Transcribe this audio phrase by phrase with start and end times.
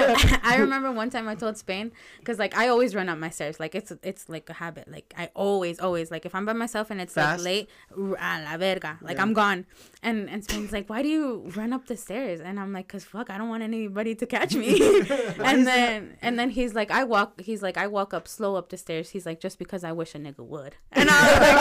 [0.00, 3.30] I, I remember one time I told Spain because like I always run up my
[3.30, 3.58] stairs.
[3.58, 4.88] Like it's it's like a habit.
[4.90, 7.44] Like I always always like if I'm by myself and it's Fast?
[7.44, 8.98] like late, r- a la verga.
[9.02, 9.22] Like Yeah.
[9.22, 9.66] I'm gone.
[10.02, 12.40] And and Spain's like, why do you run up the stairs?
[12.40, 14.78] And I'm like, cause fuck, I don't want anybody to catch me.
[15.42, 17.40] and then and then he's like, I walk.
[17.40, 19.10] He's like, I walk up slow up the stairs.
[19.10, 20.76] He's like, just because I wish a nigga would.
[20.92, 21.56] And I was like,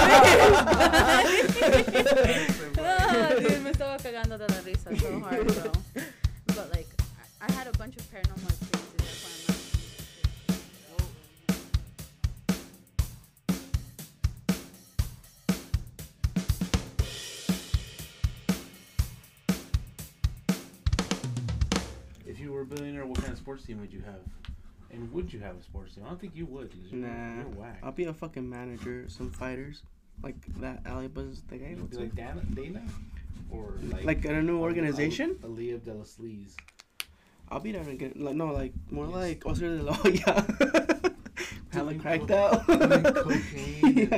[2.77, 5.71] oh, dude, me estaba cagando de la risa so hard, bro.
[7.39, 8.93] But like, I, I had a bunch of paranormal experiences.
[8.97, 10.75] That's why I'm not.
[22.25, 24.19] If you were a billionaire, what kind of sports team would you have?
[24.91, 26.03] And would you have a sports team?
[26.05, 26.73] I don't think you would.
[26.89, 27.35] You're, Nah.
[27.37, 27.79] you're whack.
[27.83, 29.05] I'll be a fucking manager.
[29.07, 29.83] Some fighters,
[30.23, 31.59] like that Ali Buzz thing.
[31.59, 31.69] guy.
[31.69, 32.81] You'd be like Dana, Dana,
[33.51, 35.35] or like Like in a new organization.
[35.43, 36.55] Aaliyah de la Sleaze.
[37.49, 40.45] I'll be there and get like no, like more like Oscar de la Hoya.
[41.71, 42.65] Hella cracked out.
[42.65, 43.81] cocaine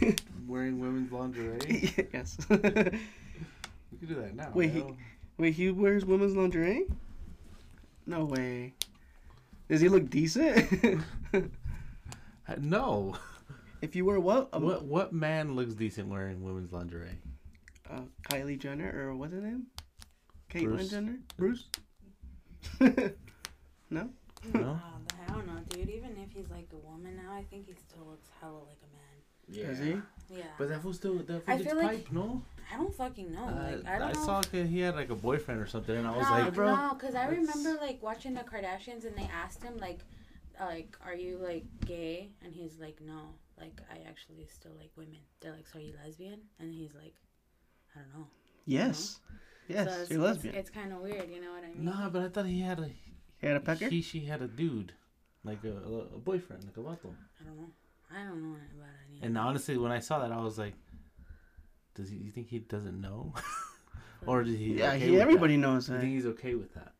[0.00, 0.12] Yeah.
[0.46, 1.92] Wearing women's lingerie.
[2.12, 2.36] yes.
[2.48, 4.50] We could do that now.
[4.54, 4.84] Wait, he-
[5.38, 6.84] Wait, he wears women's lingerie?
[8.06, 8.74] No way.
[9.68, 11.02] Does he look decent?
[12.58, 13.16] No.
[13.80, 14.48] if you wear what?
[14.52, 17.18] Um, what what man looks decent wearing women's lingerie?
[17.90, 19.66] Uh, Kylie Jenner or what's his name?
[20.50, 21.18] Caitlyn Jenner?
[21.38, 21.68] Bruce?
[23.90, 24.08] no?
[24.54, 24.78] No.
[24.80, 24.80] Oh,
[25.28, 25.88] I don't know, dude.
[25.90, 28.90] Even if he's like a woman now, I think he still looks hella like a
[28.96, 29.02] man.
[29.48, 29.66] Yeah.
[29.68, 30.36] Does he?
[30.36, 30.44] Yeah.
[30.58, 32.42] But that fool still that I fool gets feel like- pipe, no?
[32.72, 33.44] I don't fucking know.
[33.44, 34.24] Uh, like I don't I know.
[34.24, 36.74] saw that he had like a boyfriend or something, and I was no, like, bro,
[36.74, 39.98] no, because I remember like watching the Kardashians and they asked him like,
[40.58, 42.30] like, are you like gay?
[42.42, 45.18] And he's like, no, like I actually still like women.
[45.40, 46.40] They're like, so are you lesbian?
[46.60, 47.14] And he's like,
[47.94, 48.26] I don't know.
[48.64, 49.20] Yes.
[49.74, 50.54] Yes, so it's, you're lesbian.
[50.54, 51.84] It's, kind of weird, you know what I mean?
[51.84, 52.88] nah, but I thought he had a
[53.38, 53.88] he had a pecker?
[53.88, 54.92] he she had a dude,
[55.44, 57.14] like a, a, a boyfriend, like a vato.
[57.40, 57.70] I don't know.
[58.14, 59.26] I don't know about any.
[59.26, 60.74] And honestly, when I saw that, I was like,
[61.94, 62.16] does he?
[62.16, 63.32] You think he doesn't know,
[64.26, 64.74] or did he?
[64.74, 65.62] yeah, okay he, with everybody that?
[65.62, 66.00] knows You that.
[66.00, 66.92] think he's okay with that?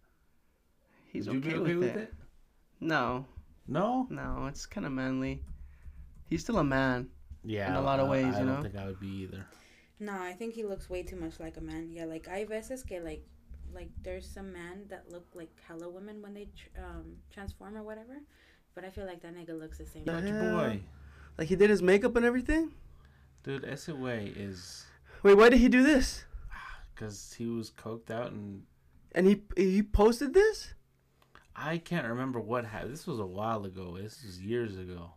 [1.13, 2.15] He's Would you okay, be with, it.
[2.81, 3.27] No,
[3.69, 4.07] No.
[4.11, 5.43] no, it's kind of manly.
[6.31, 7.09] He's still a man.
[7.45, 9.45] Yeah, In a lot of I- ways, I, you don't think I would be either.
[10.03, 11.89] No, I think he looks way too much like a man.
[11.93, 13.25] Yeah, like I veces que like
[13.73, 17.85] like there's some men that look like hella women when they tr- um transform or
[17.85, 18.17] whatever,
[18.75, 20.05] but I feel like that nigga looks the same.
[20.05, 20.81] The your boy,
[21.39, 22.73] Like he did his makeup and everything.
[23.45, 24.87] dude, ese way is
[25.23, 26.25] Wait, why did he do this?
[26.95, 28.65] because he was coked out, and
[29.15, 30.75] And he he posted this?
[31.55, 32.93] I can't remember what happened.
[32.93, 33.99] This was a while ago.
[34.03, 35.13] This was years ago.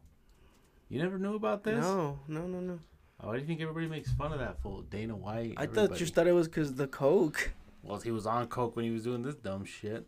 [0.89, 1.81] You never knew about this?
[1.81, 2.79] No, no, no, no.
[3.19, 4.81] Why do you think everybody makes fun of that fool?
[4.83, 5.53] Dana White.
[5.57, 5.99] I thought everybody.
[6.01, 7.53] you thought it was because the coke.
[7.81, 10.07] Well, he was on coke when he was doing this dumb shit.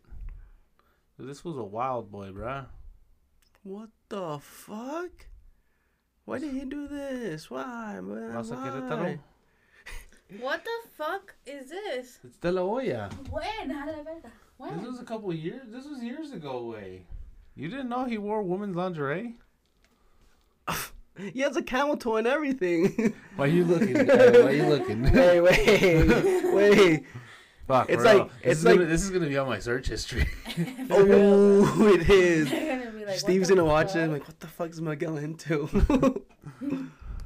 [1.19, 2.65] This was a wild boy, bruh.
[3.63, 5.27] What the fuck?
[6.25, 7.49] Why did he do this?
[7.49, 8.33] Why, man?
[8.33, 9.19] Why?
[10.41, 12.19] What the fuck is this?
[12.23, 13.09] It's De La Hoya.
[13.29, 13.71] When?
[13.71, 14.21] A la verga.
[14.23, 14.83] This When?
[14.83, 15.61] was a couple of years.
[15.67, 17.03] This was years ago, way.
[17.55, 19.35] You didn't know he wore women's lingerie?
[21.33, 23.13] He has a camel toe and everything.
[23.35, 23.95] Why are you looking?
[23.95, 25.03] Hey, why are you looking?
[25.11, 27.05] wait, wait, wait.
[27.67, 28.17] Fuck, It's bro.
[28.17, 30.27] like- this it's is like- Gonna, this is gonna be on my search history.
[30.89, 32.49] Oh, it is.
[32.51, 34.03] They're gonna be like, Steve's gonna watch it.
[34.03, 35.67] I'm like, what the fuck is Miguel into?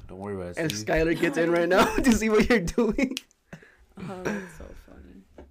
[0.07, 0.57] Don't worry about it.
[0.57, 0.87] and Steve.
[0.87, 3.15] Skylar gets in right now to see what you're doing.
[3.99, 5.45] Oh, that's so funny.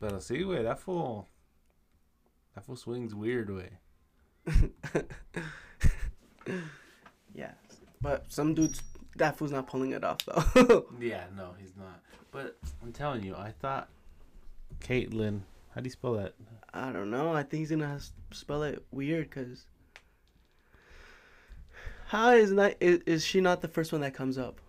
[0.00, 1.28] But I see, way that fool.
[2.54, 3.70] That fool swings weird way.
[8.02, 8.82] Yeah, but some dudes,
[9.16, 10.86] that fool's not pulling it off though.
[11.00, 12.00] Yeah, no, he's not.
[12.30, 13.88] But I'm telling you, I thought
[14.80, 15.42] Caitlyn.
[15.74, 16.34] How do you spell that?
[16.74, 17.32] I don't know.
[17.32, 19.66] I think he's gonna spell it weird because
[22.06, 24.60] how is not is, is she not the first one that comes up?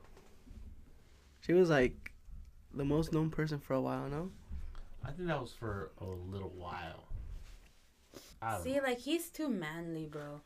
[1.41, 2.11] She was like
[2.73, 4.31] the most known person for a while, no?
[5.03, 7.03] I think that was for a little while.
[8.63, 8.83] See, know.
[8.83, 10.41] like he's too manly, bro.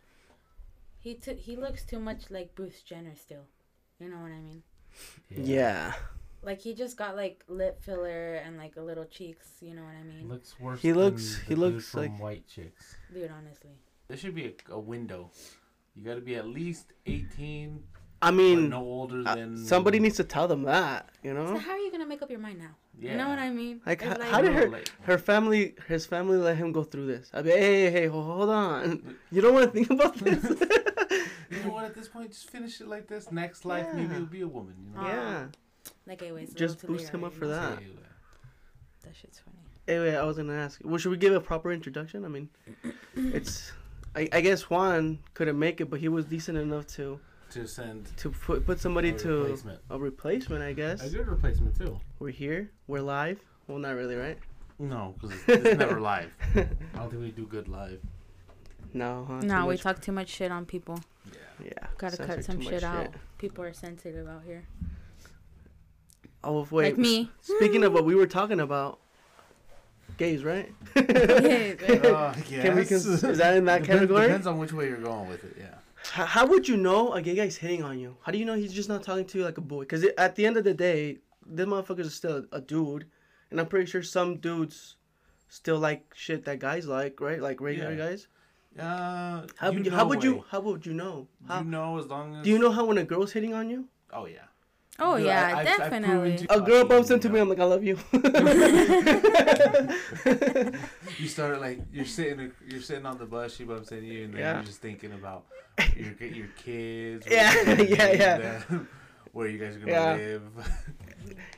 [1.08, 3.46] He t- he looks too much like Bruce Jenner still.
[3.98, 4.62] You know what I mean?
[5.34, 5.94] Yeah.
[6.44, 9.48] Like he just got like lip filler and like a little cheeks.
[9.62, 10.28] You know what I mean?
[10.28, 10.82] looks worse.
[10.82, 12.98] He looks- than he the dude looks from like- white chicks.
[13.14, 13.72] Dude, honestly.
[14.10, 15.32] There should be a, a window.
[15.96, 17.82] You got to be at least 18,
[18.22, 19.58] I but mean, no older uh, than.
[19.66, 21.46] somebody needs to tell them that, you know.
[21.54, 22.76] So how are you gonna make up your mind now?
[23.00, 23.12] Yeah.
[23.12, 23.80] You know what I mean?
[23.86, 27.08] Like, It's h- how did her like- her family his family let him go through
[27.08, 27.30] this?
[27.34, 29.16] I mean, hey, hey, hey, hold on.
[29.32, 30.44] You don't want to think about this?
[31.50, 31.86] You know what?
[31.86, 33.32] At this point, just finish it like this.
[33.32, 34.18] Next life, maybe Yeah.
[34.18, 34.76] you'll be a woman.
[34.96, 35.08] You know.
[35.08, 35.46] Yeah.
[36.06, 37.80] Like anyways, Just boost him up for that.
[37.80, 37.86] Say,
[39.04, 39.58] That shit's funny.
[39.88, 40.82] Anyway, I was gonna ask.
[40.84, 42.26] Well, should we give a proper introduction?
[42.26, 42.50] I mean,
[43.16, 43.72] it's.
[44.16, 47.20] I, I guess Juan couldn't make it, but he was decent enough to
[47.52, 49.80] To send to put put somebody a to replacement.
[49.90, 50.64] a replacement.
[50.64, 52.00] I guess a good replacement too.
[52.20, 52.72] we're here.
[52.88, 53.40] We're live.
[53.68, 54.38] Well, not really, right?
[54.80, 56.32] No, because it's, it's never live.
[56.56, 56.66] I
[56.98, 58.00] don't think we do good live.
[58.94, 59.42] No, huh?
[59.42, 61.00] Too No, we much- talk too much shit on people.
[61.26, 61.66] Yeah.
[61.66, 61.88] Yeah.
[61.98, 63.08] Gotta censor cut some too much shit out.
[63.38, 64.64] People are sensitive out here.
[66.44, 66.86] Oh wait.
[66.86, 67.30] like me.
[67.42, 69.00] Speaking of what we were talking about,
[70.18, 70.72] gays, right?
[70.96, 71.02] Yeah,
[72.04, 74.22] Uh, Can we cons- is that in that Depends- category?
[74.28, 75.56] Depends on which way you're going with it.
[75.60, 75.76] Yeah.
[76.12, 78.16] How, how would you know a gay guy's hitting on you?
[78.22, 79.82] How do you know he's just not talking to you like a boy?
[79.82, 83.06] Because at the end of the day, this motherfucker is still a dude,
[83.52, 84.96] and I'm pretty sure some dudes
[85.50, 87.42] still like shit that guys like, right?
[87.42, 88.10] Like regular Yeah.
[88.10, 88.28] guys.
[88.80, 89.92] Uh, How you would you?
[89.92, 90.44] know How would you?
[90.50, 91.28] How would you know?
[91.48, 93.70] How, You know, as long as do you know how when a girl's hitting on
[93.70, 93.88] you?
[94.14, 94.40] Oh yeah.
[95.00, 96.46] Oh Dude, yeah, I- I've- I've definitely.
[96.50, 97.98] A girl bumps into me, I'm like, I love you.
[101.20, 103.56] You start like you're sitting, you're sitting on the bus.
[103.56, 104.54] She bumps into you, and then Yeah.
[104.56, 105.46] you're just thinking about
[105.96, 107.26] your your kids.
[107.30, 108.38] Yeah, yeah, yeah.
[108.38, 108.64] that-
[109.34, 110.14] Where you guys are gonna Yeah.
[110.16, 110.42] live?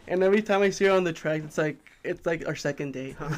[0.08, 2.94] and every time I see her on the track, it's like it's like our second
[2.94, 3.16] date.
[3.20, 3.30] Huh?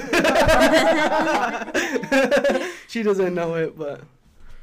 [2.91, 4.01] She doesn't know it, but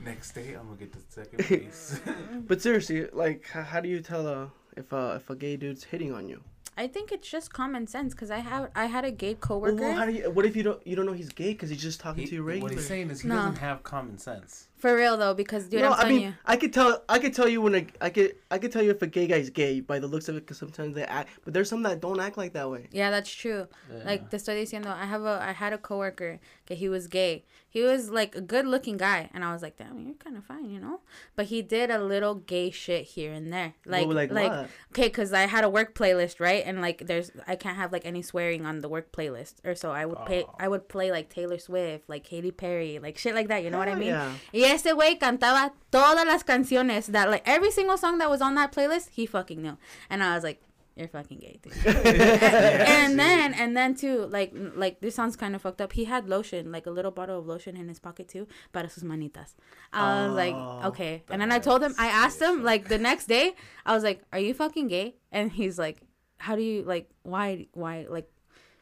[0.01, 2.01] Next day, I'm gonna get the second place.
[2.47, 5.83] but seriously, like, h- how do you tell a if a if a gay dude's
[5.85, 6.41] hitting on you?
[6.77, 9.75] I think it's just common sense because I have I had a gay coworker.
[9.75, 10.31] well, how do you?
[10.31, 12.35] What if you don't you don't know he's gay because he's just talking He- to
[12.37, 12.63] you regularly?
[12.63, 12.81] what regular?
[12.83, 13.37] he's saying is he No.
[13.37, 14.68] doesn't have common sense.
[14.79, 16.35] For real though, because dude, no, I'm I mean, you.
[16.47, 17.03] I could tell.
[17.09, 18.37] I could tell you when a, I could.
[18.51, 20.59] I could tell you if a gay guy's gay by the looks of it, because
[20.59, 21.31] sometimes they act.
[21.45, 22.89] But there's some that don't act like that way.
[22.93, 23.67] Yeah, that's true.
[24.05, 27.07] Like the te estoy diciendo, I have a I had a coworker that he was
[27.09, 27.45] gay.
[27.71, 30.45] He was like a good looking guy, and I was like, damn, you're kind of
[30.45, 31.01] fine, you know.
[31.37, 34.71] But he did a little gay shit here and there, like Well, like like, what?
[34.93, 36.63] okay, cause I had a work playlist, right?
[36.65, 39.91] And like there's I can't have like any swearing on the work playlist, or so
[39.91, 40.55] I would pay Oh.
[40.61, 43.63] I would play like Taylor Swift, like Katy Perry, like shit like that.
[43.65, 44.09] You know what I mean?
[44.09, 44.33] Yeah.
[44.55, 48.55] Y ese güey cantaba todas las canciones that like every single song that was on
[48.55, 49.77] that playlist, he fucking knew.
[50.11, 50.61] And I was like,
[50.97, 51.73] you're fucking gay, dude.
[51.87, 55.93] and then and then too, like like this sounds kind of fucked up.
[55.93, 59.05] He had lotion, like a little bottle of lotion in his pocket too, para sus
[59.05, 59.55] manitas.
[59.93, 61.23] I was like, Oh, okay.
[61.31, 63.55] And then I told him, I asked him like the next day,
[63.87, 65.15] I was like, are you fucking gay?
[65.31, 66.03] And he's like,
[66.39, 68.29] how do you like why why like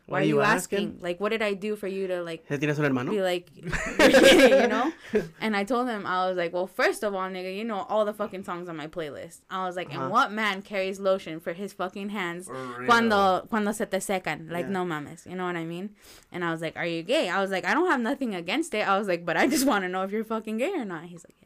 [0.07, 0.99] why, are you asking?
[1.01, 3.11] Like what did I do for you to like ¿Ya tienes un hermano?
[3.11, 4.93] be like, you know?
[5.41, 8.05] And I told him, I was like, well, first of all, nigga, you know all
[8.05, 9.41] the fucking songs on my playlist.
[9.51, 10.03] I was like, Uh-huh.
[10.05, 12.49] and what man carries lotion for his fucking hands
[12.87, 14.51] cuando, cuando se te secan?
[14.51, 14.71] Like, Yeah.
[14.73, 15.27] no mames.
[15.27, 15.91] You know what I mean?
[16.33, 17.29] And I was like, are you gay?
[17.29, 18.87] I was like, I don't have nothing against it.
[18.87, 21.05] I was like, but I just want to know if you're fucking gay or not.
[21.05, 21.46] He's like, yeah,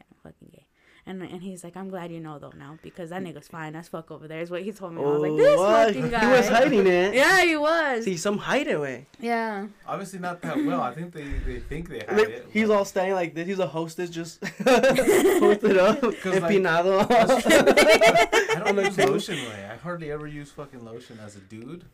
[1.05, 3.87] And, and he's like, I'm glad you know though now because that nigga's fine as
[3.87, 5.01] fuck over there is what he told me.
[5.01, 5.87] I was like, this Oh, what?
[5.87, 6.25] fucking guy.
[6.25, 7.13] He was hiding it.
[7.15, 8.05] Yeah, he was.
[8.05, 9.07] See, some hideaway.
[9.19, 9.65] yeah.
[9.87, 10.81] Obviously not that well.
[10.81, 12.47] I think they, they think they have Like, it.
[12.51, 13.47] he's but- all standing like this.
[13.47, 16.25] He's a hostess, just posted up, like.
[16.25, 19.69] I don't use lotion way.
[19.71, 21.85] I hardly ever use fucking lotion as a dude.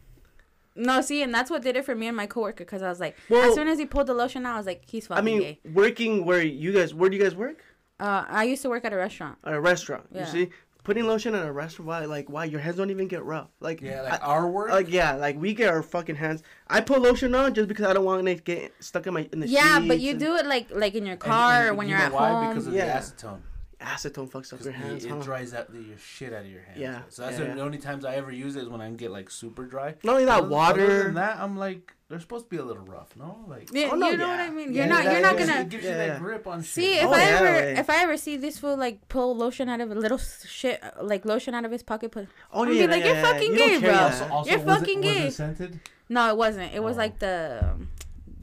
[0.76, 3.00] No, see, and that's what did it for me and my coworker because I was
[3.00, 5.22] like, Well- as soon as he pulled the lotion out, I was like, he's fucking
[5.22, 5.60] I mean, gay.
[5.74, 7.64] working where you guys, where do you guys work?
[8.00, 9.38] Uh, I used to work at a restaurant.
[9.44, 10.06] At a restaurant.
[10.12, 10.22] Yeah.
[10.22, 10.50] You see,
[10.84, 12.06] putting lotion at a restaurant, why?
[12.06, 12.46] Like, why?
[12.46, 13.50] Your hands don't even get rough.
[13.60, 14.70] Like, Yeah, like I- our work.
[14.72, 16.44] like yeah, like we get our fucking hands.
[16.68, 19.28] I put lotion on just because I don't want it to get stuck in my
[19.34, 21.70] in the Yeah, but you and do it like like in your And- car and
[21.70, 22.30] or when you you're know at why?
[22.30, 22.50] home.
[22.50, 23.00] Because of Yeah.
[23.00, 23.40] the acetone.
[23.80, 25.18] Acetone fucks up your hands, it, huh?
[25.18, 26.80] it dries out the your shit out of your hands.
[26.80, 27.62] Yeah, So that's yeah, the yeah.
[27.62, 29.94] only times I ever use it is when I get like super dry.
[30.04, 30.84] Not only that, Other- water.
[30.84, 33.46] Other than that, I'm like, they're supposed to be a little rough, no?
[33.48, 34.40] Like, yeah, Oh, no, you know what.
[34.40, 34.74] I mean.
[34.74, 35.04] You're not.
[35.04, 35.60] You're not gonna.
[35.62, 36.08] It gives Yeah, you yeah.
[36.08, 37.04] that grip on See shit.
[37.04, 37.74] if Oh, I yeah, ever way.
[37.78, 41.26] if I ever see this fool like pull lotion out of a little shit like
[41.26, 43.94] lotion out of his pocket, put Oh I'd be like, "You're fucking You gay, bro."
[43.94, 45.28] Also, also You're fucking it, gay.
[45.28, 45.80] it scented?
[46.10, 46.74] no, it wasn't.
[46.74, 47.00] It was Oh.
[47.00, 47.90] like the um,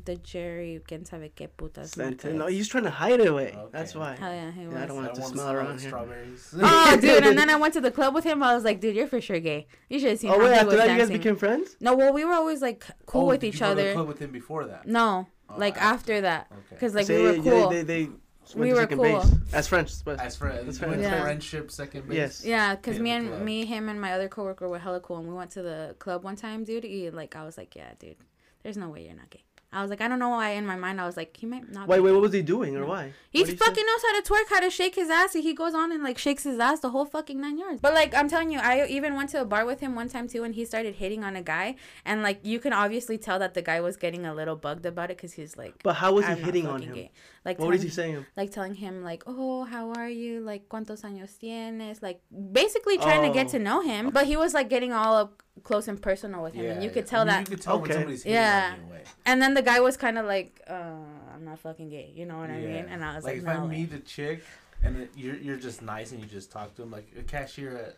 [0.04, 1.88] the Jerry quien sabe qué putas.
[1.94, 2.34] Scented.
[2.34, 3.48] No, he's trying to hide it away.
[3.56, 3.68] Okay.
[3.72, 4.16] That's why.
[4.16, 4.74] Hell yeah, he was.
[4.74, 5.88] Yeah, I don't want I to want smell smell around like here.
[5.90, 6.54] strawberries.
[6.62, 8.42] Oh, oh, dude, and then I went to the club with him.
[8.42, 9.66] I was like, dude, you're for sure gay.
[9.88, 11.76] You should have seen Oh wait, after was that you guys became friends?
[11.80, 13.82] No, well, we were always like cool Oh, with did each you go to the
[13.82, 13.92] other.
[13.94, 14.86] club with him before that.
[14.86, 16.12] No, Oh, like after.
[16.14, 16.60] after that, Okay.
[16.70, 17.70] because like So we were they- cool.
[17.70, 18.10] They, they, they
[18.56, 19.02] We to were cool.
[19.02, 20.02] base as friends.
[20.04, 21.22] But As friends, That's went Yeah.
[21.22, 22.16] friendship second base.
[22.16, 22.44] yes.
[22.44, 23.42] Yeah, cause me and club.
[23.42, 26.24] me, him, and my other coworker were hella cool, and we went to the club
[26.24, 26.84] one time, dude.
[26.84, 28.16] He, like, I was like, yeah, dude,
[28.62, 29.44] there's no way you're not gay.
[29.74, 30.50] I was like, I don't know why.
[30.50, 31.88] In my mind, I was like, he might not.
[31.88, 32.88] Wait, be wait, what was he doing or mm.
[32.88, 33.12] why?
[33.30, 33.56] He What say?
[33.56, 35.32] fucking knows how to twerk, how to shake his ass.
[35.32, 37.80] He goes on and like shakes his ass the whole fucking nine yards.
[37.80, 40.28] But like I'm telling you, I even went to a bar with him one time
[40.28, 43.54] too, and he started hitting on a guy, and like you can obviously tell that
[43.54, 46.26] the guy was getting a little bugged about it because he's like, But how was
[46.26, 46.94] he hitting on him?
[46.94, 47.10] gay.
[47.44, 48.26] Like What was telling- he saying?
[48.36, 50.40] like telling him like, "Oh, how are you?
[50.40, 52.20] Like, cuántos años tienes?" Like,
[52.52, 53.50] basically trying to get Oh.
[53.50, 54.10] to know him.
[54.10, 57.06] But he was like getting all up close and personal with him, and you could
[57.06, 57.40] tell I mean, that.
[57.50, 57.94] You could tell when Okay.
[58.00, 58.74] somebody's hating Yeah.
[58.76, 62.24] on And then the guy was kind of like, uh, "I'm not fucking gay," you
[62.26, 62.86] know what I mean?
[62.88, 64.42] And I was like, if "No." I way." meet a chick
[64.82, 67.76] and it, you're you're just nice and you just talk to them like a cashier
[67.76, 67.94] at,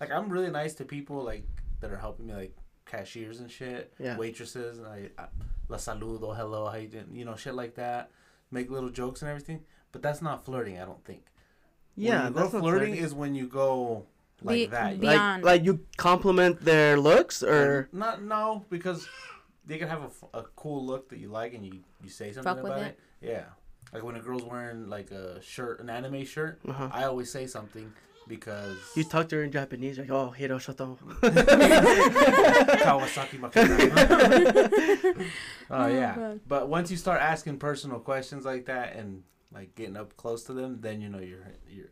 [0.00, 1.44] like I'm really nice to people like
[1.80, 2.54] that are helping me like
[2.86, 4.16] cashiers and shit, Yeah.
[4.16, 5.26] waitresses and I, I
[5.68, 8.10] la saludo, hello, how you doing, you know, shit like that.
[8.50, 9.60] Make little jokes and everything,
[9.92, 10.78] but that's not flirting.
[10.80, 11.22] I don't think.
[11.96, 13.04] Yeah, when you that's not flirting flirting.
[13.04, 14.06] is when you go
[14.42, 15.00] like Be- that.
[15.00, 19.06] be- like like you compliment their looks or not no because
[19.66, 20.02] they could have
[20.34, 22.82] a, a cool look that you like and you you say something Fuck with about
[22.86, 22.98] it.
[23.20, 23.28] it.
[23.28, 23.44] Yeah,
[23.92, 26.88] like when a girl's wearing like a shirt, an anime shirt, uh-huh.
[26.92, 27.92] I always say something
[28.30, 30.96] because you talk to her in Japanese like oh hiro shoto.
[32.86, 35.16] Kawasaki Makina.
[35.70, 36.40] oh Oh, yeah, God.
[36.48, 39.22] but once you start asking personal questions like that and
[39.52, 41.90] like getting up close to them, then you know you're you're.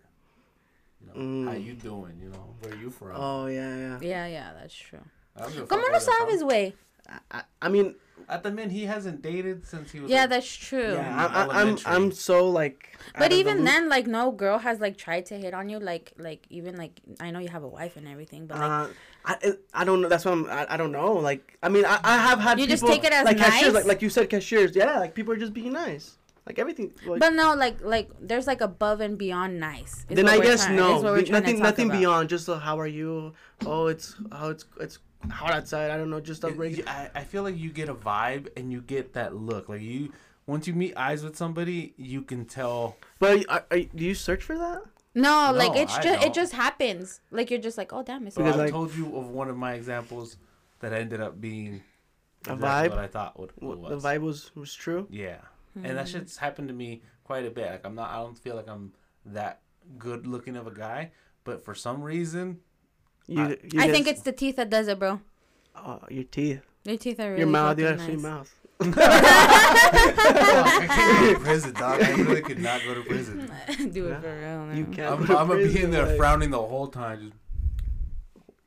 [1.00, 1.12] You know,
[1.50, 1.64] how Mm.
[1.64, 2.18] you doing?
[2.20, 3.12] You know, where you from?
[3.14, 3.98] oh yeah yeah.
[4.00, 4.98] Yeah, yeah, that's true.
[5.36, 6.28] I don't give a fuck ¿Cómo no they're from.
[6.28, 6.72] sabes, güey?
[7.08, 7.94] I, I, I mean
[8.28, 10.10] At the min, he hasn't dated since he was.
[10.10, 10.92] Yeah, like, that's true.
[10.94, 11.78] yeah, I, I, I'm.
[11.86, 12.96] I'm so like.
[13.14, 15.78] But of the even then, like, no girl has like tried to hit on you.
[15.78, 18.88] Like, like even like I know you have a wife and everything, but like, Uh,
[19.24, 20.08] I I don't know.
[20.08, 20.46] That's what I'm.
[20.46, 21.14] I, I don't know.
[21.14, 23.72] Like I mean, I, I have had You people just take it as like cashiers,
[23.72, 23.74] nice?
[23.74, 24.74] like like you said, cashiers.
[24.76, 26.16] Yeah, like people are just being nice.
[26.46, 26.94] Like everything.
[27.06, 30.06] Like, but no, like, like there's like above and beyond nice.
[30.08, 30.96] then I guess trying- no.
[30.96, 31.98] is what we're Be- trying to nothing nothing about.
[31.98, 32.28] beyond.
[32.30, 33.34] Just a, how are you?
[33.66, 34.98] Oh, it's how it's it's
[35.30, 35.90] hot outside.
[35.90, 36.20] I don't know.
[36.20, 36.88] Just a It- regular.
[36.90, 39.68] I, I feel like you get a vibe and you get that look.
[39.68, 40.12] Like you,
[40.46, 42.96] once you meet eyes with somebody, you can tell.
[43.18, 44.82] But are, are, do you search for that?
[45.14, 46.30] No, like it's I just don't.
[46.30, 47.20] it just happens.
[47.30, 49.48] Like you're just like, oh damn, it's So Because, I like- told you of one
[49.48, 50.36] of my examples
[50.80, 51.82] that ended up being
[52.46, 52.90] A exactly vibe?
[52.90, 54.02] What I thought what, what What, was.
[54.02, 55.08] the vibe was was true.
[55.10, 55.38] Yeah,
[55.74, 56.18] and that hmm.
[56.18, 57.70] shit's happened to me quite a bit.
[57.70, 58.10] Like I'm not.
[58.10, 58.92] I don't feel like I'm
[59.26, 59.62] that
[59.98, 61.10] good looking of a guy,
[61.44, 62.60] but for some reason,
[63.28, 65.20] You, I- you I guys- think it's the teeth that does it, bro.
[65.76, 67.78] oh, your teeth, Your teeth are really your mouth.
[67.78, 68.24] You fucking got a sweet nice.
[68.32, 68.54] mouth.
[68.80, 72.00] I can't go to prison, dog.
[72.02, 73.50] I really could not go to prison.
[73.92, 74.20] Do it Yeah.
[74.20, 74.76] for real.
[74.76, 74.94] You man.
[74.94, 75.12] can't.
[75.12, 77.20] I'm, go I'm gonna be in there like, frowning the whole time.
[77.20, 77.32] Just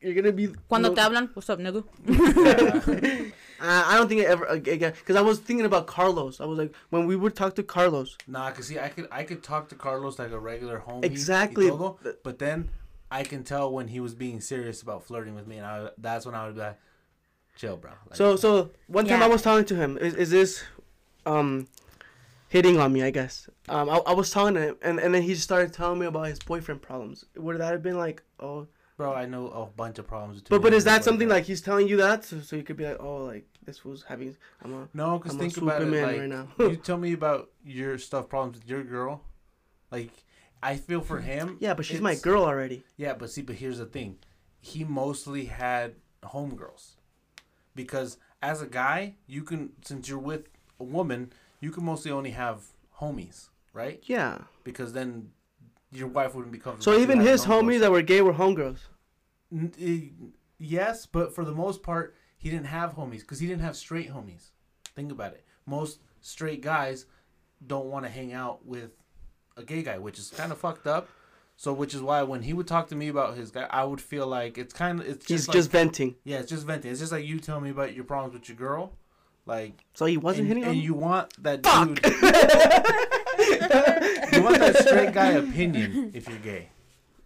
[0.02, 0.48] You're gonna be.
[0.68, 1.82] Cuando no- te hablan, what's up, nigga?
[3.60, 6.40] I I don't think I ever again because I was thinking about Carlos.
[6.40, 9.22] I was like, when we would talk to Carlos, Nah, cause see, I could I
[9.24, 11.04] could talk to Carlos like a regular homie.
[11.04, 11.66] Exactly.
[11.70, 12.68] y todo, but then
[13.12, 16.24] I can tell when he was being serious about flirting with me, and I, that's
[16.24, 16.78] when I would be like,
[17.56, 19.26] "Chill, bro." Like, So so one time Yeah.
[19.26, 19.98] I was talking to him.
[19.98, 20.62] Is, is this
[21.26, 21.68] um
[22.48, 23.02] hitting on me?
[23.02, 23.50] I guess.
[23.68, 26.26] Um, I, I was talking to him, and, and then he started telling me about
[26.26, 27.26] his boyfriend problems.
[27.36, 28.66] Would that have been like oh?
[28.96, 30.36] bro, I know a bunch of problems.
[30.36, 32.76] with But but is that something like he's telling you that so, so you could
[32.76, 35.82] be like oh like this was having I'm a No, because I'm a think about
[35.82, 35.90] it.
[35.90, 36.48] Like, right now.
[36.58, 39.20] you tell me about your stuff problems with your girl.
[39.90, 40.24] Like,
[40.62, 41.56] I feel for him.
[41.60, 42.84] yeah, but she's my girl already.
[42.96, 44.18] Yeah, but see, but here's the thing.
[44.60, 46.92] He mostly had homegirls.
[47.74, 52.30] Because as a guy, you can since you're with a woman, you can mostly only
[52.30, 52.62] have
[53.00, 54.02] homies, right?
[54.04, 54.38] Yeah.
[54.64, 55.30] Because then
[55.90, 56.92] your wife wouldn't be comfortable.
[56.96, 58.78] So even his homies that were gay were homegirls.
[59.52, 60.26] N- eh,
[60.58, 64.10] yes, but for the most part, he didn't have homies because he didn't have straight
[64.10, 64.50] homies.
[64.94, 65.44] Think about it.
[65.66, 67.06] Most straight guys
[67.66, 68.90] don't want to hang out with
[69.56, 71.08] a gay guy, which is kind of fucked up.
[71.56, 74.00] So, which is why when he would talk to me about his guy, I would
[74.00, 76.16] feel like it's kind of it's just He's just just, venting.
[76.24, 76.90] yeah, it's just venting.
[76.90, 78.92] It's just like you tell me about your problems with your girl,
[79.46, 80.84] like So he wasn't and, hitting and me?
[80.84, 81.88] you want that Fuck!
[81.88, 82.04] dude.
[84.32, 86.70] you want that straight guy opinion if you're gay,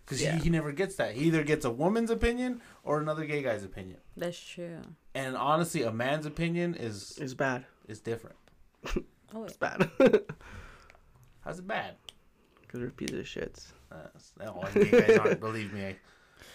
[0.05, 0.37] because Yeah.
[0.37, 1.15] he, he never gets that.
[1.15, 3.99] He either gets a woman's opinion or another gay guy's opinion.
[4.17, 4.81] That's true.
[5.15, 7.65] And honestly, a man's opinion is It's bad.
[7.89, 8.37] is different.
[9.35, 9.43] Oh.
[9.43, 9.91] It's bad.
[11.45, 11.97] How's it bad?
[12.77, 13.73] Because we're pieces of shits.
[13.91, 13.97] Uh,
[14.45, 15.41] no, gay guys aren't.
[15.49, 15.97] Believe me, I,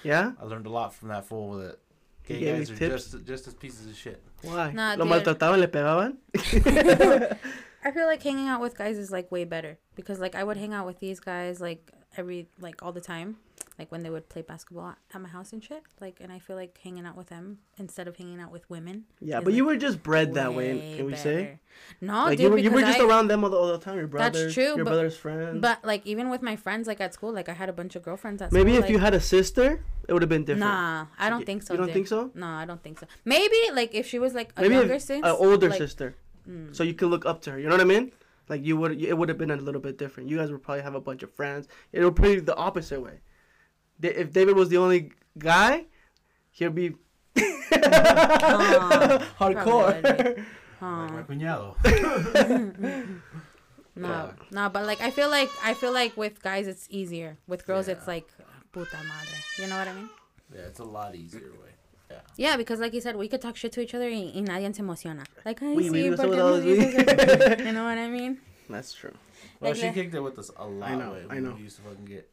[0.04, 0.32] Yeah?
[0.40, 1.58] I learned a lot from that fool.
[1.58, 1.78] That
[2.24, 3.12] He gay gave guys are tips?
[3.12, 4.22] just just as pieces of shit.
[4.44, 4.72] Why?
[4.72, 5.14] Nah, ¿Lo dude.
[5.14, 5.60] maltrataban?
[5.60, 6.18] ¿Le pegaban?
[7.84, 10.58] I feel like hanging out with guys is like way better because like I would
[10.58, 13.38] hang out with these guys like every like all the time,
[13.80, 15.84] like when they would play basketball at my house and shit.
[16.00, 19.06] Like, and I feel like hanging out with them instead of hanging out with women.
[19.20, 21.60] Yeah, but you were just bred that way, way can we say?
[22.02, 23.78] No, Like dude, you were, you were just I- around them all the, all the
[23.78, 23.98] time.
[23.98, 25.62] Your That's true, your but- brother's friends.
[25.62, 28.04] But like even with my friends, like at school, like I had a bunch of
[28.04, 28.60] girlfriends at school.
[28.60, 28.80] Maybe school.
[28.80, 30.72] if like, you had a sister, it would have been different.
[30.72, 31.74] Nah, I don't think so.
[31.74, 31.94] you don't dude.
[31.94, 32.32] think so?
[32.36, 33.08] No, I don't think so.
[33.26, 36.16] Maybe like if she was like a Maybe younger if- sis, an older like, sister,
[36.50, 36.76] mm.
[36.76, 37.60] so you could look up to her.
[37.60, 38.12] You know what I mean?
[38.52, 40.30] Like you would, it would have been a little bit different.
[40.30, 41.68] You guys would probably have a bunch of friends.
[41.94, 43.22] It would be the opposite way.
[44.04, 45.86] If David was the only guy,
[46.52, 46.96] he'd be
[47.38, 47.42] Aw,
[49.40, 50.44] hardcore.
[50.80, 51.76] probably would Like my cuñado.
[53.96, 54.32] No, Yeah.
[54.52, 57.38] no, but like I feel like I feel like with guys it's easier.
[57.48, 57.96] With girls Yeah.
[57.96, 58.28] it's like
[58.72, 59.38] puta madre.
[59.60, 60.10] You know what I mean?
[60.54, 61.72] Yeah, it's a lot easier way.
[62.38, 64.74] Yeah, because like you said, we could talk shit to each other y, y nadie
[64.74, 65.24] se emociona.
[65.46, 67.08] Like, I Oui, oui, sí, what's ¿por up qué with me all dices this
[67.54, 67.64] eso?
[67.66, 68.40] You know what I mean?
[68.70, 69.14] That's true.
[69.60, 70.90] Well, Like she the- kicked it with us a lot.
[70.90, 71.54] I know, way I know.
[71.56, 72.30] We used to fucking get.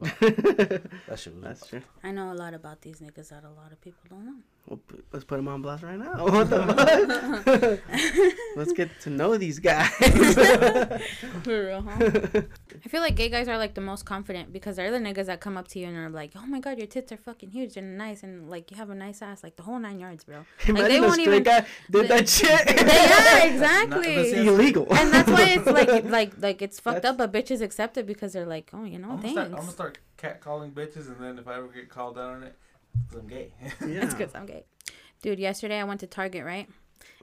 [0.00, 1.42] That shit was.
[1.42, 1.82] That's true.
[2.02, 4.36] I know a lot about these niggas that a lot of people don't know.
[4.70, 4.78] Well,
[5.12, 6.24] let's put them on blast right now.
[6.30, 8.30] What the fuck?
[8.56, 9.90] let's get to know these guys.
[11.42, 12.42] For real, huh?
[12.84, 15.40] I feel like gay guys are like the most confident because they're the niggas that
[15.40, 17.76] come up to you and are like, "Oh my god, your tits are fucking huge
[17.76, 20.44] and nice and like you have a nice ass, like the whole nine yards, bro."
[20.66, 22.48] Imagine they a won't straight even- guy did that shit.
[22.50, 24.14] yeah, exactly.
[24.14, 24.86] that's- illegal.
[24.94, 28.06] and that's why it's like like like it's fucked That's- up, but bitches accept it
[28.06, 29.32] because they're like, oh, you know, I'm gonna, thanks.
[29.34, 32.42] start, I'm gonna start catcalling bitches, and then if I ever get called out on
[32.44, 32.69] it, 'cause
[33.14, 33.52] I'm gay.
[33.62, 34.00] yeah.
[34.00, 34.64] That's because I'm gay.
[35.22, 36.68] Dude, yesterday I went to Target, right?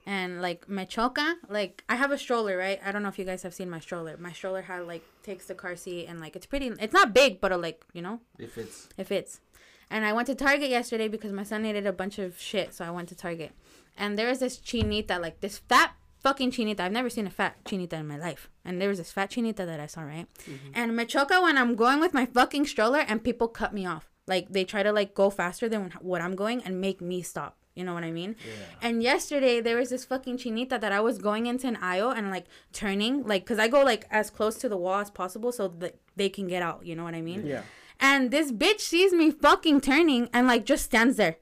[0.06, 2.80] And like me choca, like I have a stroller, right?
[2.86, 4.16] I don't know if you guys have seen my stroller.
[4.18, 6.68] My stroller had like takes the car seat and like it's pretty.
[6.80, 9.42] It's not big, but uh, like you know, if it's it fits.
[9.90, 12.86] And I went to Target yesterday because my son needed a bunch of shit, so
[12.86, 13.52] I went to Target.
[13.98, 16.82] And there was this chinita, like this fat fucking chinita.
[16.82, 18.50] I've never seen a fat chinita in my life.
[18.66, 20.28] And there was this fat chinita that I saw, right?
[20.74, 24.10] And me choca when I'm going with my fucking stroller and people cut me off.
[24.28, 27.58] Like they try to like go faster than what I'm going and make me stop.
[27.76, 28.36] You know what I mean?
[28.44, 28.90] yeah.
[28.90, 32.32] And yesterday there was this fucking chinita that I was going into an aisle and
[32.32, 35.68] like turning, like, cause I go like as close to the wall as possible so
[35.80, 36.86] that they can get out.
[36.88, 37.46] You know what I mean?
[37.46, 37.62] Yeah.
[38.00, 41.38] And this bitch sees me fucking turning and like just stands there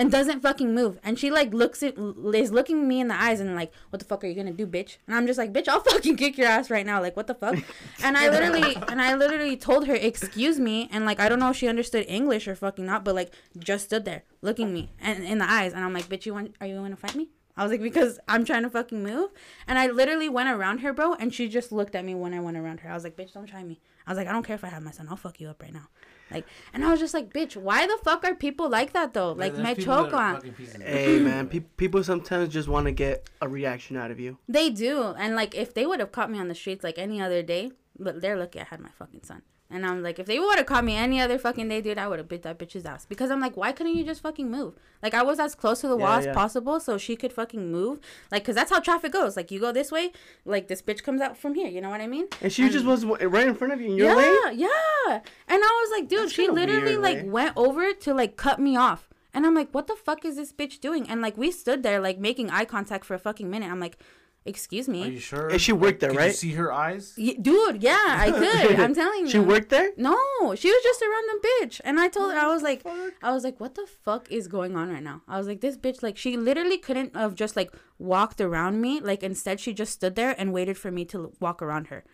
[0.00, 0.98] and doesn't fucking move.
[1.04, 4.06] And she like looks at is looking me in the eyes and like, what the
[4.06, 4.96] fuck are you gonna do, bitch?
[5.06, 7.02] And I'm just like, bitch, I'll fucking kick your ass right now.
[7.02, 7.58] Like, what the fuck?
[8.02, 11.50] and I literally and I literally told her, excuse me, and like I don't know
[11.50, 15.22] if she understood English or fucking not, but like just stood there looking me and
[15.22, 17.28] in the eyes, and I'm like, bitch, you want are you gonna fight me?
[17.54, 19.32] I was like, because I'm trying to fucking move.
[19.66, 22.40] And I literally went around her, bro, and she just looked at me when I
[22.40, 22.90] went around her.
[22.90, 23.80] I was like, bitch, don't try me.
[24.06, 25.08] I was like, I don't care if I have my son.
[25.10, 25.88] I'll fuck you up right now.
[26.30, 29.32] Like, and I was just like, bitch, why the fuck are people like that though?
[29.32, 30.34] Like, There's me people that choca.
[30.34, 34.10] fucking pieces of- Hey man, pe- people sometimes just want to get a reaction out
[34.10, 34.38] of you.
[34.48, 35.14] They do.
[35.18, 37.72] And like, if they would have caught me on the streets like any other day,
[37.98, 39.42] but they're lucky I had my fucking son.
[39.72, 42.08] And I'm like, if they would have caught me any other fucking day, dude, I
[42.08, 43.06] would have bit that bitch's ass.
[43.06, 44.74] Because I'm like, why couldn't you just fucking move?
[45.00, 46.32] Like, I was as close to the wall Yeah, as yeah.
[46.34, 48.00] possible so she could fucking move.
[48.32, 49.36] Like, because that's how traffic goes.
[49.36, 50.10] Like, you go this way,
[50.44, 51.68] like, this bitch comes out from here.
[51.68, 52.26] You know what I mean?
[52.40, 54.58] And she And- just was right in front of you in your yeah, lane.
[54.58, 55.20] yeah.
[55.48, 57.26] And I was like, dude, That's she literally weird, like right?
[57.30, 59.08] went over to like cut me off.
[59.32, 61.08] And I'm like, what the fuck is this bitch doing?
[61.08, 63.70] And like we stood there like making eye contact for a fucking minute.
[63.70, 63.96] I'm like,
[64.44, 65.04] excuse me.
[65.04, 65.48] Are you sure?
[65.48, 66.26] And she worked there, could right?
[66.26, 67.14] You see her eyes?
[67.18, 68.80] Y- dude, yeah, I could.
[68.80, 69.30] I'm telling you.
[69.30, 69.90] She worked there.
[69.96, 70.16] No,
[70.56, 71.80] she was just a random bitch.
[71.84, 73.12] And I told her, I was like, Fuck.
[73.22, 75.22] I was like, what the fuck is going on right now?
[75.28, 79.00] I was like, this bitch, like, she literally couldn't have just like walked around me.
[79.00, 82.04] Like, instead, she just stood there and waited for me to walk around her.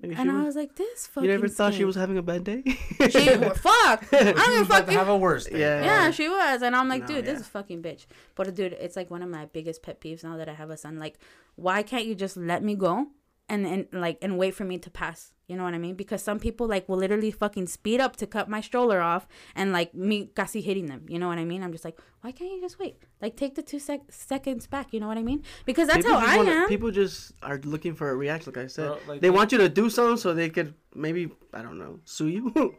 [0.00, 1.28] Maybe she And I was- was like, this fucking.
[1.30, 2.62] you never thought she was having a bad day.
[2.64, 4.06] She fuck.
[4.10, 4.86] I don't She give a was about fuck.
[4.86, 5.60] to if- have a worse day.
[5.60, 5.84] Yeah.
[5.84, 8.06] Yeah, she was, and I'm like, No, dude, this is fucking bitch.
[8.34, 10.76] But dude, it's like one of my biggest pet peeves now that I have a
[10.76, 10.98] son.
[10.98, 11.18] Like,
[11.56, 13.06] why can't you just let me go
[13.48, 15.32] and and like and wait for me to pass?
[15.46, 15.94] You know what I mean?
[15.94, 19.72] Because some people like will literally fucking speed up to cut my stroller off and
[19.72, 21.04] like me casi hitting them.
[21.06, 21.62] You know what I mean?
[21.62, 22.96] I'm just like, why can't you just wait?
[23.20, 24.94] Like, take the two sec- seconds back.
[24.94, 25.42] You know what I mean?
[25.66, 26.68] Because that's people how just I wanna- am.
[26.68, 28.86] People just are looking for a reaction, like I said.
[28.86, 31.78] Bro, like, they like- want you to do something so they could maybe I don't
[31.78, 32.52] know sue you.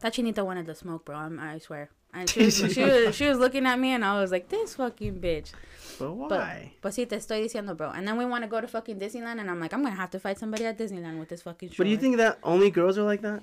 [0.00, 1.14] That Chinita wanted the smoke, bro.
[1.16, 1.90] I'm, I swear.
[2.12, 4.74] And she was, she was she was looking at me, and I was like, this
[4.74, 5.52] fucking bitch.
[5.98, 6.72] but But, why?
[6.80, 7.90] but sí, te estoy diciendo, bro.
[7.90, 10.10] And then we want to go to fucking Disneyland, and I'm like, I'm gonna have
[10.10, 11.72] to fight somebody at Disneyland with this fucking.
[11.76, 13.42] But do you think that only girls are like that?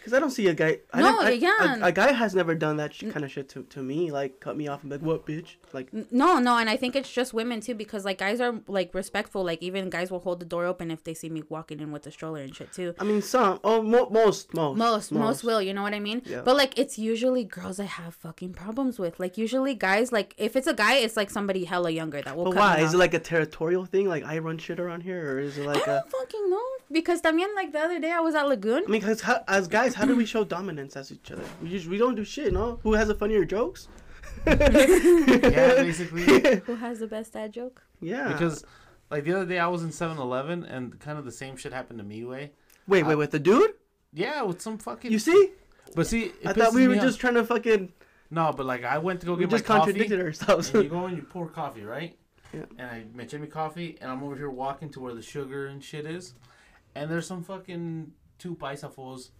[0.00, 0.78] Because I don't see a guy.
[0.94, 1.76] I No, I- yeah.
[1.82, 4.10] A, a guy has never done that sh- kind of shit to, to me.
[4.10, 6.96] Like cut me off and be like, "What, bitch?" Like, No, no, and I think
[6.96, 9.44] it's just women too, because like guys are like respectful.
[9.44, 12.04] Like even guys will hold the door open if they see me walking in with
[12.04, 12.94] the stroller and shit too.
[12.98, 13.60] I mean, some.
[13.62, 16.22] Oh, mo- most, most, Most, most will, you know what I mean?
[16.24, 16.40] Yeah.
[16.44, 19.20] But like, it's usually girls I have fucking problems with.
[19.20, 22.44] Like, usually guys, like, if it's a guy, it's like somebody hella younger that will.
[22.44, 22.78] But why?
[22.80, 24.08] Is it like a territorial thing?
[24.08, 26.00] Like I run shit around here, or is it like I a?
[26.00, 28.84] don't fucking know because también like the other day I was at Lagoon.
[28.86, 31.44] I mean, because as guys, how do we show dominance as each other?
[31.62, 32.52] We just we don't do shit.
[32.52, 33.88] No, who has the funnier jokes?
[34.46, 36.56] Yeah, basically.
[36.66, 37.82] Who has the best dad joke?
[38.00, 38.28] yeah.
[38.32, 38.64] Because,
[39.10, 41.72] like, the other day I was in 7 Eleven and kind of the same shit
[41.72, 42.52] happened to me, way.
[42.86, 43.72] wait, wait, with the dude?
[44.12, 45.10] Yeah, with some fucking.
[45.12, 45.50] You see?
[45.94, 47.04] But see, it I thought we were me off.
[47.04, 47.92] just trying to fucking.
[48.30, 49.80] No, but like, I went to go We get my just coffee.
[49.92, 50.72] contradicted ourselves.
[50.72, 52.16] and you go and you pour coffee, right?
[52.52, 52.64] Yeah.
[52.78, 55.82] And I mentioned me coffee, and I'm over here walking to where the sugar and
[55.82, 56.34] shit is,
[56.94, 59.30] and there's some fucking two paisafos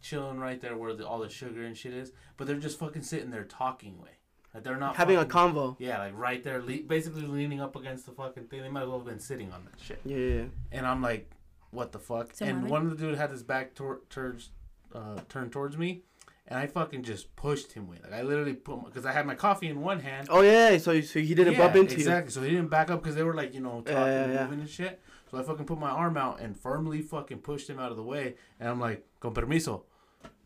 [0.00, 3.02] chilling right there where the, all the sugar and shit is, but they're just fucking
[3.02, 4.10] sitting there talking way.
[4.54, 5.76] Like they're not Having a convo.
[5.78, 8.62] Yeah, like right there, le- basically leaning up against the fucking thing.
[8.62, 10.00] They might as well have been sitting on that shit.
[10.04, 10.44] Yeah, yeah, yeah.
[10.72, 11.30] And I'm like,
[11.70, 12.30] what the fuck?
[12.34, 14.50] So and one of the dude had his back tor- towards,
[14.94, 16.00] uh, turned towards me,
[16.46, 17.98] and I fucking just pushed him away.
[18.02, 20.28] Like I literally put because I had my coffee in one hand.
[20.30, 21.98] Oh yeah, so so he didn't Yeah, bump into you.
[21.98, 22.32] exactly.
[22.32, 24.44] So he didn't back up because they were like you know talking, Yeah, yeah, yeah.
[24.44, 24.98] moving and shit.
[25.30, 28.02] So I fucking put my arm out and firmly fucking pushed him out of the
[28.02, 29.82] way, and I'm like, con permiso.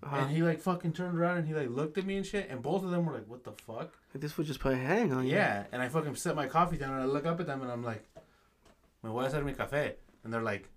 [0.02, 0.16] Uh-huh.
[0.16, 2.60] And he like fucking turned around and he like looked at me and shit, and
[2.60, 5.24] both of them were like, "What the fuck?" This would just put a hang on
[5.26, 5.32] you.
[5.32, 7.70] Yeah, and I fucking set my coffee down and I look up at them and
[7.70, 8.04] I'm like,
[9.02, 10.68] "Me voy a hacer mi café," and they're like,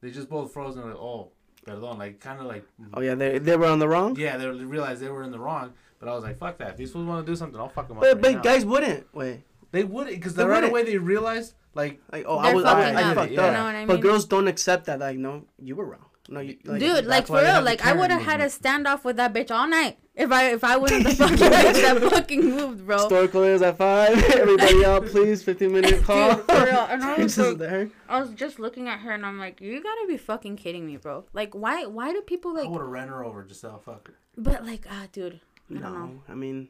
[0.00, 1.32] they just both froze and they're like, "Oh,
[1.66, 4.16] perdón," like kind of like, Oh yeah, they they were on the wrong.
[4.16, 5.74] yeah, they realized they were in the wrong.
[5.98, 6.70] But I was like, "Fuck that!
[6.70, 8.40] If these fools want to do something, I'll fuck them up." But right but now."
[8.40, 9.42] guys wouldn't wait.
[9.70, 13.10] they wouldn't because They right away they realized like, Like oh, I They're was I,
[13.10, 13.40] I fucked Yeah.
[13.42, 13.46] up.
[13.46, 14.98] You know what I But girls don't accept that.
[15.00, 16.06] Like no, you were wrong.
[16.28, 16.78] No, you like.
[16.80, 19.66] Dude, like for real, like I would have had a standoff with that bitch all
[19.66, 22.98] night if I if I wouldn't have fucking bitch that fucking moved, bro.
[22.98, 24.16] Store closed at five.
[24.34, 25.42] Everybody out, please.
[25.42, 26.36] Fifteen minute call.
[26.36, 26.86] Dude, for real.
[26.88, 27.90] And I was just like- there.
[28.08, 30.98] I was just looking at her and I'm like, you gotta be fucking kidding me,
[30.98, 31.24] bro.
[31.32, 32.60] Like, why why do people like?
[32.60, 32.72] I like?
[32.74, 34.14] would have ran her over just to fuck her.
[34.36, 35.90] But like, ah, dude, I don't know.
[36.06, 36.68] No, I mean.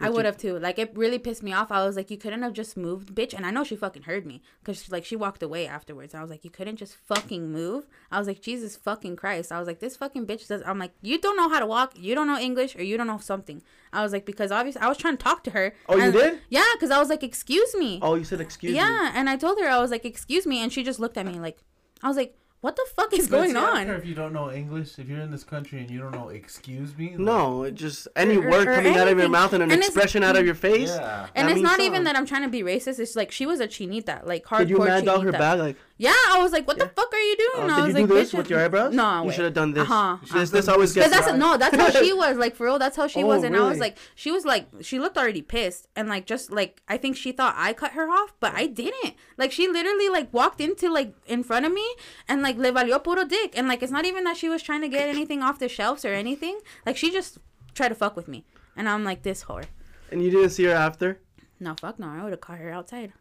[0.00, 0.58] I would have too.
[0.58, 1.70] Like it really pissed me off.
[1.70, 3.34] I was like, you couldn't have just moved, bitch.
[3.34, 6.14] And I know she fucking heard me because like she walked away afterwards.
[6.14, 7.86] I was like, you couldn't just fucking move.
[8.10, 9.50] I was like, Jesus fucking Christ.
[9.50, 10.62] I was like, this fucking bitch does.
[10.64, 11.94] I'm like, you don't know how to walk.
[11.96, 13.62] You don't know English or you don't know something.
[13.92, 15.74] I was like, because obviously I was trying to talk to her.
[15.88, 16.40] Oh, you did?
[16.48, 17.98] Yeah, because I was like, excuse me.
[18.02, 18.78] Oh, you said excuse me.
[18.78, 21.26] yeah, and I told her I was like, excuse me, and she just looked at
[21.26, 21.58] me like,
[22.02, 23.86] I was like, what the fuck is But going see, I don't on?
[23.86, 26.28] care if you don't know English, if you're in this country and you don't know,
[26.28, 27.10] excuse me.
[27.10, 29.70] like- No, it just any Or- word or coming out of your mouth and an
[29.70, 30.88] And expression out of your face.
[30.90, 31.28] Yeah.
[31.34, 32.98] And it's means not even that I'm trying to be racist.
[32.98, 35.38] It's like she was a chinita, like hardcore Did you mad dog her chinita.
[35.38, 35.58] back?
[35.58, 36.84] Like, Yeah, I was like, "What Yeah.
[36.84, 38.60] the fuck are you doing?" uh, I did was you like, do this with your
[38.64, 38.94] eyebrows?
[38.94, 39.82] No, you should have done this.
[39.90, 41.26] Uh-huh, This, this always Because gets.
[41.26, 42.36] that's no, that's how she was.
[42.36, 43.42] Like for real, that's how she Oh, was.
[43.42, 46.82] And I was like, she was like, she looked already pissed, and like just like
[46.88, 49.14] I think she thought I cut her off, but I didn't.
[49.36, 51.86] Like she literally like walked into like in front of me
[52.28, 54.82] and like le valió puro dick, and like it's not even that she was trying
[54.82, 56.60] to get anything off the shelves or anything.
[56.86, 57.38] Like she just
[57.74, 58.44] tried to fuck with me,
[58.76, 59.64] and I'm like this whore.
[60.12, 61.20] And you didn't see her after.
[61.58, 63.12] No, fuck no, I would have caught her outside.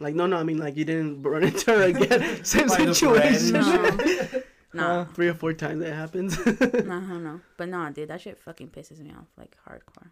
[0.00, 0.36] Like no, no.
[0.38, 2.44] I mean, like you didn't run into her again.
[2.44, 3.52] Same By the bread situation.
[3.52, 4.42] No.
[4.72, 6.38] No, Uh, three or four times that happens.
[6.46, 7.40] no, no.
[7.56, 10.10] But no, dude, that shit fucking pisses me off like hardcore.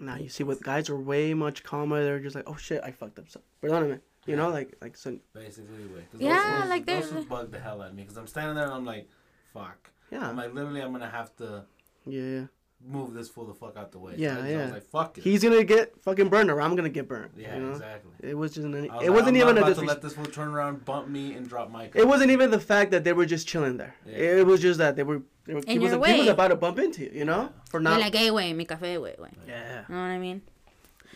[0.00, 2.02] Nah, you see, what guys are way much calmer.
[2.02, 3.28] They're just like, oh shit, I fucked up.
[3.28, 4.00] So, perdóname.
[4.26, 6.04] You know, like, like, so, Basically, way.
[6.10, 8.26] 'Cause Yeah, those, like, those, there's- those bug the hell out of me because I'm
[8.26, 9.08] standing there and I'm like,
[9.52, 9.90] fuck.
[10.10, 11.64] yeah, I'm like, literally, I'm gonna have to
[12.06, 12.44] yeah, yeah.
[12.84, 14.14] Move this fool the fuck out the way.
[14.16, 14.62] Yeah, so I, I yeah.
[14.64, 15.24] was like, fuck it.
[15.24, 17.30] He's gonna get fucking burned, or I'm gonna get burned.
[17.36, 17.70] yeah, you know?
[17.72, 18.12] exactly.
[18.20, 18.74] It was just an.
[18.74, 20.48] I was It like, wasn't I'm even not a about to let this fool turn
[20.48, 21.90] around, bump me, and drop my.
[21.94, 23.94] It wasn't even the fact that they were just chilling there.
[24.06, 24.16] Yeah.
[24.16, 25.22] It was just that they were.
[25.44, 27.50] They were he, In was, your he was about to bump into you, you know,
[27.70, 28.00] for You're not.
[28.00, 29.32] like, hey, wait, mi café, wait, wait.
[29.46, 30.42] yeah, You know what I mean?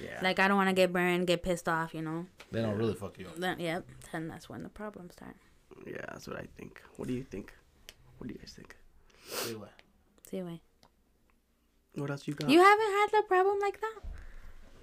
[0.03, 0.19] yeah.
[0.23, 2.25] Like, I don't want to get burned, get pissed off, you know?
[2.51, 3.37] They don't really fuck you up.
[3.37, 5.37] Then, yep, then that's when the problems start.
[5.87, 6.83] yeah, that's what I think.
[6.97, 7.53] What do you think?
[8.19, 8.75] What do you guys think?
[9.27, 9.69] See Anyway.
[10.31, 10.61] See, wait.
[11.95, 12.49] What else you got?
[12.49, 14.01] You haven't had a problem like that?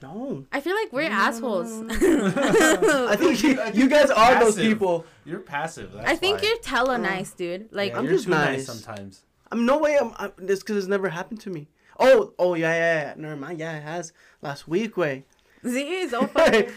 [0.02, 0.46] no.
[0.52, 1.72] I feel like we're assholes.
[1.92, 5.06] I think you, you guys are those people.
[5.26, 5.92] You're passive.
[5.94, 6.48] That's I think why.
[6.48, 7.02] you're tella oh.
[7.02, 7.68] nice, dude.
[7.72, 8.66] Like, Yeah, I'm you're just too nice.
[8.66, 9.24] sometimes.
[9.52, 9.98] I'm no way.
[10.00, 11.68] I'm, I'm this because it's never happened to me.
[12.00, 13.14] Oh, oh yeah, yeah, yeah.
[13.18, 13.60] Never mind.
[13.60, 14.14] Yeah, it has.
[14.42, 15.26] Last week, way.
[15.64, 16.70] see, so fucking.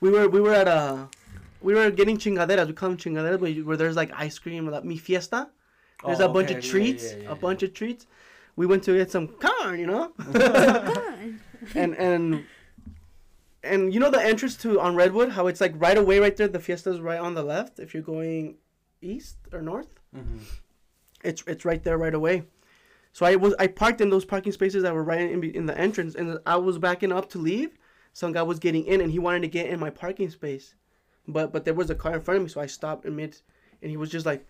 [0.00, 1.08] we were we were at a
[1.60, 2.66] we were getting chingaderas.
[2.66, 5.48] We call them chingaderas, where, you- where there's like ice cream, like mi fiesta.
[6.04, 8.06] There's Oh, a bunch okay, of yeah, treats, yeah, yeah, a bunch of treats.
[8.56, 10.12] We went to get some corn, you know,
[11.74, 12.44] and and
[13.62, 16.48] and you know the entrance to on Redwood, how it's like right away, right there.
[16.48, 17.78] The fiesta's right on the left.
[17.78, 18.56] If you're going
[19.02, 20.38] east or north, Mm-hmm.
[21.24, 22.44] it's it's right there right away.
[23.12, 25.76] So I was I parked in those parking spaces that were right in in the
[25.76, 27.76] entrance, and I was backing up to leave.
[28.12, 30.76] Some guy was getting in, and he wanted to get in my parking space,
[31.26, 33.36] but but there was a car in front of me, so I stopped in mid,
[33.82, 34.46] and he was just like,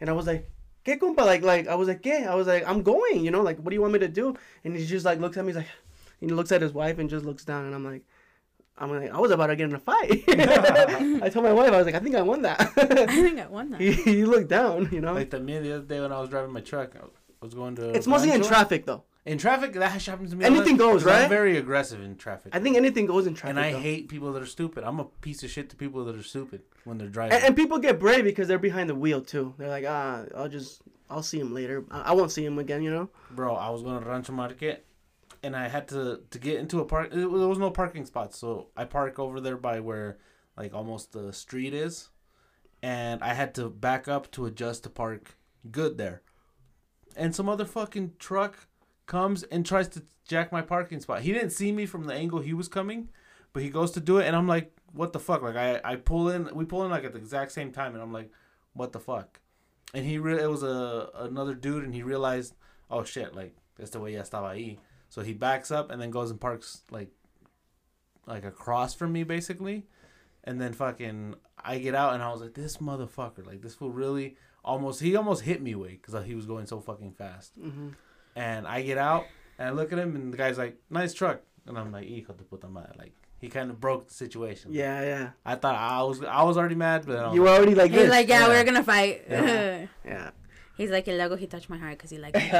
[0.00, 0.50] and I was like,
[0.86, 3.42] "¿Qué compa?" Like like I was like, "¿Qué?" I was like, "I'm going," you know,
[3.42, 4.34] like what do you want me to do?
[4.64, 5.66] And he just like looks at me, he's like,
[6.20, 8.02] and he looks at his wife and just looks down, and I'm like.
[8.78, 10.22] I'm like, I was about to get in a fight.
[10.28, 12.60] I told my wife, I was like, I think I won that.
[12.76, 13.80] I think I won that.
[13.80, 15.14] he, he looked down, you know.
[15.14, 17.00] Like the me the other day when I was driving my truck, I
[17.40, 17.94] was going to.
[17.96, 19.04] it's mostly in traffic though.
[19.26, 20.44] In traffic, that happens to me.
[20.44, 21.28] Anything goes, 'cause I'm right?
[21.28, 22.54] very aggressive in traffic.
[22.54, 23.56] I think anything goes in traffic.
[23.56, 23.80] and I though.
[23.80, 24.84] hate people that are stupid.
[24.84, 27.34] I'm a piece of shit to people that are stupid when they're driving.
[27.36, 29.52] And, and people get brave because they're behind the wheel too.
[29.58, 31.84] They're like, ah, I'll just, I'll see him later.
[31.90, 33.08] I, I won't see him again, you know.
[33.32, 34.86] Bro, I was going to Rancho Market,
[35.42, 37.10] and I had to to get into a park.
[37.12, 40.18] There was no parking spots, so I park over there by where,
[40.56, 42.10] like, almost the street is,
[42.80, 45.36] and I had to back up to adjust to park
[45.68, 46.22] good there.
[47.16, 48.68] And some other fucking truck
[49.06, 51.22] comes and tries to jack my parking spot.
[51.22, 53.08] He didn't see me from the angle he was coming,
[53.52, 55.42] but he goes to do it, and I'm like, what the fuck?
[55.42, 58.02] Like I, I pull in, we pull in like at the exact same time, and
[58.02, 58.30] I'm like,
[58.72, 59.40] what the fuck?
[59.94, 62.54] And he re- it was a another dude, and he realized,
[62.90, 64.78] oh shit, like that's the way ya estaba ahí.
[65.08, 67.10] So he backs up and then goes and parks like,
[68.26, 69.86] like across from me basically,
[70.44, 73.90] and then fucking I get out and I was like, this motherfucker, like this fool
[73.90, 77.58] really almost he almost hit me way because he was going so fucking fast.
[77.58, 77.90] Mm-hmm.
[78.36, 79.24] And I get out
[79.58, 82.34] and I look at him and the guy's like, nice truck, and I'm like, hijo
[82.34, 84.72] de puta madre, like he kind of broke the situation.
[84.72, 85.30] Yeah, yeah.
[85.44, 87.90] I thought I was I was already mad, but I was You were already like
[87.90, 88.10] He's this.
[88.10, 88.48] like, yeah, Yeah.
[88.48, 89.24] we're gonna fight.
[89.28, 89.86] Yeah.
[90.04, 90.30] yeah.
[90.76, 92.50] He's like, el luego he touched my heart because he liked me.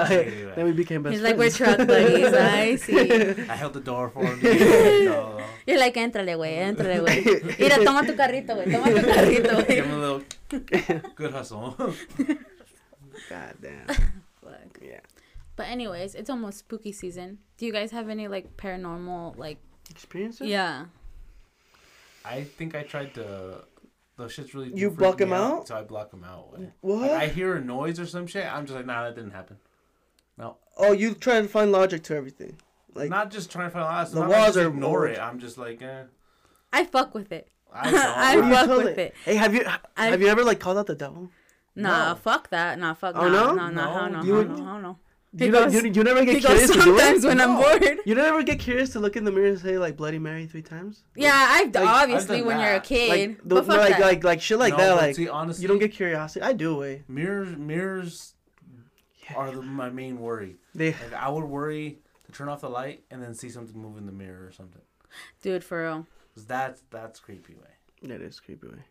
[0.56, 2.32] then we became best He's like, we're truck buddies.
[2.32, 3.10] I see.
[3.44, 4.40] I held the door for him.
[4.40, 5.04] dude.
[5.04, 5.44] No, no.
[5.66, 7.58] You're like, entrale, güey, entrale, güey.
[7.60, 10.22] Mira, toma tu carrito, güey, toma tu carrito, Give him a little
[11.14, 11.76] good hustle.
[13.28, 13.86] God damn.
[13.86, 14.78] Fuck.
[14.80, 15.00] Yeah.
[15.57, 17.38] But anyways, it's almost spooky season.
[17.57, 19.59] Do you guys have any like paranormal like?
[19.90, 20.47] Experiences?
[20.49, 20.87] Yeah.
[22.25, 23.64] I think I tried to.
[24.16, 24.73] Those shits really.
[24.75, 25.69] You block me 'em out?
[25.69, 26.59] So I block them out.
[26.81, 27.01] What?
[27.03, 28.45] Like I hear a noise or some shit.
[28.47, 29.59] I'm just like, nah, that didn't happen.
[30.38, 30.57] No.
[30.77, 32.57] Oh, you try to find logic to everything.
[32.95, 34.09] Like, not just trying to find out.
[34.09, 35.16] The The walls walls are ignore old.
[35.16, 35.21] it.
[35.21, 36.05] I'm just like, eh.
[36.73, 37.49] I fuck with it.
[37.73, 37.88] I
[38.33, 38.51] I don't.
[38.51, 39.14] what fuck tell with it.
[39.25, 39.64] Hey, have you
[39.97, 41.31] I- have you ever like called out the devil?
[41.75, 42.14] Nah, No.
[42.16, 42.79] fuck that.
[42.79, 43.14] Nah, fuck.
[43.16, 43.55] Oh, nah, no?
[43.55, 44.99] no, no, No, hell no, you no, no.
[45.37, 47.29] Do He you, know- you, you never get He goes curious to do sometimes it?
[47.29, 47.61] when I'm No.
[47.79, 47.99] bored.
[48.07, 50.62] You never get curious to look in the mirror and say like Bloody Mary three
[50.62, 51.03] times?
[51.14, 53.90] Yeah, I've Like, obviously I've done when you're a kid, Like, the, but fuck like,
[53.99, 54.01] that.
[54.01, 54.96] like like shit like No, that.
[54.96, 56.42] Like see, honestly, you don't get curiosity.
[56.42, 56.77] I do.
[56.77, 57.55] Way mirrors.
[57.57, 58.35] Mirrors
[59.29, 59.37] Yeah.
[59.37, 60.57] are the, my main worry.
[60.75, 63.99] they Like I would worry to turn off the light and then see something move
[63.99, 64.83] in the mirror or something.
[65.42, 66.07] Dude, for real.
[66.46, 68.09] that's that's creepy way.
[68.09, 68.68] that is creepy.
[68.68, 68.85] Way.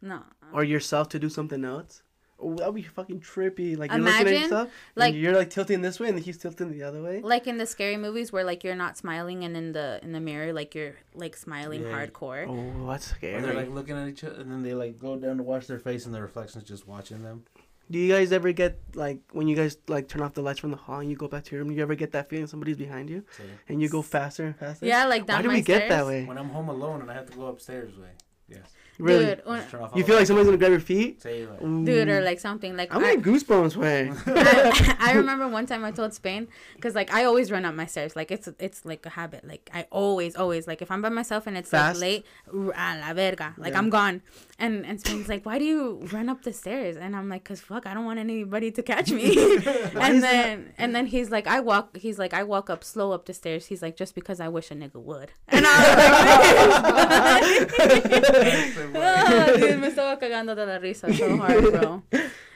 [0.00, 0.22] No.
[0.52, 2.02] Or yourself to do something else.
[2.40, 3.76] Oh, that'd be fucking trippy.
[3.76, 6.38] Like you're looking at Imagine, yourself, like- like you're like tilting this way and he's
[6.38, 7.20] tilting the other way.
[7.20, 10.20] Like in the scary movies where like you're not smiling and in the in the
[10.20, 11.88] mirror like you're like smiling Yeah.
[12.06, 12.46] hardcore.
[12.48, 13.42] Oh, that's Or scary.
[13.42, 15.80] they're like looking at each other and then they like go down to wash their
[15.80, 17.42] face and the reflection's just watching them.
[17.90, 20.70] Do you guys ever get like when you guys like turn off the lights from
[20.70, 21.70] the hall and you go back to your room?
[21.70, 24.54] Do you ever get that feeling somebody's behind you So and you go faster and
[24.54, 24.86] faster?
[24.86, 26.24] Yeah, like down Why do my we get that way?
[26.24, 28.10] when I'm home alone and I have to go upstairs way.
[28.46, 28.70] Yes.
[28.98, 29.26] Really?
[29.26, 30.28] Dude, when- off You feel like lights.
[30.28, 31.22] somebody's gonna grab your feet?
[31.22, 34.12] Dude, or like something like I'm I, getting goosebumps way.
[34.26, 37.86] I, I remember one time I told Spain because like I always run up my
[37.86, 41.08] stairs like it's it's like a habit like I always always like if I'm by
[41.10, 42.00] myself and it's Fast?
[42.00, 43.78] like late r- a la verga like Yeah.
[43.78, 44.22] I'm gone
[44.60, 46.96] and and Spain's like why do you run up the stairs?
[46.96, 49.36] And I'm like cause fuck I don't want anybody to catch me.
[49.94, 53.26] And then and then he's like I walk he's like I walk up slow up
[53.26, 53.66] the stairs.
[53.66, 55.30] He's like just because I wish a nigga would.
[55.48, 62.02] And I was like oh, dude, me estaba cagando de la risa so hard, bro.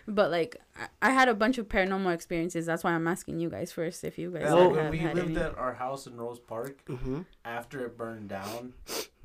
[0.08, 2.66] But like, I, I had a bunch of paranormal experiences.
[2.66, 5.14] That's why I'm asking you guys first if you guys Yeah, Well, have, we had
[5.14, 5.40] lived any.
[5.40, 8.72] at our house in Rose Park, hmm after it burned down,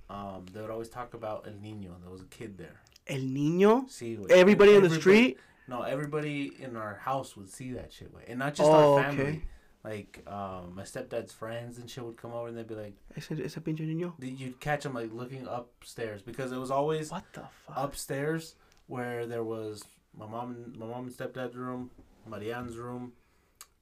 [0.09, 1.95] um, they would always talk about El Nino.
[2.01, 2.81] There was a kid there.
[3.07, 3.89] El Niño.
[3.89, 5.37] See, Everybody in the street.
[5.69, 8.23] No, everybody in our house would see that shit, way.
[8.27, 9.23] and not just Oh, our family.
[9.23, 9.41] okay.
[9.83, 13.31] Like um, my stepdad's friends and shit would come over, and they'd be like, Ese,
[13.31, 14.13] ese pinche niño.
[14.19, 17.75] you'd catch them like looking upstairs because it was always What the fuck?
[17.77, 18.55] upstairs
[18.87, 19.83] where there was
[20.17, 21.91] my mom, my mom and stepdad's room,
[22.25, 23.13] Marianne's room,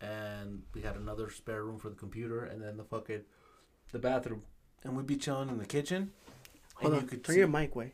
[0.02, 3.22] and we had another spare room for the computer, and then the fucking
[3.92, 4.44] the bathroom,
[4.86, 6.12] and we'd be chilling in the kitchen.
[6.76, 7.02] Hold and on.
[7.04, 7.92] you could Turn see- your mic way.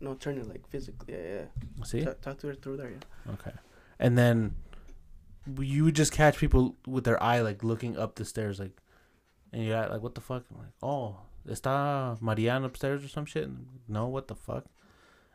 [0.00, 1.14] No, turn it like physically.
[1.14, 1.22] Yeah,
[1.78, 1.84] yeah.
[1.84, 2.02] See?
[2.04, 2.90] Talk, talk to her through there.
[2.90, 3.32] Yeah.
[3.34, 3.52] Okay.
[3.98, 4.54] And then
[5.58, 8.72] you would just catch people with their eye like looking up the stairs, like,
[9.52, 10.44] and you're like, what the fuck?
[10.50, 13.44] I'm like, oh, está Marianne upstairs or some shit?
[13.44, 14.64] And, no, what the fuck?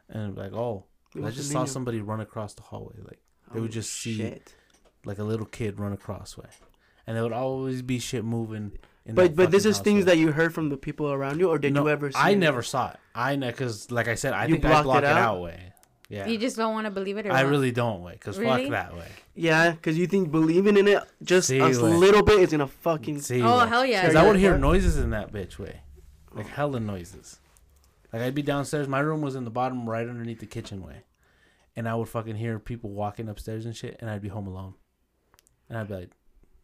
[0.10, 0.86] And like, oh,
[1.23, 3.19] I just saw somebody run across the hallway, like
[3.54, 4.56] they would Oh, just see- shit.
[5.06, 6.49] like a little kid run across way,
[7.06, 8.71] and there would always be shit moving.
[9.06, 11.50] In But but this fucking is things that you heard from the people around you,
[11.50, 12.12] or did No, you ever?
[12.12, 12.38] see I it?
[12.38, 12.98] never saw it.
[13.13, 15.18] I know because, like I said, I You think I blocked block it it out?
[15.18, 15.74] out way.
[16.10, 17.50] Yeah, You just don't want to believe it, or I what?
[17.50, 18.63] really don't way because Really?
[18.65, 19.08] fuck that way.
[19.34, 22.68] Yeah, because you think believing in it just See, a like- little bit is gonna
[22.68, 23.22] fucking.
[23.22, 24.02] See, Oh like- hell yeah!
[24.02, 25.82] Because I would hear noises in that bitch way.
[26.32, 27.39] Like hella noises.
[28.13, 28.88] Like I'd be downstairs.
[28.88, 31.04] My room was in the bottom right underneath the kitchen way.
[31.76, 33.98] And I would fucking hear people walking upstairs and shit.
[34.00, 34.76] And I'd be home alone.
[35.70, 36.12] And I'd be like,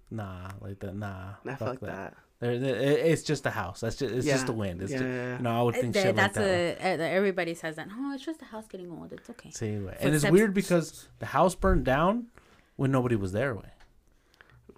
[0.09, 1.33] nah, like that, nah.
[1.43, 1.87] Nah, fuck fuck that.
[1.87, 2.17] that.
[2.41, 3.79] There, there- it- it's just a house.
[3.81, 4.81] That's just, it's Yeah, just the wind.
[4.81, 5.37] It's yeah, just, yeah, yeah.
[5.37, 6.41] you know, I would think Uh, shit like that.
[6.43, 6.75] way.
[6.81, 7.87] a, uh, everybody says that.
[7.95, 9.13] Oh, it's just the house getting old.
[9.13, 9.51] It's okay.
[9.51, 9.95] See, way.
[10.01, 12.27] And it's weird because the house burned down
[12.75, 13.53] when nobody was there.
[13.55, 13.69] Way.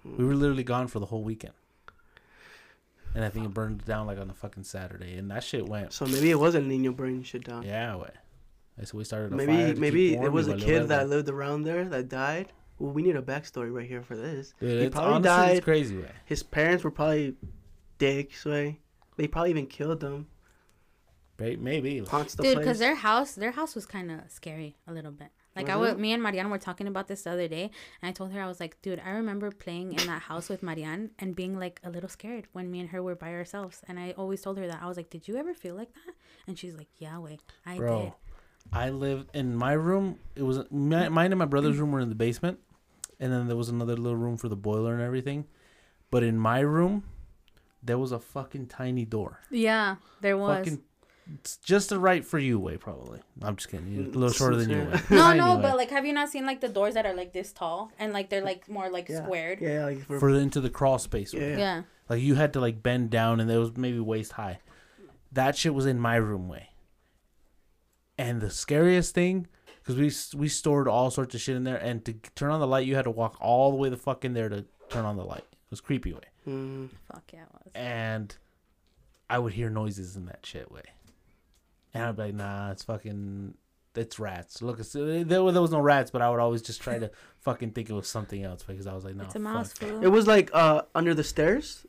[0.04, 1.54] We were literally gone for the whole weekend.
[3.14, 5.92] And I think it burned down like on a fucking Saturday, and that shit went
[5.92, 7.62] So maybe it was El Nino burning shit down.
[7.62, 8.10] Yeah, way.
[8.82, 9.32] So we started.
[9.32, 12.92] A Maybe to maybe it was a kid that lived around there that died, Well,
[12.92, 14.52] we need a backstory right here for this.
[14.60, 15.56] Dude, he it's probably honestly died.
[15.56, 16.10] it's crazy way.
[16.24, 17.34] His parents were probably
[17.98, 18.80] dicks, way.
[19.16, 20.26] They probably even killed them.
[21.38, 21.98] Maybe.
[21.98, 25.28] Haunts the Dude, because their house, their house was kind of scary a little bit.
[25.56, 27.70] Like I Was was, me and Marianne were talking about this the other day,
[28.02, 30.64] and I told her I was like, dude, I remember playing in that house with
[30.64, 33.80] Marianne and being like a little scared when me and her were by ourselves.
[33.86, 36.14] And I always told her that I was like, did you ever feel like that?
[36.48, 38.12] And she's like, yeah, way, I Bro, did.
[38.72, 40.18] I lived in my room.
[40.34, 42.58] It was my, mine and my brother's room were in the basement,
[43.20, 45.46] and then there was another little room for the boiler and everything.
[46.10, 47.04] But in my room,
[47.82, 49.40] there was a fucking tiny door.
[49.50, 50.58] Yeah, there was.
[50.58, 50.82] Fucking,
[51.40, 53.20] it's just the right for you way probably.
[53.42, 53.92] I'm just kidding.
[53.92, 54.78] You're a little mm, shorter than you.
[54.78, 55.00] Way.
[55.10, 55.62] No, no, way.
[55.62, 58.12] but like, have you not seen like the doors that are like this tall and
[58.12, 59.22] like they're like more like Yeah.
[59.24, 59.60] squared?
[59.60, 61.32] Yeah, like for, for the, into the crawl space.
[61.32, 61.52] way.
[61.52, 61.58] Yeah.
[61.58, 61.82] Yeah.
[62.08, 64.58] Like you had to like bend down, and it was maybe waist high.
[65.32, 66.68] That shit was in my room way.
[68.16, 69.46] And the scariest thing,
[69.82, 69.96] because
[70.34, 72.86] we we stored all sorts of shit in there, and to turn on the light,
[72.86, 75.24] you had to walk all the way the fuck in there to turn on the
[75.24, 75.44] light.
[75.50, 77.72] It was creepy way, Mm, Fuck yeah, it was.
[77.74, 78.36] and
[79.28, 80.82] I would hear noises in that shit way,
[81.92, 83.54] and I'd be like, nah, it's fucking.
[83.96, 84.60] It's rats.
[84.60, 87.70] Look, it's, there, there was no rats, but I would always just try to fucking
[87.72, 90.02] think it was something else because I was like, no, it's a mouse, fuck.
[90.02, 91.86] it was like uh under the stairs.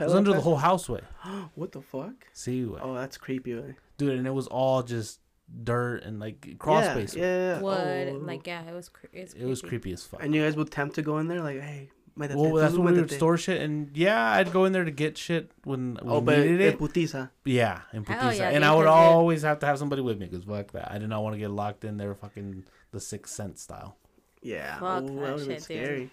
[0.00, 1.00] It was under the whole house way.
[1.54, 2.12] What the fuck?
[2.32, 2.80] See, way.
[2.82, 3.54] Oh, that's creepy.
[3.54, 3.74] Way.
[3.98, 5.20] dude, and it was all just
[5.64, 7.14] dirt and like crawl yeah, space.
[7.14, 7.24] Yeah,
[7.56, 7.60] yeah.
[7.60, 8.24] Wood, Oh.
[8.24, 8.88] like yeah, it was.
[8.88, 10.22] Cre- it's It was creepy as fuck.
[10.22, 12.94] And you guys would tempt to go in there, like, hey, métete, Well, that's when
[12.94, 16.10] we would store shit, and yeah, I'd go in there to get shit when we
[16.10, 16.78] Oh, but needed it, it.
[16.78, 17.30] putiza.
[17.44, 18.38] Yeah, in Hell Putiza.
[18.38, 20.90] yeah, and I would it- always have to have somebody with me because fuck that.
[20.90, 23.96] I did not want to get locked in there, fucking the sixth sense style.
[24.42, 24.78] Yeah.
[24.80, 25.62] Fuck oh, that that would been shit, dude.
[25.64, 26.10] scary.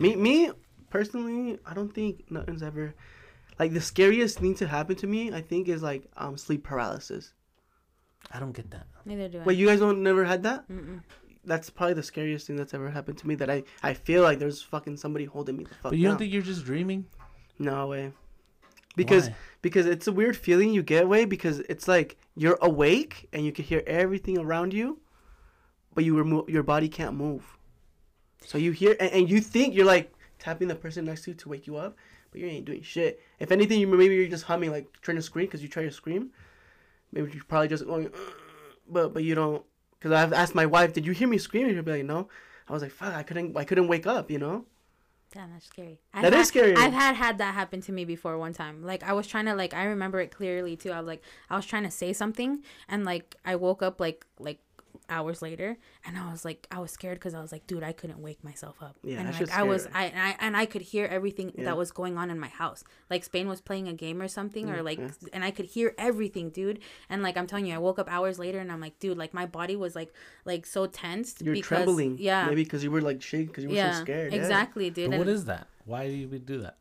[0.00, 0.50] Me, me
[0.90, 2.94] personally, I don't think nothing's ever
[3.58, 5.32] like the scariest thing to happen to me.
[5.32, 7.32] I think is like um sleep paralysis.
[8.32, 8.86] I don't get that.
[9.04, 9.44] Neither do I.
[9.44, 10.68] Wait, you guys don't never had that?
[10.68, 11.02] Mm-mm.
[11.44, 13.34] That's probably the scariest thing that's ever happened to me.
[13.36, 16.12] That I I feel like there's fucking somebody holding me the fuck But you don't
[16.14, 16.18] down.
[16.18, 17.06] think you're just dreaming?
[17.58, 18.12] No way.
[18.96, 19.36] Because Why?
[19.62, 23.52] because it's a weird feeling you get away because it's like you're awake and you
[23.52, 24.98] can hear everything around you,
[25.94, 27.56] but you remo- your body can't move.
[28.44, 31.34] So you hear and, and you think you're like tapping the person next to you
[31.36, 31.96] to wake you up,
[32.32, 33.20] but you ain't doing shit.
[33.38, 35.92] If anything, you maybe you're just humming like trying to scream because you try to
[35.92, 36.30] scream.
[37.12, 38.10] Maybe you're probably just going,
[38.88, 39.64] but but you don't.
[39.98, 41.74] Because I've asked my wife, did you hear me screaming?
[41.74, 42.28] She'll be like, no.
[42.68, 44.64] I was like, fuck, I couldn't I couldn't wake up, you know.
[45.32, 45.98] Damn, that's scary.
[46.14, 46.74] That I've is scary.
[46.76, 48.82] I've had had that happen to me before one time.
[48.82, 50.90] Like I was trying to like I remember it clearly too.
[50.92, 54.26] I was like I was trying to say something and like I woke up like
[54.38, 54.60] like
[55.08, 57.92] hours later and I was like I was scared because I was like dude I
[57.92, 58.96] couldn't wake myself up.
[59.02, 59.86] Yeah, and like I was.
[59.94, 61.64] I and, I and I could hear everything Yeah.
[61.66, 62.82] that was going on in my house.
[63.10, 65.10] Like Spain was playing a game or something or Mm, like yeah.
[65.32, 66.80] and I could hear everything, dude.
[67.08, 69.32] And like I'm telling you, I woke up hours later and I'm like dude, like
[69.34, 70.12] my body was like
[70.44, 72.18] like so tensed You're because trembling.
[72.18, 72.46] yeah.
[72.46, 74.32] Maybe because you were like shaking because you were yeah, so scared.
[74.32, 74.38] yeah.
[74.40, 75.10] exactly, dude.
[75.10, 75.66] But what And- is that?
[75.84, 76.76] Why do you do that?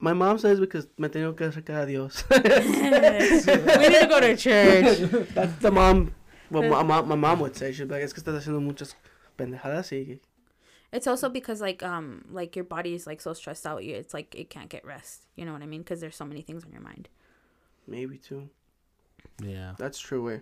[0.00, 2.22] My mom says because me tengo que acercar a Dios.
[2.30, 4.98] we need to go to church.
[5.34, 6.14] That's the mom.
[6.50, 8.94] Well, my, my, my mom would say she'd be like, es que estás haciendo muchas
[9.36, 10.18] pendejadas y
[10.92, 13.84] It's also because like um like your body is like so stressed out.
[13.84, 15.22] You it's like it can't get rest.
[15.36, 15.82] You know what I mean?
[15.82, 17.08] Because there's so many things on your mind.
[17.86, 18.48] maybe too.
[19.42, 19.74] Yeah.
[19.78, 20.40] That's true way.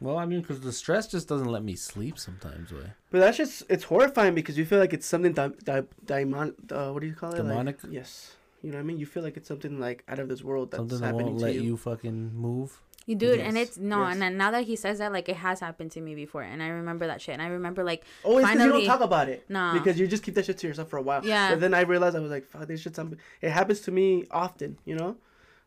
[0.00, 2.72] Well, I mean, because the stress just doesn't let me sleep sometimes.
[2.72, 2.92] Way.
[3.10, 6.54] But that's just it's horrifying because you feel like it's something di- di- daimon.
[6.70, 7.38] Uh, what do you call it?
[7.38, 7.78] Like- Demonic?
[7.90, 8.36] yes.
[8.62, 8.98] You know what I mean?
[8.98, 11.38] You feel like it's something like out of this world that's Something that happening won't
[11.40, 11.62] to let you.
[11.62, 11.76] you.
[11.76, 12.80] fucking move.
[13.06, 14.12] You do it, and it's no, yes.
[14.12, 16.62] and then now that he says that, like it has happened to me before, and
[16.62, 19.28] I remember that shit, and I remember like Oh, it's because you don't talk about
[19.28, 19.44] it.
[19.48, 19.72] Nah.
[19.72, 21.24] Because you just keep that shit to yourself for a while.
[21.24, 21.50] Yeah.
[21.50, 23.18] But then I realized I was like, fuck, this shit's something.
[23.40, 25.16] It happens to me often, you know?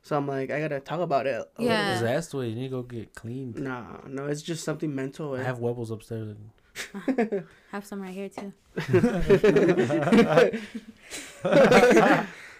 [0.05, 1.33] So I'm like, I gotta talk about it.
[1.33, 1.93] a little Yeah.
[1.93, 2.49] His ass way.
[2.49, 3.55] You need to go get cleaned.
[3.55, 3.63] bit.
[3.63, 5.33] Nah, no, it's just something mental.
[5.33, 5.43] I eh.
[5.43, 6.35] have webbles upstairs.
[7.71, 8.53] have some right here too.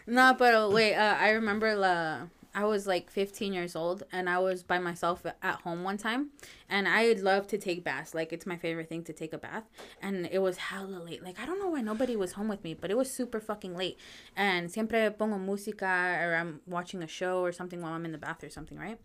[0.07, 2.25] no, but uh, wait, uh, I remember uh,
[2.55, 6.29] I was like 15 years old and I was by myself at home one time
[6.69, 8.15] and I love to take baths.
[8.15, 9.65] Like it's my favorite thing to take a bath.
[10.01, 11.21] And it was hella late.
[11.21, 13.75] Like I don't know why nobody was home with me, but it was super fucking
[13.75, 13.99] late.
[14.37, 18.17] And siempre pongo música or I'm watching a show or something while I'm in the
[18.17, 18.99] bath or something, right?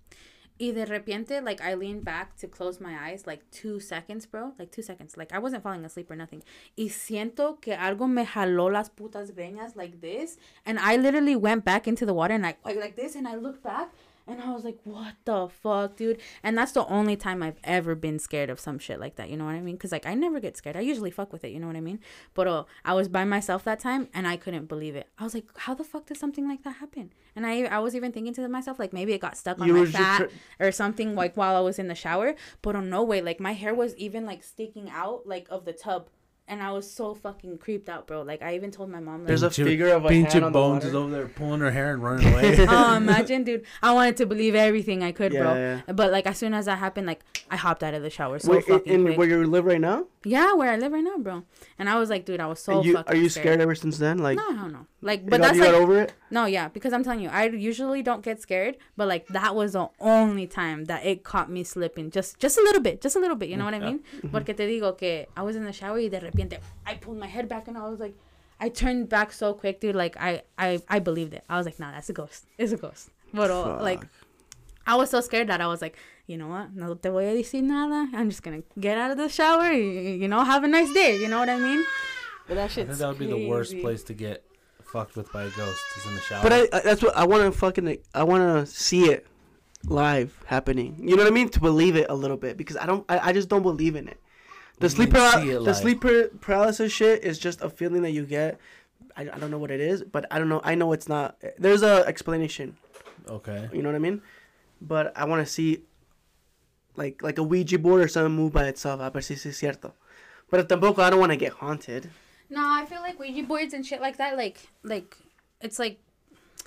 [0.60, 4.52] Y de repente, like I leaned back to close my eyes, like two seconds, bro.
[4.58, 5.16] Like two seconds.
[5.16, 6.42] Like I wasn't falling asleep or nothing.
[6.76, 10.38] Y siento que algo me jaló las putas greñas like this.
[10.66, 13.36] And I literally went back into the water and I like like this and I
[13.36, 13.88] looked back
[14.26, 16.20] and I was like, what the fuck, dude?
[16.42, 19.28] And that's the only time I've ever been scared of some shit like that.
[19.28, 19.74] You know what I mean?
[19.76, 20.76] Because like I never get scared.
[20.76, 21.50] I usually fuck with it.
[21.50, 22.00] You know what I mean?
[22.34, 25.08] But uh, I was by myself that time and I couldn't believe it.
[25.18, 27.12] I was like, how the fuck does something like that happen?
[27.34, 29.74] And I I was even thinking to myself like maybe it got stuck on You
[29.74, 32.34] my fat or something like while I was in the shower.
[32.62, 35.72] But on no way, like my hair was even like sticking out like of the
[35.72, 36.08] tub.
[36.50, 38.22] And I was so fucking creeped out, bro.
[38.22, 40.44] Like I even told my mom, like, There's a Pinche- figure of a Pinche hand
[40.44, 42.56] on the Bones is over there pulling her hair and running away.
[42.68, 43.64] oh, imagine, dude.
[43.82, 45.54] I wanted to believe everything I could, Yeah, bro.
[45.54, 45.80] yeah.
[45.94, 47.20] But like as soon as that happened, like
[47.50, 49.18] I hopped out of the shower so Wait, in, fucking in quick.
[49.18, 50.06] where you live right now?
[50.24, 51.44] yeah, where I live right now, bro.
[51.78, 53.44] And I was like, dude, I was so you, fucking are you scared.
[53.44, 54.18] scared ever since then?
[54.18, 54.86] Like, No, I don't know.
[55.00, 56.12] Like, but got, that's you like got over it?
[56.30, 59.72] no, yeah, because I'm telling you, I usually don't get scared, but like that was
[59.72, 63.18] the only time that it caught me slipping, just just a little bit, just a
[63.18, 63.48] little bit.
[63.48, 63.86] You know mm, what I Yeah.
[63.86, 64.00] mean?
[64.18, 64.28] Mm-hmm.
[64.30, 66.39] Porque te digo que I was in the shower y de repente
[66.86, 68.14] I pulled my head back and I was like,
[68.60, 69.96] I turned back so quick, dude.
[69.96, 71.44] Like I I I believed it.
[71.48, 72.46] I was like, nah, that's a ghost.
[72.58, 73.10] It's a ghost.
[73.32, 74.02] But uh, like,
[74.86, 76.74] I was so scared that I was like, you know what?
[76.74, 78.08] No te voy a decir nada.
[78.14, 79.72] I'm just gonna get out of the shower.
[79.72, 81.16] You know, have a nice day.
[81.16, 81.84] You know what I mean?
[82.46, 84.44] But that I think that would be the worst place to get
[84.82, 86.42] fucked with by a ghost is in the shower.
[86.42, 89.26] But I, I that's what I want to fucking I want to see it
[89.84, 90.96] live happening.
[90.98, 91.48] You know what I mean?
[91.50, 94.08] To believe it a little bit because I don't I, I just don't believe in
[94.08, 94.20] it.
[94.80, 95.76] The What sleep mean, paral- the live?
[95.76, 98.58] sleep par- paralysis shit is just a feeling that you get.
[99.16, 100.60] I, I don't know what it is, but I don't know.
[100.64, 101.36] I know it's not.
[101.58, 102.76] There's a explanation.
[103.28, 103.68] okay.
[103.72, 104.22] You know what I mean?
[104.80, 105.82] But I want to see
[106.96, 109.00] like like a Ouija board or something move by itself.
[109.00, 109.92] A ver si es cierto.
[110.50, 112.10] But tampoco I don't want to get haunted.
[112.48, 115.16] No, I feel like Ouija boards and shit like that, like, like,
[115.60, 116.00] it's like,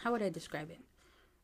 [0.01, 0.79] how would I describe it?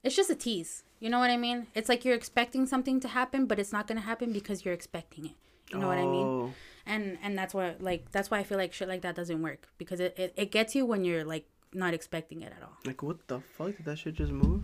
[0.02, 0.84] It's just a tease.
[1.02, 1.68] You know what I mean?
[1.76, 5.26] It's like you're expecting something to happen, but it's not gonna happen because you're expecting
[5.26, 5.32] it.
[5.72, 6.28] You know what I mean?
[6.28, 6.54] Oh.
[6.86, 9.68] And and that's why, like, that's why I feel like shit like that doesn't work
[9.78, 12.78] because it, it, it gets you when you're like not expecting it at all.
[12.86, 14.64] Like what the fuck did that shit just move?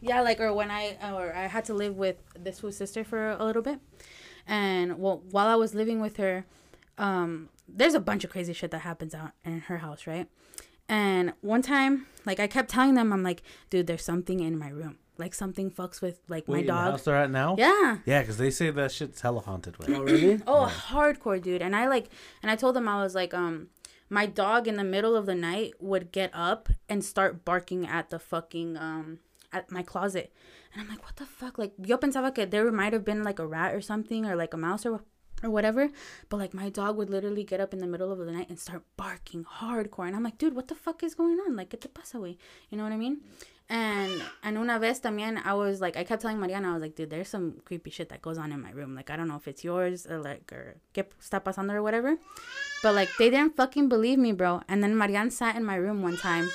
[0.00, 3.30] Yeah, like or when I or I had to live with this fool's sister for
[3.30, 3.80] a little bit,
[4.46, 6.44] and well, while I was living with her,
[6.96, 10.28] um, there's a bunch of crazy shit that happens out in her house, right?
[10.88, 14.68] And one time, like I kept telling them, I'm like, dude, there's something in my
[14.68, 16.90] room, like something fucks with like Wait, my in the dog.
[16.92, 17.56] house they're at now?
[17.58, 17.98] Yeah.
[18.06, 19.90] Yeah, because they say that shit's hella haunted with.
[19.90, 20.40] Oh really?
[20.46, 21.62] Oh, hardcore, dude.
[21.62, 22.08] And I like,
[22.42, 23.68] and I told them I was like, um,
[24.08, 28.10] my dog in the middle of the night would get up and start barking at
[28.10, 29.18] the fucking um
[29.52, 30.32] at my closet,
[30.72, 31.58] and I'm like, what the fuck?
[31.58, 34.52] Like, yo pensaba que there might have been like a rat or something or like
[34.54, 35.00] a mouse or
[35.42, 35.88] or whatever,
[36.28, 38.58] but like my dog would literally get up in the middle of the night and
[38.58, 41.54] start barking hardcore, and I'm like, dude, what the fuck is going on?
[41.56, 42.36] Like, get the pasa away.
[42.70, 43.20] You know what I mean?
[43.70, 46.96] And and una vez también I was like I kept telling Mariana I was like
[46.96, 48.94] dude there's some creepy shit that goes on in my room.
[48.94, 52.16] Like I don't know if it's yours or like or qué está pasando or whatever.
[52.82, 54.62] But like they didn't fucking believe me bro.
[54.68, 56.48] And then Mariana sat in my room one time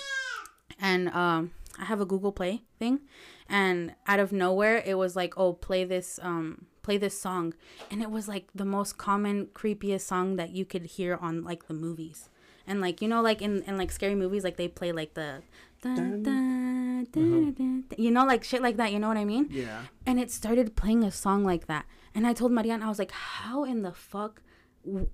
[0.79, 3.01] and um I have a Google Play thing.
[3.47, 7.53] And out of nowhere it was like oh play this um play this song.
[7.91, 11.67] And it was like the most common creepiest song that you could hear on like
[11.67, 12.29] the movies.
[12.65, 15.43] And like you know like in, in like scary movies like they play like the
[15.83, 19.47] dun, dun, dun, dun, you know like shit like that you know what i mean?
[19.49, 19.83] Yeah.
[20.05, 21.85] and it started playing a song like that.
[22.15, 24.41] And i told marianne i was like how in the fuck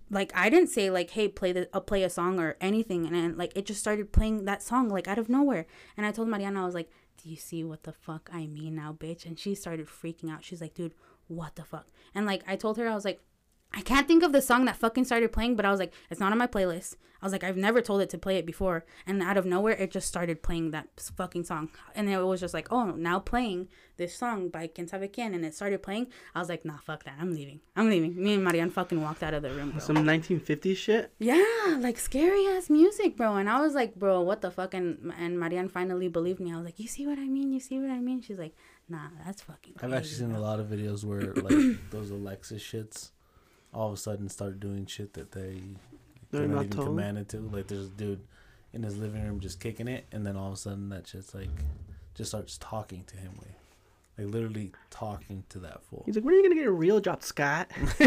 [0.09, 3.05] like i didn't say like hey play the uh, play a song or anything.
[3.05, 5.65] And then like it just started playing that song like out of nowhere.
[5.95, 6.89] And i told marianne i was like
[7.21, 9.25] do you see what the fuck i mean now bitch?
[9.25, 10.43] And she started freaking out.
[10.43, 10.93] She's like dude
[11.27, 11.87] what the fuck?
[12.15, 13.21] And like i told her i was like
[13.73, 16.19] I can't think of the song that fucking started playing, but I was like, it's
[16.19, 16.95] not on my playlist.
[17.21, 18.85] I was like, I've never told it to play it before.
[19.05, 21.69] And out of nowhere, it just started playing that fucking song.
[21.93, 23.67] And it was just like, oh, now playing
[23.97, 26.07] this song by Quien Sabe And it started playing.
[26.33, 27.15] I was like, nah, fuck that.
[27.19, 27.59] I'm leaving.
[27.75, 28.15] I'm leaving.
[28.15, 29.79] Me and Marianne fucking walked out of the room, bro.
[29.79, 31.13] Some 1950s shit.
[31.19, 33.35] Yeah, like scary ass music, bro.
[33.35, 34.73] And I was like, bro, what the fuck?
[34.73, 36.53] And, and Marianne finally believed me.
[36.53, 37.51] I was like, you see what I mean?
[37.51, 38.21] You see what I mean?
[38.21, 38.55] She's like,
[38.87, 42.55] nah, that's fucking I've actually seen bro." a lot of videos where like those Alexa
[42.55, 43.11] shits
[43.73, 45.61] all of a sudden start doing shit that they
[46.31, 46.87] They're they're not not even told.
[46.87, 47.39] commanded to.
[47.39, 48.21] Like there's a dude
[48.73, 51.33] in his living room just kicking it, and then all of a sudden that shit's
[51.33, 51.49] like
[52.15, 53.55] just starts talking to him, like,
[54.17, 56.03] like literally talking to that fool.
[56.05, 57.71] He's like, when are you gonna get a real job, Scott?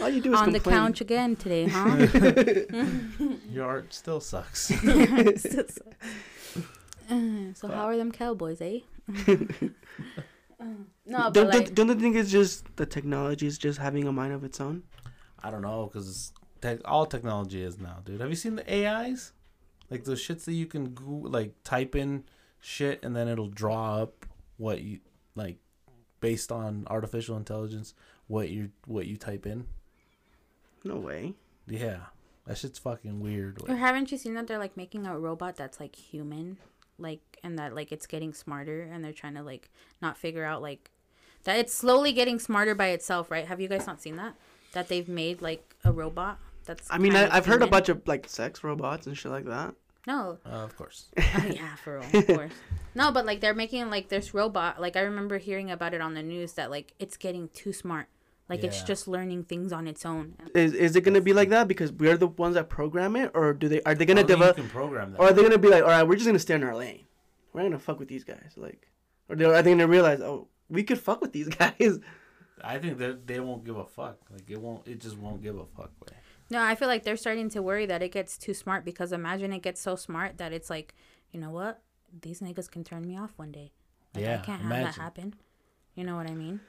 [0.00, 2.06] All you do is On the couch again today, huh?
[3.52, 4.70] Your art still sucks.
[7.12, 8.78] Uh, so how are them cowboys, eh?
[11.06, 14.12] No, don't, like, don't, don't you think it's just the technology is just having a
[14.12, 14.82] mind of its own?
[15.42, 18.20] I don't know, cause tech, all technology is now, dude.
[18.20, 19.32] Have you seen the AIs?
[19.90, 22.24] Like those shits that you can go, like type in
[22.60, 24.26] shit and then it'll draw up
[24.58, 25.00] what you
[25.34, 25.56] like
[26.20, 27.94] based on artificial intelligence
[28.26, 29.66] what you what you type in.
[30.84, 31.34] No way.
[31.66, 31.98] Yeah,
[32.46, 33.58] that shit's fucking weird.
[33.68, 36.58] or haven't you seen that they're like making a robot that's like human,
[37.00, 39.70] like, and that like it's getting smarter, and they're trying to like
[40.00, 40.90] not figure out like
[41.44, 43.46] that it's slowly getting smarter by itself, right?
[43.46, 44.34] Have you guys not seen that?
[44.72, 46.88] That they've made like a robot that's.
[46.90, 49.74] I mean, I, i've heard a bunch of like sex robots and shit like that.
[50.06, 51.06] No, uh, of course.
[51.18, 52.52] Oh, yeah, for real, of course.
[52.92, 54.80] No, but like they're making like this robot.
[54.80, 58.08] Like I remember hearing about it on the news that like it's getting too smart.
[58.50, 60.34] Like it's just learning things on its own.
[60.54, 63.54] Is is it gonna be like that because we're the ones that program it, or
[63.54, 65.20] do they are they gonna develop, can program that.
[65.20, 67.04] or are they gonna be like, all right, we're just gonna stay in our lane,
[67.52, 68.88] we're not gonna fuck with these guys, like,
[69.28, 72.00] or they, are they gonna realize, oh, we could fuck with these guys?
[72.62, 74.18] I think that they won't give a fuck.
[74.30, 74.86] Like it won't.
[74.86, 75.92] It just won't give a fuck.
[76.04, 76.16] Way.
[76.50, 79.52] No, I feel like they're starting to worry that it gets too smart because imagine
[79.52, 80.94] it gets so smart that it's like,
[81.30, 81.80] you know what?
[82.20, 83.70] These niggas can turn me off one day.
[84.14, 84.84] Like, Yeah, I can't have imagine.
[84.86, 85.34] that happen.
[85.94, 86.60] You know what I mean?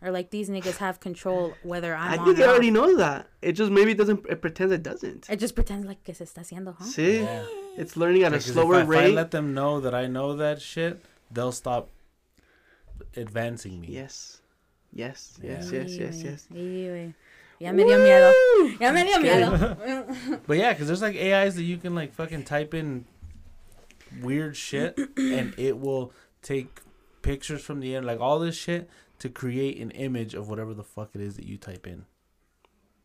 [0.00, 2.74] Or like these niggas have control whether I'm I on think or it already off.
[2.74, 3.26] knows that.
[3.42, 4.24] It just maybe doesn't.
[4.28, 5.26] It pretends it doesn't.
[5.28, 6.84] It just pretends like que se está haciendo, huh?
[6.84, 7.44] See, Yeah.
[7.76, 10.36] it's learning at a slower if I, If I let them know that I know
[10.36, 11.00] that shit,
[11.32, 11.88] they'll stop
[13.16, 13.88] advancing me.
[13.90, 14.40] Yes,
[14.92, 15.80] yes, yes, Yeah.
[15.82, 16.46] yes, yes, yes.
[16.52, 17.14] Sí, güey.
[17.60, 18.32] Ya me dio miedo.
[18.32, 18.76] Woo!
[18.80, 20.40] Ya me dio miedo.
[20.46, 23.04] But yeah, because there's like AIs that you can like fucking type in
[24.22, 26.80] weird shit and it will take
[27.22, 28.88] pictures from the end, like all this shit,
[29.18, 32.04] to create an image of whatever the fuck it is that you type in.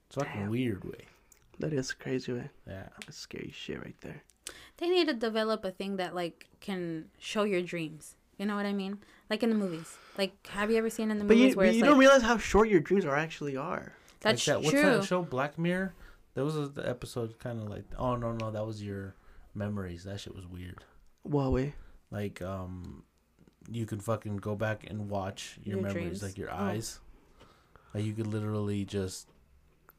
[0.07, 0.49] It's fucking Damn.
[0.49, 1.07] weird way.
[1.59, 2.49] That is crazy, man.
[2.67, 2.87] Yeah.
[3.05, 4.23] That's scary shit right there.
[4.77, 8.15] They need to develop a thing that like can show your dreams.
[8.37, 8.97] You know what I mean?
[9.29, 9.95] Like in the movies.
[10.17, 11.89] Like, have you ever seen in the But movies you, where but it's you like
[11.91, 13.93] don't realize how short your dreams are actually are.
[14.21, 14.83] that's like that, true?
[14.83, 15.21] What's that show?
[15.21, 15.93] Black Mirror.
[16.33, 19.15] There was a, the episode kind of like, oh no no, that was your
[19.53, 20.03] memories.
[20.03, 20.83] That shit was weird.
[21.27, 21.73] Huawei.
[22.11, 23.03] Like um,
[23.71, 26.23] you can fucking go back and watch your, Your memories, dreams.
[26.23, 26.55] like your Oh.
[26.57, 26.99] eyes.
[27.93, 29.27] Like you could literally just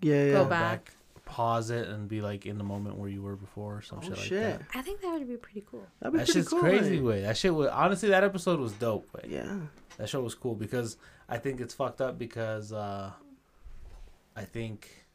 [0.01, 0.33] Yeah, yeah.
[0.33, 0.85] Go go back.
[0.87, 0.95] back,
[1.25, 4.03] pause it, and be like in the moment where you were before, or some Oh,
[4.03, 4.63] shit like that.
[4.75, 5.87] I think that would be pretty cool.
[6.01, 6.61] That'd be That pretty shit's cool.
[6.61, 7.23] crazy, way.
[7.23, 9.09] That shit was honestly that episode was dope.
[9.15, 9.29] Way.
[9.31, 9.61] Yeah.
[9.97, 10.97] That show was cool because
[11.29, 13.13] I think it's fucked up because uh,
[14.37, 15.07] I think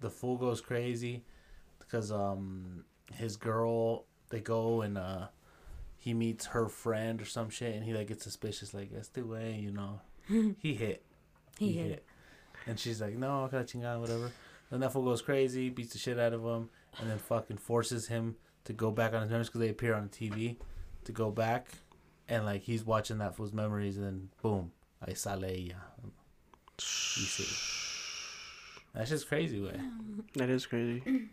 [0.00, 1.22] the fool goes crazy
[1.78, 5.28] because um his girl they go and uh
[6.02, 9.22] he meets her friend or some shit and he like gets suspicious like that's the
[9.22, 10.00] way you know?
[10.58, 11.04] He hit.
[11.60, 12.04] He hit.
[12.66, 14.32] and she's like no I chingada whatever.
[14.68, 18.08] Then that fool goes crazy beats the shit out of him and then fucking forces
[18.08, 18.34] him
[18.64, 20.56] to go back on his memories because they appear on TV
[21.04, 21.68] to go back
[22.28, 24.72] and like he's watching that fool's memories and then boom
[25.06, 25.54] I sale ella.
[25.54, 25.70] You
[26.78, 27.46] see.
[28.92, 29.80] That's just crazy way
[30.34, 31.04] That is crazy.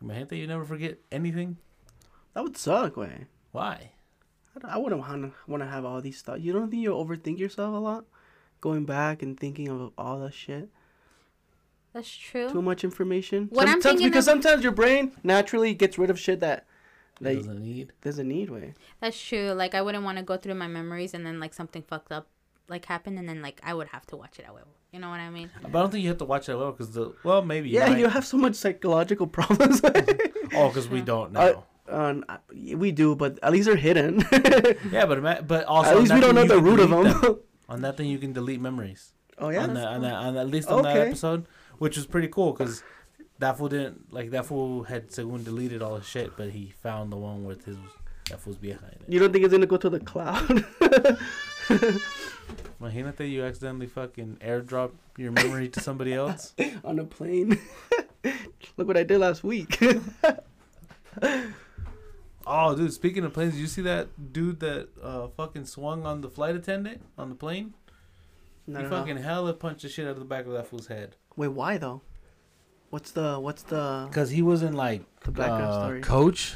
[0.00, 1.56] Imagine that you never forget anything.
[2.34, 3.26] That would suck, way.
[3.50, 3.90] why
[4.64, 6.40] I, I wouldn't want to want to have all these thoughts.
[6.42, 8.04] You don't think you overthink yourself a lot,
[8.60, 10.68] going back and thinking of all that shit.
[11.92, 12.50] That's true.
[12.50, 13.48] Too much information.
[13.50, 16.66] What I'm sometimes thinking because of- sometimes your brain naturally gets rid of shit that
[17.18, 18.50] He like doesn't need doesn't need.
[18.50, 18.74] Way.
[19.00, 19.52] That's true.
[19.52, 22.26] Like I wouldn't want to go through my memories and then like something fucked up
[22.68, 24.68] like happened and then like I would have to watch it at will.
[24.92, 25.50] You know what I mean?
[25.62, 27.88] but I don't think you have to watch it well because the well maybe Yeah,
[27.88, 27.98] might.
[27.98, 29.80] you have so much psychological problems.
[30.54, 34.24] oh because we don't know Uh, Um, we do, but at least they're hidden.
[34.90, 37.38] yeah but but also at least we don't know the root of delete them.
[37.68, 39.62] on that thing you can delete memories oh yeah.
[39.62, 41.46] on that on that on at least on that episode
[41.78, 42.82] which was pretty cool because
[43.38, 47.10] that fool didn't like that fool had Segun deleted all his shit but he found
[47.12, 47.76] the one with his
[48.30, 49.02] that fool's behind it.
[49.06, 50.48] You don't think it's gonna go to the cloud?
[52.80, 56.52] Imagínate you accidentally fucking airdrop your memory to somebody else.
[56.84, 57.58] on a plane.
[58.76, 59.80] Look what I did last week.
[62.46, 62.92] Oh, dude!
[62.92, 66.54] Speaking of planes, did you see that dude that uh fucking swung on the flight
[66.54, 67.74] attendant on the plane?
[68.66, 68.96] No, he no, no.
[68.96, 71.16] fucking hella punched the shit out of the back of that fool's head.
[71.36, 72.02] Wait, why though?
[72.90, 76.00] What's the what's the Cause he was in like the background uh, story?
[76.02, 76.54] coach,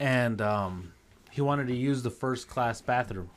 [0.00, 0.92] and um,
[1.30, 3.30] he wanted to use the first class bathroom,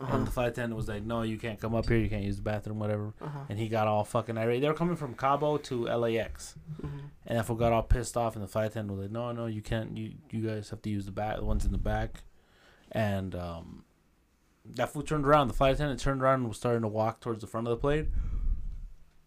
[0.00, 0.16] Uh-huh.
[0.16, 1.98] and the flight attendant was like, "No, you can't come up here.
[1.98, 3.38] You can't use the bathroom, whatever." Uh-huh.
[3.48, 4.62] And he got all fucking irate.
[4.62, 7.00] They were coming from Cabo to LAX, Mhm.
[7.26, 9.46] and that fool got all pissed off, and the flight attendant was like, "No, no,
[9.46, 9.96] you can't.
[9.96, 11.36] You you guys have to use the back.
[11.36, 12.22] The ones in the back."
[12.92, 13.84] And um,
[14.64, 15.48] that fool turned around.
[15.48, 17.76] The flight attendant turned around and was starting to walk towards the front of the
[17.76, 18.10] plane.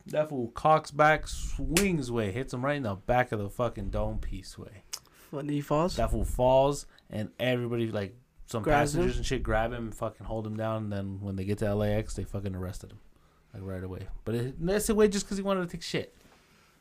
[0.07, 3.89] That fool cocks back, swings way, hits him right in the back of the fucking
[3.91, 4.83] dome piece way.
[5.31, 5.95] When he falls.
[5.95, 8.15] That fool falls, and everybody like
[8.45, 9.01] some Grabs him?
[9.01, 10.83] passengers and shit grab him, and fucking hold him down.
[10.83, 12.99] And then when they get to LAX, they fucking arrested him,
[13.53, 14.07] like right away.
[14.25, 16.15] But it, that's away just because he wanted to take shit.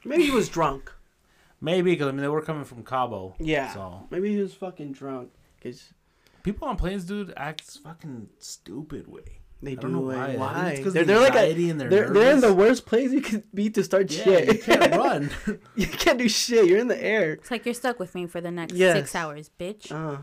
[0.05, 0.93] Maybe he was drunk.
[1.61, 3.35] Maybe because I mean they were coming from Cabo.
[3.39, 3.73] Yeah.
[3.73, 5.31] So Maybe he was fucking drunk.
[5.63, 5.93] Cause
[6.43, 9.23] people on planes, dude, act fucking stupid way.
[9.63, 9.81] they I do.
[9.83, 10.35] don't know why.
[10.35, 10.71] Why?
[10.71, 12.85] it's 'cause They're, of they're like a, anxiety and they're, they're they're in the worst
[12.85, 14.49] place you could be to start Yeah, shit.
[14.49, 15.31] you can't run.
[15.77, 16.67] you can't do shit.
[16.67, 17.35] You're in the air.
[17.35, 18.97] It's like you're stuck with me for the next Yes.
[18.97, 19.93] six hours, bitch.
[19.93, 20.23] Uh,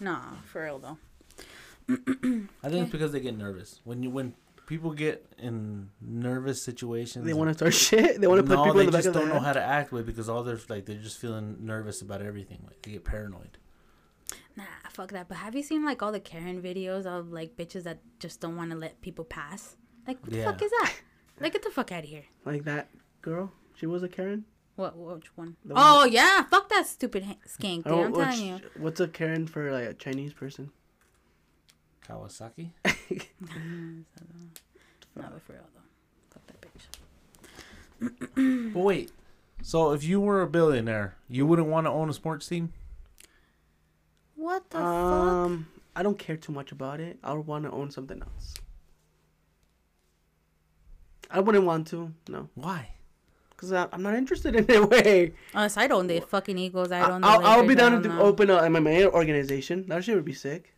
[0.00, 0.98] Nah, for real though.
[1.88, 3.80] I think it's because they get nervous.
[3.84, 4.34] When you when
[4.66, 7.74] people get in nervous situations, they want to start
[8.04, 8.20] shit.
[8.20, 9.52] They want to put no, people in the back just of the don't know how
[9.52, 12.62] to act with because all they're like they're just feeling nervous about everything.
[12.66, 13.58] Like they get paranoid.
[14.56, 15.28] Nah, fuck that.
[15.28, 18.56] But have you seen like all the Karen videos of like bitches that just don't
[18.56, 19.76] want to let people pass?
[20.06, 20.44] Like, what the Yeah.
[20.46, 20.94] fuck is that?
[21.40, 22.24] Like, get the fuck out of here.
[22.44, 22.88] Like that
[23.22, 23.52] girl.
[23.74, 24.44] She was a Karen.
[24.76, 24.96] What?
[24.96, 25.56] Which one?
[25.64, 27.92] The oh yeah, fuck that stupid ha- skank, dude.
[27.92, 28.60] Oh, I'm what's, telling you.
[28.78, 30.70] what's a Karen for like a Chinese person?
[32.06, 32.70] Kawasaki.
[32.84, 32.96] Not
[35.42, 35.88] for real though.
[36.30, 36.84] Fuck that bitch.
[38.74, 39.10] But wait,
[39.62, 42.74] so if you were a billionaire, you wouldn't want to own a sports team?
[44.34, 44.86] What the fuck?
[44.86, 47.18] Um, I don't care too much about it.
[47.24, 48.52] I would want to own something else.
[51.30, 52.90] I wouldn't want to, no, Why?
[53.56, 54.90] Because I'm not interested in it.
[54.90, 57.20] Way Unless I don't the fucking Eagles, I I, don't.
[57.22, 59.86] the I'll, I'll be down don't to open a MMA organization.
[59.88, 60.72] That shit would be sick.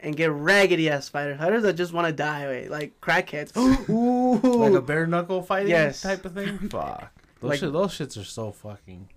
[0.00, 3.56] And get raggedy ass fighters, fighters that just want to die, way, like crackheads.
[3.88, 6.02] Ooh, Like a bare knuckle fighting Yes.
[6.02, 6.58] type of thing?
[6.70, 7.10] Fuck.
[7.40, 9.08] Those, Like- shit, those shits are so fucking.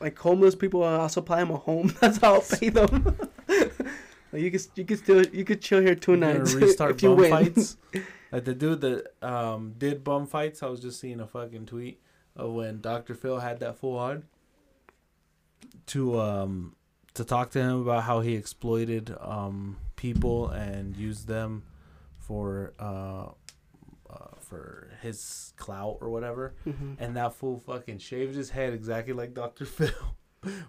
[0.00, 0.84] like homeless people.
[0.84, 1.92] Uh, I'll supply them a home.
[2.00, 3.16] That's how I'll pay them.
[3.48, 7.02] like you could you could still you could chill here two You're nights restart if
[7.02, 7.30] you bum win.
[7.30, 7.76] fights.
[8.36, 12.02] Like the dude that um, did bum fights, I was just seeing a fucking tweet
[12.36, 13.14] of when Dr.
[13.14, 14.24] Phil had that full on
[15.86, 16.76] to um
[17.14, 21.62] to talk to him about how he exploited um people and used them
[22.18, 23.28] for uh,
[24.10, 26.52] uh for his clout or whatever.
[26.66, 26.96] Mhm.
[26.98, 29.64] And that fool fucking shaved his head exactly like Dr.
[29.76, 29.88] Phil.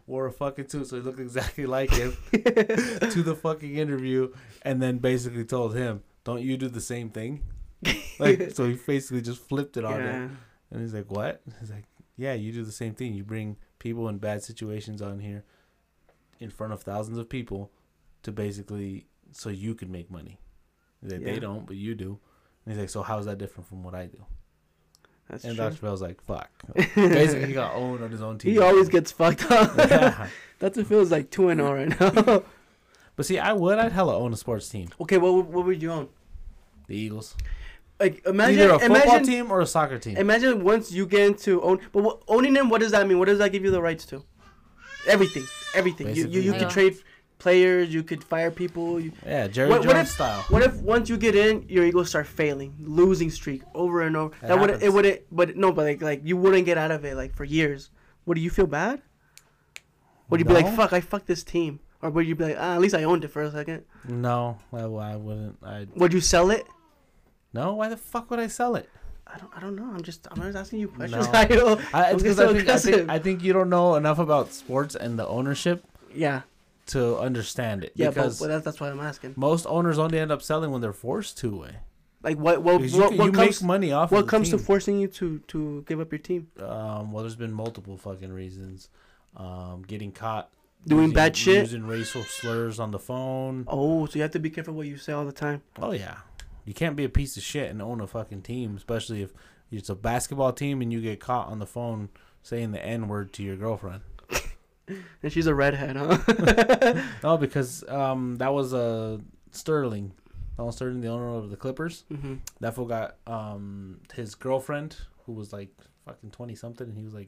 [0.06, 4.82] Wore a fucking suit so he looked exactly like him to the fucking interview and
[4.82, 7.44] then basically told him, Don't you do the same thing?
[8.20, 10.38] Like so he basically just flipped it on him.
[10.72, 11.42] And he's like, What?
[11.60, 13.14] He's like, Yeah, you do the same thing.
[13.14, 15.44] You bring people in bad situations on here
[16.40, 17.72] in front of thousands of people
[18.24, 20.40] to basically so you can make money.
[21.04, 21.34] Like, Yeah.
[21.34, 22.20] They don't, but you do.
[22.66, 24.26] And he's like, So how's that different from what I do?
[25.30, 25.66] That's and true.
[25.66, 25.78] Dr.
[25.78, 26.50] Phil's like, Fuck.
[26.96, 28.54] basically he got owned on his own team.
[28.54, 29.78] he always gets fucked up.
[29.78, 30.28] yeah.
[30.60, 32.44] That's what feels like two and zero right now.
[33.16, 33.78] But see, I would.
[33.78, 34.90] I'd hella own a sports team.
[35.02, 36.10] okay, what would- what would you own?
[36.88, 37.36] The Eagles.
[38.00, 40.18] Like imagine Either a football imagine team or a soccer team.
[40.18, 43.18] imagine once you get into own, but what, owning them, what does that mean?
[43.18, 44.24] What does that give you the rights to?
[45.08, 46.08] Everything, everything.
[46.16, 46.60] You you, you Basically.
[46.60, 46.98] could trade
[47.40, 47.94] players.
[47.94, 49.00] You could fire people.
[49.00, 50.44] You, yeah, Jerry What- what if- style.
[50.50, 54.34] What if once you get in, your Eagles start failing, losing streak over and over?
[54.42, 54.94] That That would it happens.
[54.94, 57.90] would but no, but like like you wouldn't get out of it like for years.
[58.28, 59.02] Would you feel bad?
[60.30, 62.76] Would you be like, fuck, I fucked this team, or would you be like, ah,
[62.76, 63.86] at least I owned it for a second?
[64.08, 65.58] No, I, I wouldn't.
[65.64, 66.66] I Would you sell it?
[67.54, 67.74] No.
[67.76, 68.90] Why the fuck would I sell it?
[69.26, 69.84] I don't, I don't know.
[69.94, 71.28] I'm just, I'm just asking you questions.
[71.28, 71.34] No.
[71.40, 73.10] I don't- I, it's so I, think, I, think.
[73.10, 75.84] I think you don't know enough about sports and the ownership
[76.14, 76.42] yeah,
[76.88, 77.92] to understand it.
[77.96, 79.34] yeah, but, because but that's, that's why I'm asking.
[79.36, 81.56] most owners only end up selling when they're forced to.
[81.58, 81.76] Way.
[82.24, 84.12] Like, what, what, Because you, what, what you comes, make money off.
[84.12, 86.48] what of comes to forcing you to, to give up your team?
[86.60, 88.90] Um, well, there's been multiple fucking reasons.
[89.36, 90.50] Um, getting caught
[90.88, 91.58] Doing using- bad shit?
[91.64, 93.66] using racial slurs on the phone.
[93.68, 95.62] Oh, so you have to be careful what you say all the time.
[95.80, 96.16] Oh yeah,
[96.68, 99.34] you can't be a piece of shit and own a fucking team, especially if
[99.72, 102.10] it's a basketball team and you get caught on the phone
[102.44, 104.02] saying the n word to your girlfriend.
[105.22, 107.02] And she's a redhead, huh?
[107.24, 109.18] No, because um, that was uh,
[109.52, 110.14] Sterling,
[110.56, 112.06] Donald Sterling, the owner of the Clippers.
[112.10, 114.96] hmm That fool got um, his girlfriend,
[115.26, 115.70] who was like
[116.06, 117.28] fucking twenty something, and he was like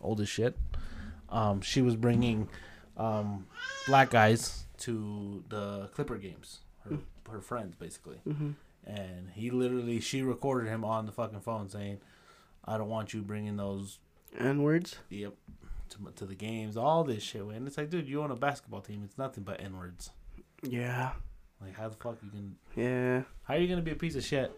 [0.00, 0.56] old as shit.
[1.30, 2.48] Um, she was bringing
[2.96, 3.46] um,
[3.88, 8.18] black guys to the Clipper games, her, her friends basically.
[8.18, 8.50] hmm
[8.86, 11.98] and he literally she recorded him on the fucking phone saying,
[12.64, 13.98] "I don't want you bringing those
[14.38, 14.96] N words.
[15.08, 15.34] yep
[15.90, 18.80] to, to the games, all this shit." And it's like, dude, you own a basketball
[18.80, 19.02] team.
[19.04, 20.10] It's nothing but n words.
[20.62, 21.12] Yeah,
[21.60, 22.56] Like, how the fuck you can?
[22.76, 23.22] yeah.
[23.44, 24.52] How are you gonna be a piece of shit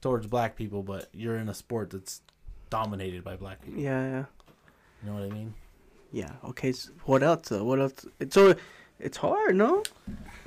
[0.00, 2.22] towards black people, but you're in a sport that's
[2.70, 3.80] dominated by black people?
[3.80, 4.24] Yeah, yeah,
[5.02, 5.54] You know what I mean?
[6.12, 6.30] yeah.
[6.44, 7.48] Okay, so what else?
[7.48, 7.64] though?
[7.64, 8.06] what else?
[8.20, 8.54] It's so
[9.00, 9.82] it's hard, no?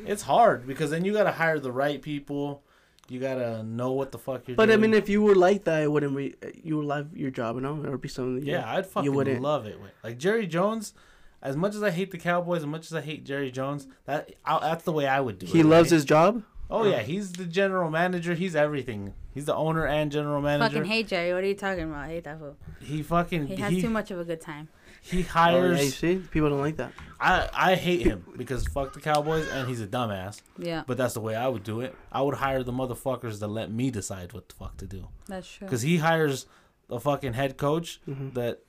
[0.06, 2.64] It's hard because then you gotta hire the right people.
[3.08, 5.84] You gotta know what the fuck you're But I mean, if you were like that,
[5.84, 6.36] it wouldn't be.
[6.64, 8.36] You would love your job, you know, would be something.
[8.36, 9.80] That you- Yeah, I'd fucking wouldn't- love it.
[10.04, 10.94] Like Jerry Jones,
[11.42, 14.34] as much as I hate the Cowboys, as much as I hate Jerry Jones, that
[14.44, 15.52] I, that's the way I would do it.
[15.52, 15.96] He loves right?
[15.98, 16.44] his job.
[16.70, 18.34] Oh yeah, he's the general manager.
[18.34, 19.14] He's everything.
[19.36, 20.78] He's the owner and general manager.
[20.78, 21.32] Fucking hate Jerry.
[21.34, 22.06] What are you talking about?
[22.06, 22.58] I hate that fool.
[22.82, 24.70] He fucking He he has he, too much of a good time.
[25.14, 25.78] Oh, hires.
[25.78, 26.92] yeah, you see, people don't like that.
[27.20, 30.42] I I hate him because fuck the Cowboys and he's a dumbass.
[30.58, 31.96] Yeah, But that's the way I would do it.
[32.12, 35.08] I would hire the motherfuckers that let me decide what the fuck to do.
[35.28, 35.68] that's true.
[35.68, 36.46] Because he hires
[36.90, 38.34] a fucking head coach Mhm.
[38.34, 38.62] that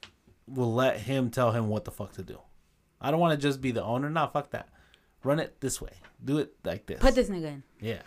[0.46, 2.38] will let him tell him what the fuck to do.
[3.00, 4.08] I don't want to just be the owner.
[4.08, 4.68] Nah, fuck that.
[5.24, 5.92] Run it this way.
[6.24, 7.00] Do it like this.
[7.00, 7.62] Put this nigga in.
[7.80, 8.02] Yeah.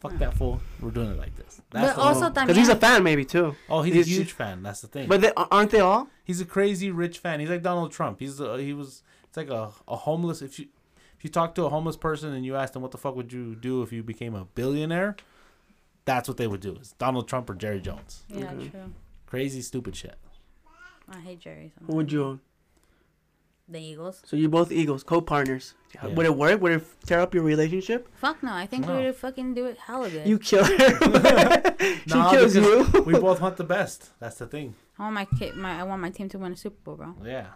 [0.00, 0.60] Fuck that fool.
[0.80, 1.60] We're doing it like this.
[1.70, 2.30] That's But the also.
[2.30, 3.54] Because he's a fan, maybe too.
[3.68, 4.62] oh, he's, he's- a huge fan.
[4.62, 5.08] That's the thing.
[5.08, 6.08] But they, aren't they all?
[6.24, 7.38] he's a crazy rich fan.
[7.40, 8.18] He's like Donald Trump.
[8.18, 9.02] He's uh, he was.
[9.28, 10.40] It's like a, a homeless.
[10.42, 10.66] If you
[11.18, 13.30] if you talk to a homeless person and you ask them what the fuck would
[13.32, 15.16] you do if you became a billionaire,
[16.06, 16.76] that's what they would do.
[16.80, 18.22] Is Donald Trump or Jerry Jones?
[18.28, 18.68] Yeah, Okay.
[18.70, 18.94] true.
[19.26, 20.16] Crazy, stupid shit.
[21.08, 21.72] I hate Jerry.
[21.86, 22.40] Who would you own?
[23.70, 24.20] The Eagles.
[24.26, 25.74] So you're both Eagles, co-partners.
[25.94, 26.06] Yeah.
[26.08, 26.60] Would it work?
[26.60, 28.08] Would it tear up your relationship?
[28.16, 28.52] Fuck no.
[28.52, 28.96] I think No.
[28.98, 30.26] we would fucking do it hella good.
[30.26, 30.78] You kill her.
[31.80, 32.84] she Nah, kills you.
[33.06, 34.10] we both want the best.
[34.18, 34.74] That's the thing.
[34.98, 35.54] I want my kid.
[35.56, 37.14] My I want my team to win a Super Bowl, bro.
[37.24, 37.46] Yeah.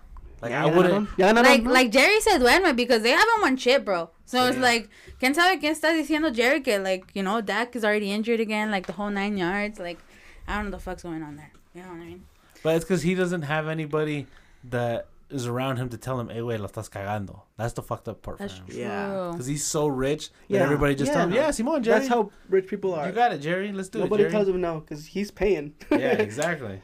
[0.41, 1.09] Like Ya I wouldn't.
[1.11, 1.19] ganaron.
[1.19, 1.73] Ya ganaron, Like bro.
[1.73, 4.11] like Jerry said, duerme because they haven't won shit, bro.
[4.25, 4.61] So it's Sí.
[4.63, 4.89] like,
[5.21, 8.71] ¿quién sabe quién está diciendo Jerry que like you know Dak is already injured again,
[8.71, 9.99] like the whole nine yards, like
[10.47, 11.51] I don't know the fuck's going on there.
[11.75, 12.25] You know what I mean?
[12.63, 14.27] But it's because he doesn't have anybody
[14.71, 18.09] that is around him to tell him, "Hey, wait, lo estás cagando." That's the fucked
[18.09, 18.67] up part That's for him.
[18.69, 18.77] true.
[18.79, 19.29] Yeah.
[19.33, 21.15] Because he's so rich that Yeah, everybody just yeah.
[21.19, 23.07] tell him, "Yeah, Simon, Jerry, That's how rich people are.
[23.07, 23.73] you got it, Jerry.
[23.73, 25.75] Let's do Nobody it." Nobody tells him no because he's paying.
[25.91, 25.97] yeah,
[26.29, 26.81] exactly.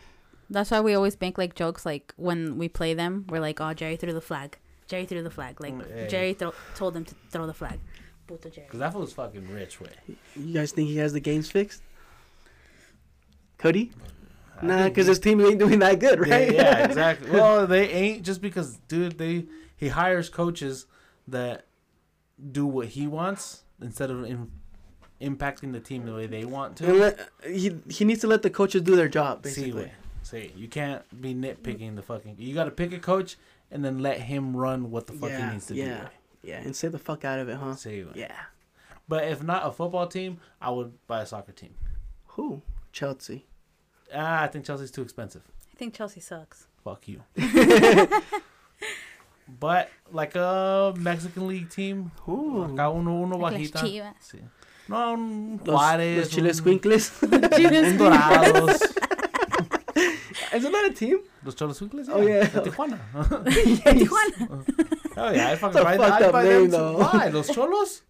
[0.50, 3.72] That's why we always make like jokes like when we play them, we're like, oh
[3.72, 4.58] Jerry threw the flag.
[4.88, 5.60] Jerry threw the flag.
[5.60, 6.08] Like Mm, hey.
[6.10, 7.78] Jerry thro- told him to throw the flag.
[8.26, 8.66] Puto Jerry.
[8.66, 9.90] Because that fool's fucking rich, way.
[10.34, 11.82] You guys think he has the games fixed?
[13.58, 13.92] Cody?
[14.62, 16.52] Nah, because his team ain't doing that good, Yeah, right?
[16.54, 17.30] yeah, exactly.
[17.32, 19.18] Well, they ain't just because, dude.
[19.18, 19.46] They
[19.76, 20.86] he hires coaches
[21.28, 21.64] that
[22.52, 24.50] do what he wants instead of in,
[25.20, 26.92] impacting the team the way they want to.
[26.92, 29.82] Let, he he needs to let the coaches do their job, See, basically.
[29.84, 29.92] way.
[30.22, 32.36] see, you can't be nitpicking the fucking.
[32.38, 33.36] You got to pick a coach
[33.70, 35.84] and then let him run what the fuck Yeah, he needs to yeah.
[35.84, 35.90] do.
[36.04, 36.10] way.
[36.42, 37.74] Yeah, and say the fuck out of it, huh?
[37.76, 38.04] See.
[38.14, 38.34] Yeah.
[39.08, 41.74] But if not a football team, I would buy a soccer team.
[42.28, 42.62] Who?
[42.92, 43.44] Chelsea.
[44.14, 45.42] Ah, I think Chelsea's too expensive.
[45.72, 46.66] I think Chelsea sucks.
[46.84, 47.22] Fuck you.
[49.60, 52.64] but like a Mexican league team, Who?
[52.66, 53.80] acá uno uno bajita.
[53.80, 54.14] Chivas.
[54.20, 54.38] Sí.
[54.88, 56.18] No, un Los, Juárez.
[56.18, 57.12] los Chiles un- Squinkles.
[57.22, 58.80] un Dorados.
[60.52, 61.20] Isn't that a team?
[61.44, 62.44] Los Cholos Squinkles, Oh, yeah.
[62.44, 62.98] De Tijuana.
[65.16, 66.22] Oh yeah, I fucking It's buy fucked that.
[66.22, 66.98] I up buy name, them though.
[66.98, 67.28] Why?
[67.28, 68.02] Los Cholos?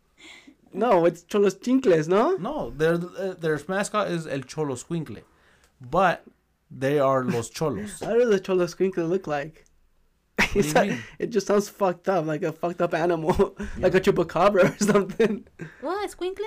[0.73, 2.37] No, it's Cholos Chinkles, no?
[2.37, 5.23] No, their uh, their mascot is El Cholo Squinkle,
[5.81, 6.25] but
[6.71, 8.01] they are Los Cholos.
[8.05, 9.65] How does a Cholos Squinkle look like?
[10.37, 11.03] What do It's you like- mean?
[11.19, 15.47] it just sounds fucked up, like a fucked up animal, like a chupacabra or something.
[15.81, 16.41] What squinkle?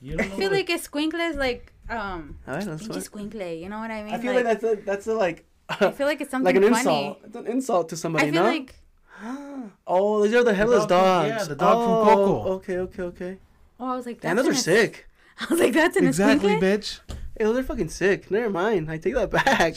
[0.00, 2.38] You I don't know feel like a squinkle is like um.
[2.46, 3.30] Alright, that's Pinche fine.
[3.30, 3.60] squinkle.
[3.60, 4.14] You know what I mean?
[4.14, 6.62] I feel like, that's a that's a like I feel like it's something like an
[6.74, 6.78] funny.
[6.78, 7.18] insult.
[7.24, 8.48] It's an insult to somebody, I feel no?
[8.48, 8.74] like
[9.86, 11.42] oh, these are the headless dog from- dogs.
[11.42, 12.50] yeah, the dog from oh, Coco.
[12.54, 13.38] Okay, okay, okay.
[13.80, 15.08] oh, I was like, Damn, that's those are a- sick.
[15.40, 16.60] I was like, that's in exactly, squinkle.
[16.60, 17.00] bitch.
[17.42, 18.30] Hey, those are fucking sick.
[18.30, 18.88] Never mind.
[18.88, 19.74] I take that back.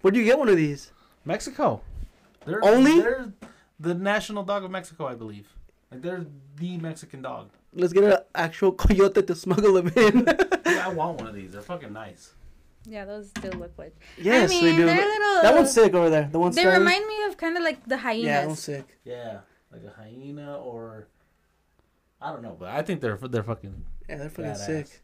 [0.00, 0.92] Where do you get one of these?
[1.26, 1.82] Mexico.
[2.46, 2.98] They're, Only?
[3.00, 3.34] They're
[3.78, 5.46] the national dog of Mexico, I believe.
[5.90, 6.24] Like they're
[6.56, 7.50] the Mexican dog.
[7.74, 10.24] Let's get an actual coyote to smuggle them in.
[10.24, 11.52] Dude, I want one of these.
[11.52, 12.32] They're fucking nice.
[12.86, 13.94] Yeah, those do look like.
[14.16, 14.86] yes, I mean, they do.
[14.86, 15.42] they're little.
[15.42, 16.30] That one's sick over there.
[16.32, 18.24] The one They starting- remind me of kind of like the hyenas.
[18.24, 18.98] Yeah, that one's sick.
[19.04, 19.40] Yeah,
[19.70, 21.08] like a hyena or
[22.22, 23.84] I don't know, but I think they're they're fucking.
[24.08, 24.64] Yeah, they're fucking Badass.
[24.64, 25.02] sick.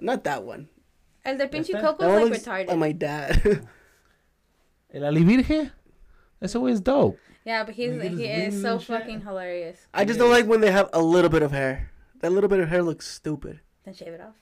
[0.00, 0.68] Not that one.
[1.24, 1.80] El de pinche Este?
[1.82, 2.68] Coco That one is like retarded.
[2.68, 3.42] like my dad.
[4.94, 5.70] El alivirge.
[6.40, 7.18] Ese way is dope.
[7.44, 8.88] yeah, but he's You he is so and shit.
[9.00, 9.86] fucking hilarious.
[9.92, 11.90] I just don't like when they have a little bit of hair.
[12.20, 13.60] That little bit of hair looks stupid.
[13.84, 14.34] Then shave it off.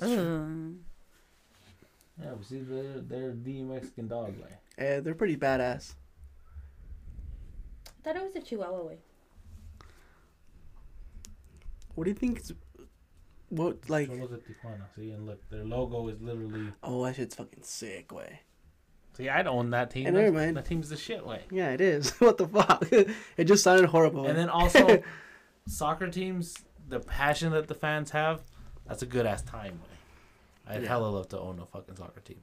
[0.00, 0.78] Mm.
[2.20, 4.34] Yeah, but see, they're they're the Mexican dog.
[4.40, 5.94] Like Yeah, they're pretty badass.
[7.86, 8.98] I thought it was a Chihuahua way.
[11.94, 12.42] What do you think?
[13.52, 14.08] Is, what like?
[14.08, 14.84] Xolos de Tijuana.
[14.96, 16.72] See, and look, their logo is literally.
[16.82, 18.40] Oh, that shit's fucking sick, way.
[19.16, 20.06] See, I'd own that team.
[20.06, 20.56] And never That- mind.
[20.56, 21.42] That team's the shit way.
[21.50, 22.10] Yeah, it is.
[22.20, 22.86] what the fuck?
[23.36, 24.26] it just sounded horrible.
[24.26, 25.02] And then also,
[25.66, 26.56] soccer teams,
[26.88, 28.40] the passion that the fans have,
[28.86, 29.72] that's a good ass time.
[29.82, 30.74] Way.
[30.74, 30.88] I'd Yeah.
[30.88, 32.42] hella love to own a fucking soccer team.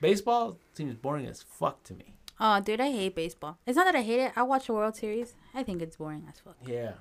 [0.00, 2.14] Baseball seems boring as fuck to me.
[2.40, 3.58] Oh, dude, I hate baseball.
[3.66, 4.32] It's not that I hate it.
[4.36, 5.34] I watch the World Series.
[5.54, 6.56] I think it's boring as fuck.
[6.66, 6.92] Yeah,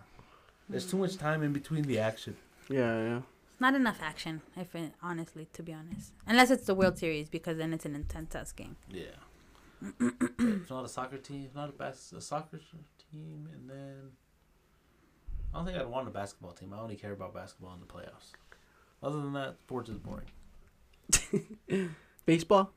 [0.70, 2.36] there's too much time in between the action.
[2.72, 3.22] Yeah, yeah.
[3.60, 6.14] Not enough action, if it, honestly, to be honest.
[6.26, 8.76] Unless it's the World Series, because then it's an intense ass game.
[8.90, 9.04] Yeah.
[10.00, 11.44] it's not a soccer team.
[11.46, 12.60] It's not a bas- a soccer
[13.12, 14.12] team, and then
[15.54, 16.74] I don't think I'd want a basketball team.
[16.74, 18.32] I only care about basketball in the playoffs.
[19.04, 20.28] Other than that, sports is boring.
[22.26, 22.72] Baseball?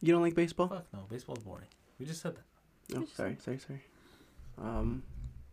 [0.00, 0.68] You don't like baseball?
[0.68, 1.68] Fuck no, baseball's boring.
[1.98, 2.98] We just said that.
[2.98, 3.82] Oh, sorry, sorry, sorry.
[4.60, 5.04] Um,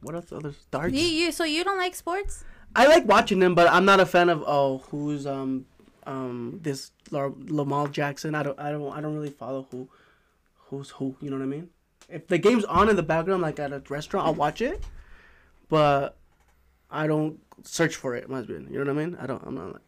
[0.02, 0.32] what else?
[0.32, 0.56] Others?
[0.72, 0.94] Darts.
[0.94, 2.44] You, you, so you don't like sports?
[2.76, 5.66] I like watching them, but I'm not a fan of oh, who's um,
[6.06, 8.36] um, this Lar- Lamar Jackson.
[8.36, 9.90] I don't, I don't, I don't really follow who,
[10.68, 11.16] who's who.
[11.22, 11.70] You know what I mean?
[12.08, 14.84] If the game's on in the background, like at a restaurant, I'll watch it,
[15.68, 16.18] but
[16.90, 18.30] I don't search for it.
[18.30, 19.18] Must be, you know what I mean?
[19.20, 19.44] I don't.
[19.46, 19.82] I'm not like.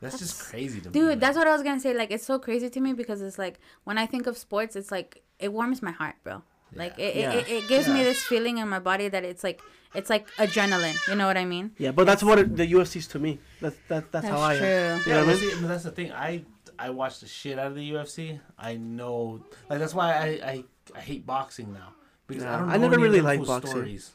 [0.00, 0.92] That's, just crazy to me.
[0.92, 1.94] Dude, that's what I was gonna say.
[1.94, 4.90] Like, it's so crazy to me because it's like when I think of sports, it's
[4.90, 6.42] like it warms my heart, bro.
[6.74, 7.32] Like it, Yeah.
[7.32, 9.60] it, it gives me this feeling in my body that it's like
[9.94, 10.96] it's like adrenaline.
[11.08, 11.72] You know what I mean?
[11.78, 13.40] Yeah, but that's what it, the UFC's to me.
[13.60, 15.00] That's that, that's, how I am.
[15.00, 15.62] You Yeah, know what I mean?
[15.68, 16.12] that's the thing.
[16.12, 16.44] I
[16.78, 18.40] I watch the shit out of the UFC.
[18.58, 20.64] I know, like that's why I I,
[20.94, 21.94] I hate boxing now
[22.26, 22.68] because Yeah, I don't.
[22.68, 23.70] Know I never any really them liked boxing.
[23.70, 24.12] Stories.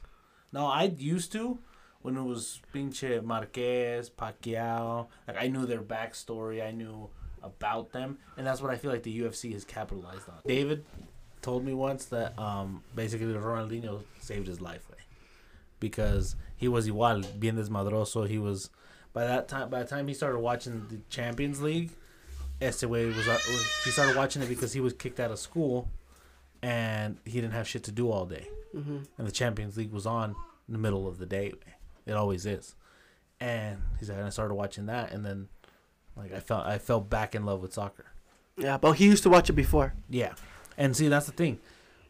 [0.53, 1.60] No, I used to
[2.01, 5.08] when it was pinche Marquez, Pacquiao.
[5.28, 6.66] Like I knew their backstory.
[6.66, 7.10] I knew
[7.43, 10.36] about them, and that's what I feel like the UFC has capitalized on.
[10.47, 10.86] David
[11.46, 12.70] told me once that um
[13.02, 15.02] basically Ronaldinho saved his life, way
[15.80, 18.28] because he was igual, bien desmadroso.
[18.28, 18.70] He was
[19.14, 19.70] by that time.
[19.70, 21.91] By the time he started watching the Champions League,
[22.60, 23.38] este way was uh,
[23.86, 25.78] he started watching it because he was kicked out of school,
[26.62, 30.06] and he didn't have shit to do all day, hmm and the Champions League was
[30.06, 30.30] on
[30.68, 31.54] in the middle of the day.
[32.06, 32.76] It always is,
[33.39, 35.48] and he's like, and I started watching that, and then
[36.16, 38.08] like I felt I fell back in love with soccer.
[38.58, 39.93] Yeah, but he used to watch it before.
[40.10, 40.34] Yeah.
[40.78, 41.59] And see, that's the thing.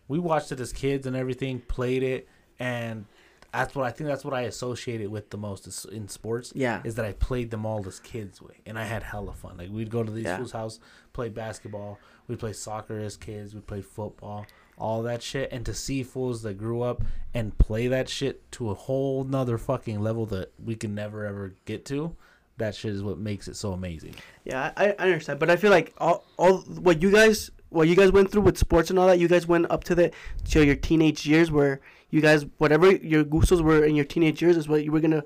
[0.07, 2.27] We watched it as kids and everything, played it,
[2.59, 3.05] and
[3.51, 6.51] that's what I think that's what I associated it with the most is in sports
[6.55, 6.81] Yeah.
[6.83, 9.57] is that I played them all as kids way, and I had hella fun.
[9.57, 10.37] Like we'd go to these Yeah.
[10.37, 10.79] fools' house,
[11.13, 11.97] play basketball,
[12.27, 14.45] we'd play soccer as kids, we'd play football,
[14.77, 17.01] all that shit, and to see fools that grew up
[17.33, 21.53] and play that shit to a whole nother fucking level that we can never ever
[21.63, 22.13] get to,
[22.57, 24.15] that shit is what makes it so amazing.
[24.43, 27.95] Yeah, I, I understand, but I feel like all, all what you guys what you
[27.95, 30.11] guys went through with sports and all that, you guys went up to the
[30.51, 34.55] to your teenage years where you guys whatever your gustos were in your teenage years
[34.57, 35.23] is what you were gonna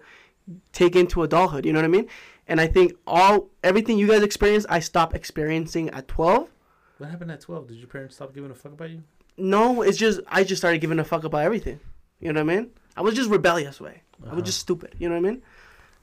[0.74, 1.66] take into adulthood.
[1.66, 2.08] You know what I mean?
[2.48, 6.50] And I think all everything you guys experienced, I stopped experiencing at twelve.
[6.98, 7.68] What happened at twelve?
[7.68, 9.04] Did your parents stop giving a fuck about you?
[9.38, 11.80] No, it's just I just started giving a fuck about everything.
[12.20, 12.72] You know what I mean?
[12.98, 14.02] I was just rebellious way.
[14.22, 14.36] I Uh-huh.
[14.36, 14.96] was just stupid.
[15.00, 15.42] You know what I mean?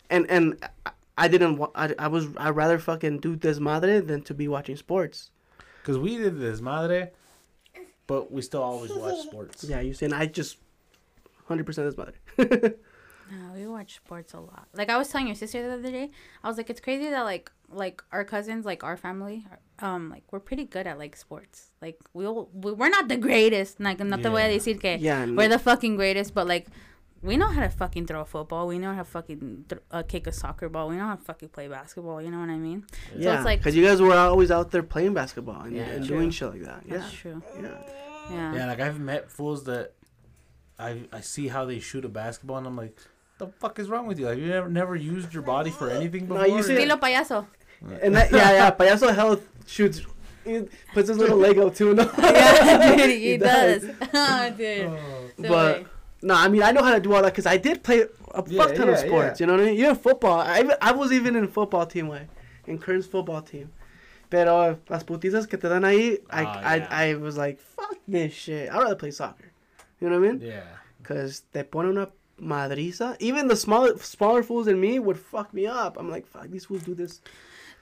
[0.08, 0.56] And and
[0.86, 1.60] I, I didn't.
[1.74, 2.28] I, I was.
[2.36, 5.30] I'd rather fucking do this madre than to be watching sports.
[5.86, 7.12] Because we did this madre,
[8.08, 9.62] but we still always watch sports.
[9.62, 10.58] Yeah, you saying I just
[11.46, 12.74] hundred percent desmadre.
[13.28, 14.68] No, we watch sports a lot.
[14.72, 16.10] Like I was telling your sister the other day,
[16.44, 19.44] I was like, it's crazy that like like our cousins, like our family,
[19.80, 21.72] um, like we're pretty good at like sports.
[21.82, 23.80] Like we'll we- we're not the greatest.
[23.80, 24.48] Like not the way Yeah.
[24.48, 26.68] they decir que Yeah, we're the fucking greatest, but like
[27.26, 28.66] we know how to fucking throw a football.
[28.66, 30.88] We know how to fucking th- uh, kick a soccer ball.
[30.88, 32.22] We know how to fucking play basketball.
[32.22, 32.86] You know what I mean?
[33.16, 36.06] Yeah, it's like- because you guys were always out there playing basketball and, Yeah, and
[36.06, 36.82] doing shit like that.
[36.86, 37.42] Yeah, That's true.
[37.60, 37.68] yeah.
[38.30, 38.54] Yeah.
[38.54, 39.92] Yeah, like I've met fools that
[40.78, 42.96] I I see how they shoot a basketball, and I'm like,
[43.38, 44.26] the fuck is wrong with you?
[44.26, 46.38] Like you never never used your body for anything before.
[46.38, 46.56] No, before.
[46.58, 47.46] you see- Estilo payaso.
[48.02, 48.70] And that, yeah, yeah.
[48.72, 50.00] Payaso Health shoots,
[50.44, 50.62] he
[50.94, 51.94] puts his little Lego too.
[51.94, 53.82] No, yeah, dude, he, He does.
[53.82, 53.94] does.
[54.14, 54.86] oh, dude.
[54.86, 54.96] Oh.
[55.36, 55.86] So, but like,
[56.28, 58.00] no, I mean I know how to do all that because I did play
[58.34, 59.40] a Yeah, fuck ton of yeah, sports.
[59.40, 59.78] You know what I mean?
[59.78, 60.38] Even football.
[60.40, 62.28] I I was even in football team way,
[62.66, 63.70] in Kern's football team.
[64.28, 66.88] Pero las putizas que te dan ahí, I, Ah, I, yeah.
[66.90, 68.68] I was like, fuck this shit.
[68.72, 69.52] I'd rather play soccer.
[70.00, 70.40] You know what I mean?
[70.42, 70.64] Yeah.
[71.00, 72.08] Because te pone una
[72.42, 73.16] madriza.
[73.20, 75.96] Even the smaller smaller fools than me would fuck me up.
[75.98, 77.20] I'm like, fuck, these fools do this.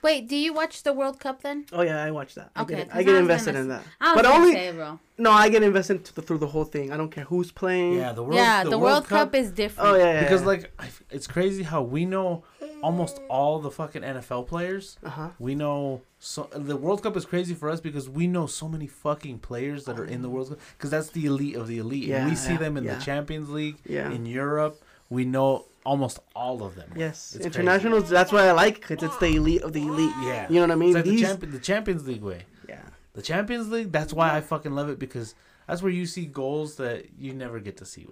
[0.05, 1.65] Wait, do you watch the World Cup then?
[1.73, 2.51] Oh, yeah, I watch that.
[2.55, 3.83] I Okay, get, 'cause I I get was invested gonna in that.
[3.99, 4.99] I was But gonna only, say, bro.
[5.17, 6.91] no, I get invested the, through the whole thing.
[6.93, 7.93] I don't care who's playing.
[7.95, 8.35] Yeah, the world.
[8.35, 9.89] yeah, the, World, Cup, is different.
[9.89, 10.21] Oh, yeah, yeah.
[10.23, 12.43] because like I f it's crazy how we know
[12.81, 14.97] almost all the fucking NFL players.
[15.03, 15.29] Uh huh.
[15.39, 18.87] We know so the World Cup is crazy for us because we know so many
[18.87, 22.09] fucking players that are in the World Cup because that's the elite of the elite.
[22.11, 22.95] and we see yeah, them in yeah.
[22.95, 24.11] the Champions League, Yeah.
[24.11, 24.75] in Europe.
[25.09, 26.91] We know almost all of them.
[26.95, 28.09] Yes, It's internationals.
[28.09, 30.11] That's why I like because it's the elite of the elite.
[30.23, 30.47] Yeah.
[30.49, 30.89] You know what I mean?
[30.89, 32.41] It's like the, champion, the Champions League way.
[32.67, 32.81] yeah,
[33.13, 35.35] The Champions League, that's why I fucking love it because
[35.67, 38.07] that's where you see goals that you never get to see.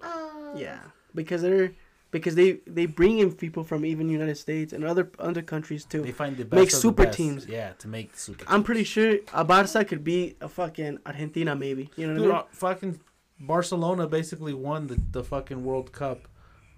[0.55, 0.79] yeah,
[1.15, 1.71] because they're
[2.11, 6.01] because they they bring in people from even United States and other other countries too.
[6.03, 7.17] They find the best Make of the super best.
[7.17, 7.47] teams.
[7.47, 8.45] Yeah, to make super.
[8.47, 8.65] I'm teams.
[8.67, 11.89] pretty sure a Barca could be a fucking Argentina maybe.
[11.97, 12.43] You know what Dude, I mean?
[12.43, 12.99] uh, fucking
[13.39, 16.27] Barcelona basically won the, the fucking World Cup.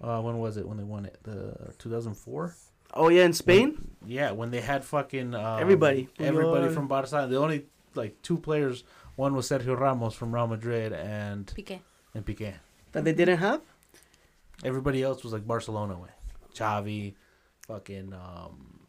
[0.00, 0.66] Uh, when was it?
[0.68, 1.18] When they won it?
[1.22, 2.54] The 2004.
[2.94, 3.76] Oh yeah, in Spain.
[4.06, 6.08] Yeah, when they had fucking um, Everybody.
[6.18, 6.74] everybody Puyol.
[6.74, 7.28] from Barcelona.
[7.28, 8.84] The only like two players.
[9.16, 11.80] One was Sergio Ramos from Real Madrid and Piqué.
[12.14, 12.54] and Piqué.
[12.92, 13.62] that they didn't have.
[14.64, 16.10] Everybody else was like Barcelona way.
[16.54, 17.14] Xavi,
[17.66, 18.80] fucking um,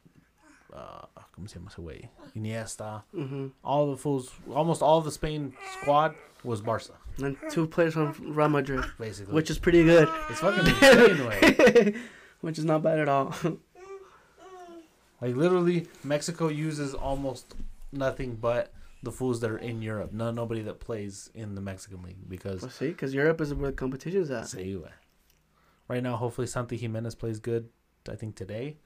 [0.74, 1.06] uh,
[1.36, 2.10] ¿cómo se llama ese güey?
[2.36, 3.04] Iniesta.
[3.16, 3.48] Mm-hmm.
[3.64, 8.50] All the fools, almost all the Spain squad was Barca, And two players from Real
[8.50, 9.34] Madrid, basically.
[9.34, 10.08] which is pretty good.
[10.30, 12.00] it's fucking insane
[12.42, 13.34] which is not bad at all.
[15.22, 17.56] Like literally, Mexico uses almost
[17.92, 20.14] nothing but the fools that are in Europe.
[20.14, 23.72] No, nobody that plays in the Mexican league because well, see, because Europe is where
[23.72, 24.48] the competition's at.
[24.48, 24.88] say you.
[25.88, 27.70] Right now, hopefully Santi Giménez plays good.
[28.10, 28.78] I think today,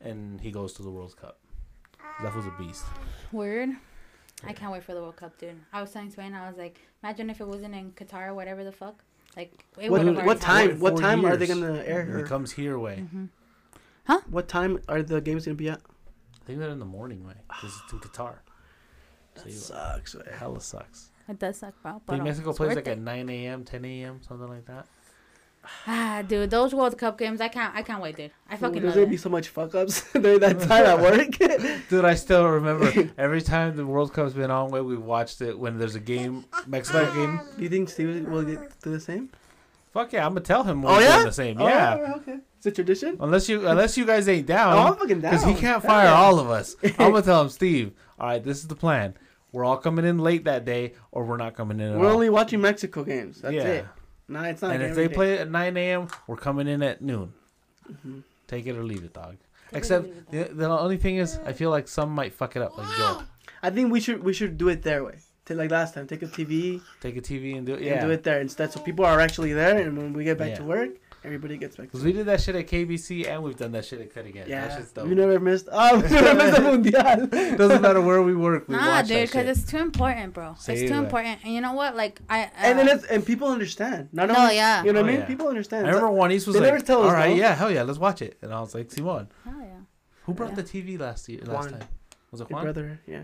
[0.00, 1.38] and he goes to the World Cup.
[2.22, 2.84] That was a beast.
[3.32, 3.70] Weird.
[4.44, 5.58] I can't wait for the World Cup, dude.
[5.72, 8.64] I was telling Swain, I was like, imagine if it wasn't in Qatar or whatever
[8.64, 9.02] the fuck.
[9.36, 10.78] Like, it What, would've what time?
[10.80, 12.08] What Four time are they gonna air?
[12.10, 12.98] Or it comes here way.
[13.00, 13.24] Mm-hmm.
[14.04, 14.20] Huh?
[14.30, 15.80] what time are the games gonna be at?
[15.80, 17.34] I think they're in the morning way.
[17.48, 18.36] Because it's in Qatar.
[19.36, 20.14] So That you, sucks.
[20.14, 20.24] Man.
[20.32, 21.10] hella sucks.
[21.28, 21.90] It does suck, bro.
[21.90, 22.92] I But think Mexico plays like it.
[22.92, 24.86] at 9 a.m., 10 a.m., something like that.
[25.86, 28.30] Ah, dude, those World Cup games, I can't, I can't wait, dude.
[28.48, 31.36] I fucking There's love gonna be so much fuck ups during that time at work.
[31.88, 35.58] Dude, I still remember every time the World Cup's been on, way we've watched it
[35.58, 37.40] when there's a game, Mexico game.
[37.56, 39.30] Do you think Steve will get do the same?
[39.92, 41.22] Fuck yeah, I'm gonna tell him we're Oh, yeah?
[41.24, 41.60] the same.
[41.60, 42.38] Oh, yeah, okay.
[42.58, 43.16] It's a tradition.
[43.20, 44.72] unless you unless you guys ain't down.
[44.72, 45.32] Oh, down, I'm fucking down.
[45.32, 46.14] because he can't fire yeah.
[46.14, 46.76] all of us.
[46.82, 47.92] I'm gonna tell him, Steve.
[48.18, 49.14] All right, this is the plan.
[49.52, 52.14] We're all coming in late that day, or we're not coming in at We're all.
[52.14, 53.40] only watching Mexico games.
[53.40, 53.86] That's yeah, it.
[54.28, 54.72] Nah, it's not.
[54.74, 55.14] and if they every day.
[55.14, 57.32] play at 9 a.m., we're coming in at noon.
[57.90, 58.22] Mhm.
[58.48, 59.36] Take it or leave it, dog.
[59.70, 62.56] Take Except leave it, the, the only thing is, I feel like some might fuck
[62.56, 63.22] it up, like Joe.
[63.62, 65.18] I think we should we should do it their way.
[65.44, 66.06] Take like last time.
[66.08, 67.76] Take a TV Take a TV and do it.
[67.76, 69.78] and Yeah, do it there instead, so people are actually there.
[69.78, 70.90] And when we get back to work,
[71.26, 71.86] everybody gets back.
[71.86, 74.24] to Because we did that shit at KBC and we've done that shit at Cut
[74.26, 74.46] Again.
[74.48, 75.08] Yeah, That shit's dope.
[75.08, 75.68] we never missed.
[75.72, 77.26] Oh, we never missed the mundial.
[77.58, 80.54] Doesn't matter where we work, we Nah, watch dude, because it's too important, bro.
[80.58, 81.04] Say it's too that.
[81.04, 81.40] important.
[81.44, 81.96] And you know what?
[81.96, 82.44] Like, I.
[82.44, 84.08] Uh, and then it's and people understand.
[84.12, 84.84] Not No, only, yeah.
[84.84, 85.20] You know what Oh, I mean?
[85.20, 85.26] yeah.
[85.26, 85.86] People understand.
[85.86, 87.98] I remember Juanice was They like, never tell us right, no." yeah, hell yeah, let's
[87.98, 88.38] watch it.
[88.42, 89.66] And I was like, Simon, Oh, yeah.
[90.24, 90.56] who brought Yeah.
[90.56, 91.80] the TV last year, last Juan.
[91.80, 91.88] time?
[92.30, 92.64] Was it Your Juan?
[92.64, 93.22] brother, yeah.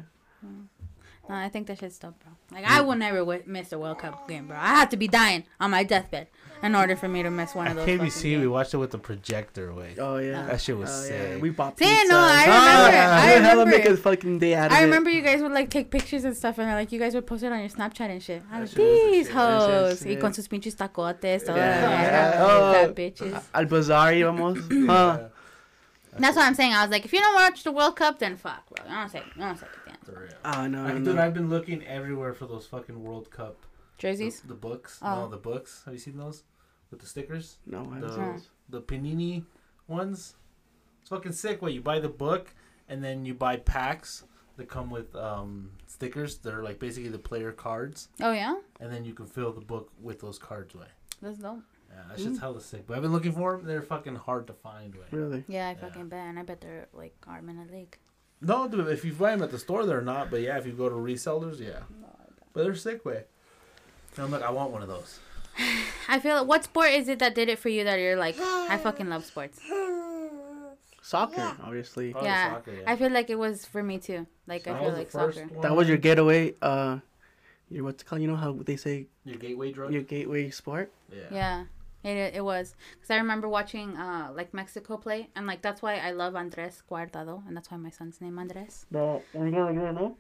[1.33, 2.33] No, I think that shit's dope, bro.
[2.55, 4.57] Like, I will never wi- miss a World Cup game, bro.
[4.59, 6.27] I have to be dying on my deathbed
[6.63, 7.87] in order for me to miss one of those.
[7.87, 9.95] fucking KBC, we watched it with the projector way.
[9.99, 10.43] Oh yeah.
[10.43, 11.29] Uh, that shit was oh, sick.
[11.31, 11.39] Yeah.
[11.39, 12.85] We bought See, no, I ah!
[12.85, 13.01] remember it.
[13.01, 14.85] I we hella remember make a fucking day out of I it.
[14.85, 17.45] remember you guys would like take pictures and stuff, and like you guys would post
[17.45, 18.43] it on your Snapchat and shit.
[18.51, 21.91] I That was shit was these hoes y con sus pinches tacotes, toda Yeah.
[21.91, 22.47] Yeah.
[22.47, 22.73] Oh.
[22.75, 23.43] fat bitches.
[23.55, 24.87] Al Bazaar íbamos.
[24.87, 25.29] Huh.
[26.19, 26.75] That's what I'm saying.
[26.75, 28.85] I was like, if you don't watch the World Cup, then fuck, bro.
[28.87, 29.82] I don't say, I don't say it.
[30.13, 30.33] For real.
[30.45, 31.19] Oh no, I, no, dude.
[31.19, 33.57] I've been looking everywhere for those fucking World Cup
[33.99, 34.41] Jerseys.
[34.47, 34.99] the books.
[35.03, 35.15] Oh.
[35.23, 35.83] No, the books.
[35.85, 36.45] Have you seen those
[36.91, 37.59] with the stickers?
[37.67, 38.43] No, I haven't The- seen.
[38.69, 39.45] The Panini
[39.89, 40.35] ones.
[41.01, 41.61] It's fucking sick.
[41.63, 42.55] What you buy the book
[42.89, 44.25] and then you buy packs
[44.57, 46.39] that come with um, stickers.
[46.39, 49.91] They're like basically the player cards, Oh yeah, and then you can fill the book
[50.01, 50.75] with those cards.
[50.75, 50.87] Way.
[51.21, 51.61] that's dope.
[51.91, 52.87] Yeah, that shit's hella sick.
[52.87, 53.67] But I've been looking for them.
[53.67, 54.95] They're fucking hard to find.
[54.95, 55.05] Way.
[55.11, 55.45] Really?
[55.49, 55.77] Yeah, I Yeah.
[55.77, 57.99] fucking bet, and I bet they're like arm in a league.
[58.43, 60.31] No, if you buy them at the store, they're not.
[60.31, 61.81] But yeah, if you go to resellers, yeah.
[62.53, 63.05] But they're sick.
[63.05, 63.25] Way.
[64.17, 65.21] And I'm like, I want one of those.
[66.09, 66.37] I feel.
[66.39, 67.85] like What sport is it that did it for you?
[67.85, 69.61] That you're like, I fucking love sports.
[71.01, 72.13] Soccer, obviously.
[72.13, 72.83] Probably Yeah, soccer, yeah.
[72.87, 74.27] I feel like it was for me too.
[74.47, 75.61] Like That I feel like first soccer.
[75.61, 76.55] That was your getaway.
[76.63, 76.99] Uh,
[77.71, 78.23] your what's it called?
[78.23, 79.93] You know how they say your gateway drug.
[79.93, 80.93] your gateway sport?
[81.13, 81.23] Yeah.
[81.31, 81.65] Yeah,
[82.05, 85.97] it it was because I remember watching uh like Mexico play, and like that's why
[85.97, 88.87] I love Andres Guardado, and that's why my son's name Andres.
[88.91, 89.95] No, are you gonna like?
[89.95, 90.17] No.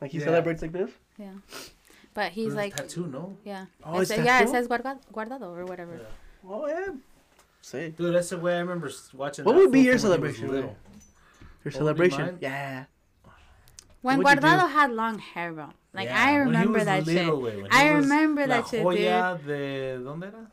[0.00, 0.24] Like he Yeah.
[0.24, 0.90] celebrates like this.
[1.18, 1.34] Yeah,
[2.14, 3.36] but he's There's a like, tattoo, no?
[3.44, 5.96] yeah, Oh, it it's sa- yeah, it says Guarda- Guardado or whatever.
[6.00, 6.50] Yeah.
[6.50, 6.88] Oh yeah.
[7.62, 9.44] Say Dude, that's the way I remember s- watching.
[9.44, 10.76] What that would be your from when he was celebration, little.
[11.64, 12.38] your What celebration.
[12.40, 12.84] Yeah.
[14.02, 15.68] When What'd Guardado had long hair, bro.
[15.92, 17.14] Like Yeah, I when he remember was that shit.
[17.14, 20.50] little, güey, when I was remember that shit, joya de ¿Dónde era?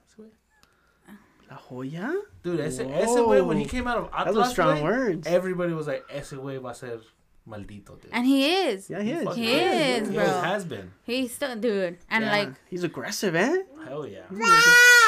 [1.47, 1.51] Ese güey?
[1.51, 2.13] La Joya.
[2.43, 5.27] Dude, ese, ese güey, when he came out of That was Atlas, strong güey, words.
[5.27, 6.99] everybody was like, ese güey va a ser
[7.47, 8.09] maldito, dude.
[8.11, 8.89] And he is.
[8.89, 9.23] Yeah, he is.
[9.23, 10.25] fucking He is, He bro.
[10.25, 10.91] always has been.
[11.03, 11.97] He's still dude.
[12.09, 12.31] And Yeah.
[12.31, 13.57] like he's aggressive, eh?
[13.85, 14.23] Hell yeah.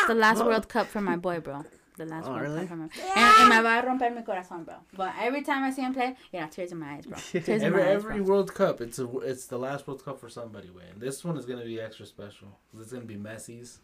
[0.08, 0.46] the last Oh.
[0.48, 1.64] World Cup for my boy, bro.
[1.98, 2.60] The last Oh, World really?
[2.62, 4.76] Cup for my and, and me va a romper mi corazón, bro.
[4.96, 7.18] But every time I see him play, yeah, tears in my eyes, bro.
[7.32, 8.24] Tears in Every my eyes, every bro.
[8.36, 10.84] World Cup, it's a it's the last World Cup for somebody, way.
[10.94, 12.58] And this one is gonna be extra special.
[12.80, 13.80] It's gonna be Messi's.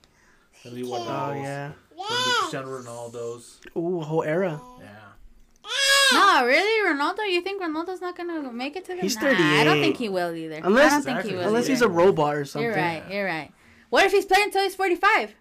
[0.55, 1.71] It's gonna be Oh yeah.
[1.91, 3.59] It's gonna be Cristiano Ronaldo's.
[3.77, 4.61] Ooh, whole era.
[4.79, 4.87] Yeah.
[6.13, 7.29] No, really, Ronaldo?
[7.31, 9.01] You think Ronaldo's not gonna make it to the?
[9.01, 10.61] He's Nah, I don't think he will either.
[10.63, 11.47] Unless- I don't think he will.
[11.47, 11.73] Unless either.
[11.73, 12.65] he's a robot or something.
[12.65, 13.03] You're right.
[13.09, 13.51] You're right.
[13.89, 15.33] What if he's playing until he's 45?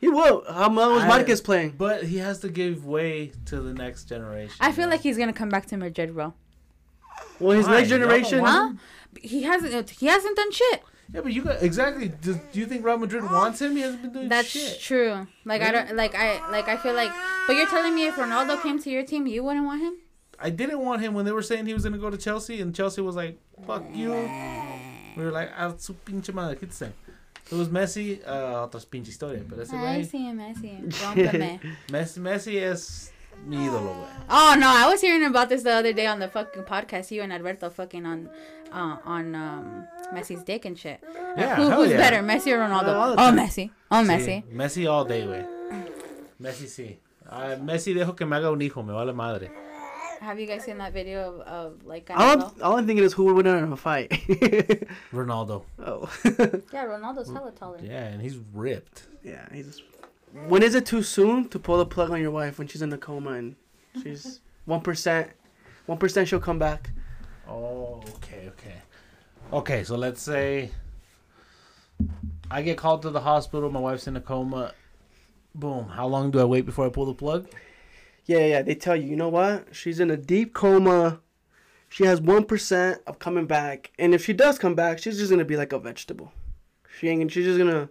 [0.00, 0.44] He will.
[0.48, 1.74] How much was Marquez playing?
[1.78, 4.56] But he has to give way to the next generation.
[4.60, 6.34] I feel like he's gonna come back to Madrid, bro.
[7.38, 7.78] Well, his Why?
[7.78, 8.40] next generation.
[8.42, 9.18] want Huh?
[9.20, 9.90] He hasn't.
[9.90, 10.82] He hasn't done shit.
[11.12, 12.08] Yeah, but you got exactly.
[12.08, 13.76] Do, do you think Real Madrid wants him?
[13.76, 14.30] He hasn't been doing shit.
[14.30, 14.80] That's shit.
[14.80, 15.26] true.
[15.44, 15.94] Like I don't.
[15.94, 16.50] Like I.
[16.50, 17.12] Like I feel like.
[17.46, 19.94] But you're telling me if Ronaldo came to your team, you wouldn't want him?
[20.38, 22.74] I didn't want him when they were saying he was gonna go to Chelsea, and
[22.74, 24.10] Chelsea was like, "Fuck you."
[25.16, 26.92] We were like, "Ah, su pinche madre, quítese."
[27.50, 30.40] It was Messi, uh, otras pinche historia, pero ese güey, see him.
[30.40, 30.88] I see him.
[30.88, 31.60] Rómpeme.
[31.90, 33.12] Messi, Messi es
[33.46, 34.08] mi ídolo, güey.
[34.30, 34.68] Oh no!
[34.68, 37.10] I was hearing about this the other day on the fucking podcast.
[37.10, 38.30] You and Alberto fucking on,
[38.72, 41.02] uh, on um, Messi's dick and shit.
[41.36, 41.96] Yeah, Who, who's yeah.
[41.96, 42.88] better, Messi or Ronaldo?
[42.88, 43.32] Uh, oh.
[43.32, 43.70] Messi.
[43.90, 44.42] Oh, Messi.
[44.42, 45.46] Sí, Messi all day, güey.
[46.40, 46.96] Messi sí.
[47.28, 49.50] Ah, Messi dejo que me haga un hijo, me vale madre.
[50.20, 52.54] Have you guys seen that video of, of like All Canelo?
[52.54, 54.10] I'm, all I'm thinking is who would win in a fight.
[55.12, 55.64] Ronaldo.
[55.84, 56.08] oh.
[56.72, 57.80] Yeah, Ronaldo's hella taller.
[57.82, 59.08] Yeah, and he's ripped.
[59.24, 59.82] yeah, he's.
[60.46, 62.92] When is it too soon to pull the plug on your wife when she's in
[62.92, 63.56] a coma and
[64.02, 65.30] she's one percent?
[65.86, 66.90] One percent she'll come back.
[67.48, 68.82] Oh, okay, okay.
[69.52, 70.70] Okay, so let's say
[72.50, 74.72] I get called to the hospital, my wife's in a coma.
[75.54, 75.88] Boom.
[75.88, 77.48] How long do I wait before I pull the plug?
[78.24, 78.62] Yeah, yeah.
[78.62, 79.74] They tell you, you know what?
[79.74, 81.20] She's in a deep coma.
[81.88, 85.30] She has one percent of coming back, and if she does come back, she's just
[85.30, 86.32] gonna be like a vegetable.
[86.98, 87.30] She ain't.
[87.30, 87.90] She's just gonna.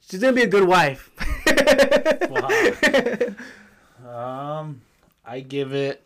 [0.00, 1.10] She's gonna be a good wife.
[4.10, 4.80] Um,
[5.24, 6.04] I give it.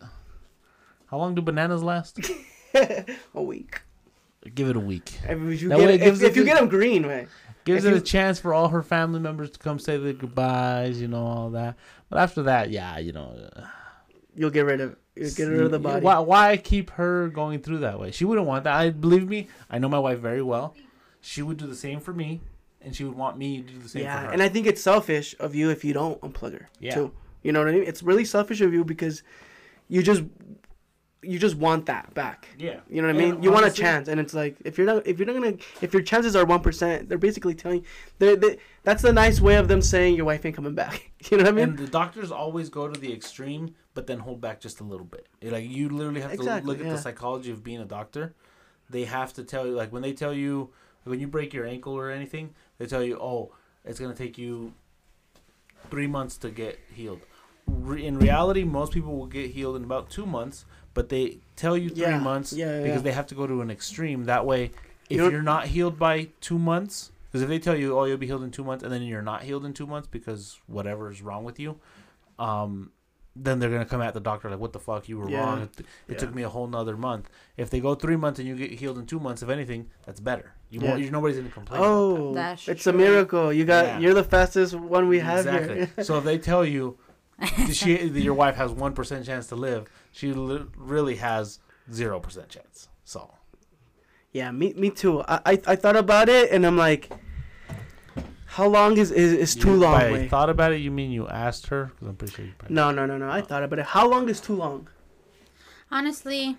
[1.15, 2.19] How long do bananas last?
[2.73, 3.79] a week.
[4.53, 5.17] give it a week.
[5.23, 7.29] If you That get, it if, if you the- get them green, right?
[7.63, 10.11] Gives If it you- a chance for all her family members to come say their
[10.11, 11.75] goodbyes, you know, all that.
[12.09, 13.33] But after that, yeah, you know.
[13.55, 13.61] uh,
[14.35, 14.97] You'll get rid of.
[15.15, 16.03] You'll get rid of the body.
[16.03, 18.11] Why, why keep her going through that way?
[18.11, 18.73] She wouldn't want that.
[18.75, 19.47] I believe me.
[19.69, 20.75] I know my wife very well.
[21.21, 22.41] She would do the same for me,
[22.81, 24.31] and she would want me to do the same for Yeah, her.
[24.33, 26.67] and I think it's selfish of you if you don't unplug her.
[26.81, 26.93] Yeah.
[26.95, 27.11] Too.
[27.41, 27.83] You know what I mean?
[27.87, 29.23] It's really selfish of you because
[29.87, 30.23] you just
[31.25, 32.47] you just want that back.
[32.57, 33.43] yeah, You know what I And mean?
[33.43, 35.93] You want a chance, and it's like if you're not if you're not gonna if
[35.93, 37.85] your chances are one percent, they're basically telling
[38.19, 41.11] they they that's the nice way of them saying your wife ain't coming back.
[41.31, 41.69] You know what I mean?
[41.69, 45.07] and the doctors always go to the extreme, but then hold back just a little
[45.07, 45.27] bit.
[45.41, 46.91] Like you literally have Exactly, to look at yeah.
[46.91, 48.35] the psychology of being a doctor.
[48.91, 50.69] They have to tell you, like when they tell you
[51.03, 53.53] when you break your ankle or anything, they tell you, oh,
[53.83, 54.73] it's gonna take you
[55.89, 57.21] three months to get healed.
[57.67, 60.65] Re- in reality, most people will get healed in about two months,
[60.95, 63.01] but they tell you three Yeah, months yeah, because yeah.
[63.03, 64.23] they have to go to an extreme.
[64.25, 64.71] That way,
[65.09, 68.05] if You don't- you're not healed by two months, because if they tell you, oh,
[68.05, 70.57] you'll be healed in two months, and then you're not healed in two months because
[70.67, 71.77] whatever is wrong with you,
[72.39, 72.91] um,
[73.35, 75.61] then they're gonna come at the doctor like, what the fuck, you were Yeah, wrong.
[75.63, 76.17] It, it yeah.
[76.17, 77.29] took me a whole nother month.
[77.57, 80.21] If they go three months and you get healed in two months, if anything, that's
[80.21, 80.53] better.
[80.69, 80.91] You Yeah.
[80.91, 81.81] won't, nobody's gonna complain.
[81.81, 83.51] about Oh, That's it's a miracle.
[83.51, 83.99] You got Yeah.
[83.99, 85.75] you're the fastest one we have exactly.
[85.95, 86.03] here.
[86.05, 86.97] so if they tell you
[87.73, 91.59] she your wife has one percent chance to live, she li- really has
[91.91, 92.87] zero percent chance.
[93.03, 93.31] So
[94.31, 95.21] yeah, me me too.
[95.27, 97.11] I, I I thought about it, and I'm like,
[98.45, 99.99] how long is is, is too You- long?
[99.99, 100.27] By Wei?
[100.27, 101.91] thought about it, you mean you asked her?
[101.93, 102.53] Because I'm pretty sure you.
[102.69, 103.29] No, no, no, no.
[103.29, 103.85] I thought about it.
[103.85, 104.87] How long is too long?
[105.91, 106.57] Honestly,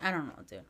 [0.00, 0.62] I don't know, dude.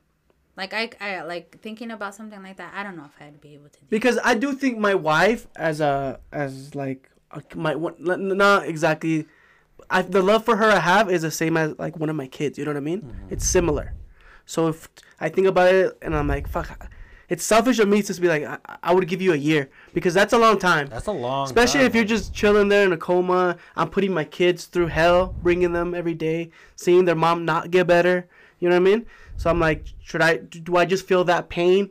[0.56, 2.72] Like I, I like thinking about something like that.
[2.74, 3.78] I don't know if I'd be able to.
[3.80, 9.26] do because I do think my wife as a as like a, my not exactly
[9.90, 12.26] I the love for her I have is the same as like one of my
[12.26, 12.58] kids.
[12.58, 13.02] You know what I mean?
[13.02, 13.32] Mm-hmm.
[13.32, 13.94] It's similar.
[14.46, 14.88] So if
[15.20, 16.90] I think about it and I'm like fuck,
[17.28, 19.70] it's selfish of me to just be like I, I would give you a year
[19.94, 20.88] because that's a long time.
[20.88, 21.44] That's a long.
[21.44, 22.08] Especially time, if you're man.
[22.08, 23.56] just chilling there in a coma.
[23.76, 27.86] I'm putting my kids through hell, bringing them every day, seeing their mom not get
[27.86, 28.28] better.
[28.60, 29.06] You know what I mean?
[29.36, 30.38] So I'm like, should I?
[30.38, 31.90] Do I just feel that pain,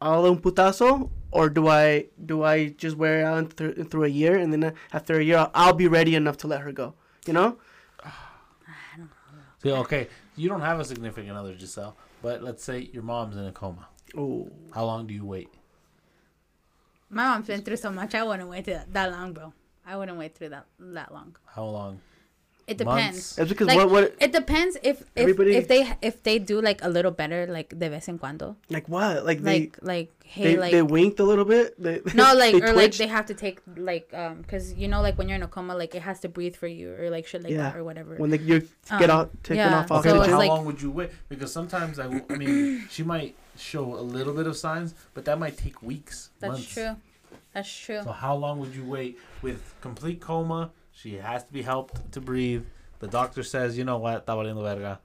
[0.00, 4.08] all un putazo, or do I do I just wear it out through, through a
[4.08, 6.94] year and then after a year I'll, I'll be ready enough to let her go?
[7.26, 7.58] You know?
[9.62, 13.44] See, okay, you don't have a significant other, Giselle, but let's say your mom's in
[13.44, 13.88] a coma.
[14.16, 15.48] Oh, How long do you wait?
[17.10, 18.14] My mom's been through so much.
[18.14, 19.52] I wouldn't wait that, that long, bro.
[19.84, 21.34] I wouldn't wait through that that long.
[21.46, 22.00] How long?
[22.66, 23.16] It depends.
[23.16, 23.36] Months?
[23.36, 26.60] that's because Like, what what It depends if if, Everybody- if they if they do
[26.60, 28.56] like a little better like de vez en cuando.
[28.68, 31.80] like what like they Like like hey they, like they winked a little bit.
[31.82, 35.00] They, no like they or like they have to take like um because you know
[35.00, 37.26] like when you're in a coma like it has to breathe for you or like
[37.26, 37.64] shit like Yeah.
[37.70, 38.16] that or whatever.
[38.16, 38.60] when they you
[39.00, 39.78] get Um, out taking yeah.
[39.78, 40.30] off So Okay, oxygen.
[40.32, 41.10] how like- long would you wait?
[41.28, 42.06] Because sometimes I
[42.42, 46.52] mean, she might show a little bit of signs, but that might take weeks, That's
[46.52, 46.72] months.
[46.74, 46.96] true.
[47.54, 48.02] That's true.
[48.04, 50.70] So how long would you wait with complete coma?
[50.92, 52.64] She has to be helped to breathe.
[53.00, 55.00] The doctor says, you know what, está valiendo verga.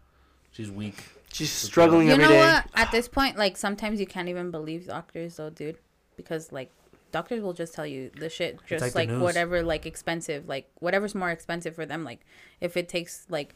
[0.51, 0.97] She's weak.
[1.33, 2.65] She's struggling you every know what?
[2.75, 5.77] At this point, like sometimes you can't even believe doctors, though, dude,
[6.15, 6.71] because like
[7.11, 11.13] doctors will just tell you the shit, just like like, whatever, like expensive, like whatever's
[11.15, 12.03] more expensive for them.
[12.03, 12.21] Like
[12.61, 13.53] if it takes like,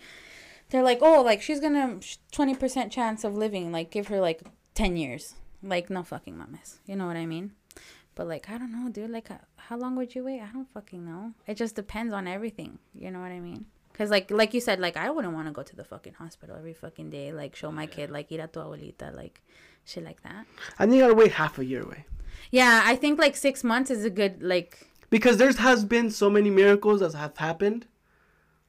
[0.70, 2.00] they're like, oh, like she's gonna
[2.32, 4.42] twenty percent chance of living, like give her like
[4.74, 5.36] ten years.
[5.64, 7.52] Like no fucking mames, you know what I mean?
[8.16, 9.10] But like I don't know, dude.
[9.12, 10.40] Like how- how long would you wait?
[10.40, 11.34] I don't fucking know.
[11.46, 12.80] It just depends on everything.
[12.96, 13.66] You know what I mean?
[13.98, 16.56] Cause like like you said, like I wouldn't want to go to the fucking hospital
[16.56, 19.42] every fucking day, like show my kid, like ir a tu abuelita, like
[19.86, 20.46] shit like that.
[20.78, 22.06] I think I'd wait half a year away.
[22.52, 24.88] Yeah, I think like six months is a good like.
[25.10, 27.88] because there's has been so many miracles that have happened.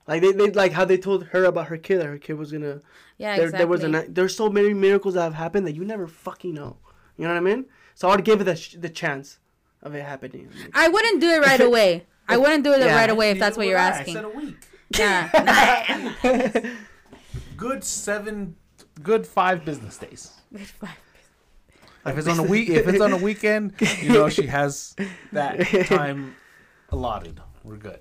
[0.07, 2.51] Like they, they like how they told her about her kid that her kid was
[2.51, 2.81] gonna.
[3.19, 3.59] Yeah, there, exactly.
[3.59, 6.79] there was a there's so many miracles that have happened that you never fucking know.
[7.19, 7.67] You know what I mean?
[7.95, 9.39] So I'd give it the the chance
[9.83, 10.49] of it happening.
[10.59, 12.07] Like, I wouldn't do it right away.
[12.27, 12.95] I wouldn't do it Yeah.
[12.95, 14.17] right away if Neither that's what you're asking.
[14.17, 14.57] I said a week.
[14.97, 16.61] Yeah, nah.
[17.57, 18.57] Good seven,
[19.03, 20.33] good five business days.
[20.53, 20.97] Good five.
[22.07, 24.95] If it's on a week, if it's on a weekend, you know she has
[25.33, 26.37] that time
[26.91, 27.41] allotted.
[27.65, 28.01] We're good.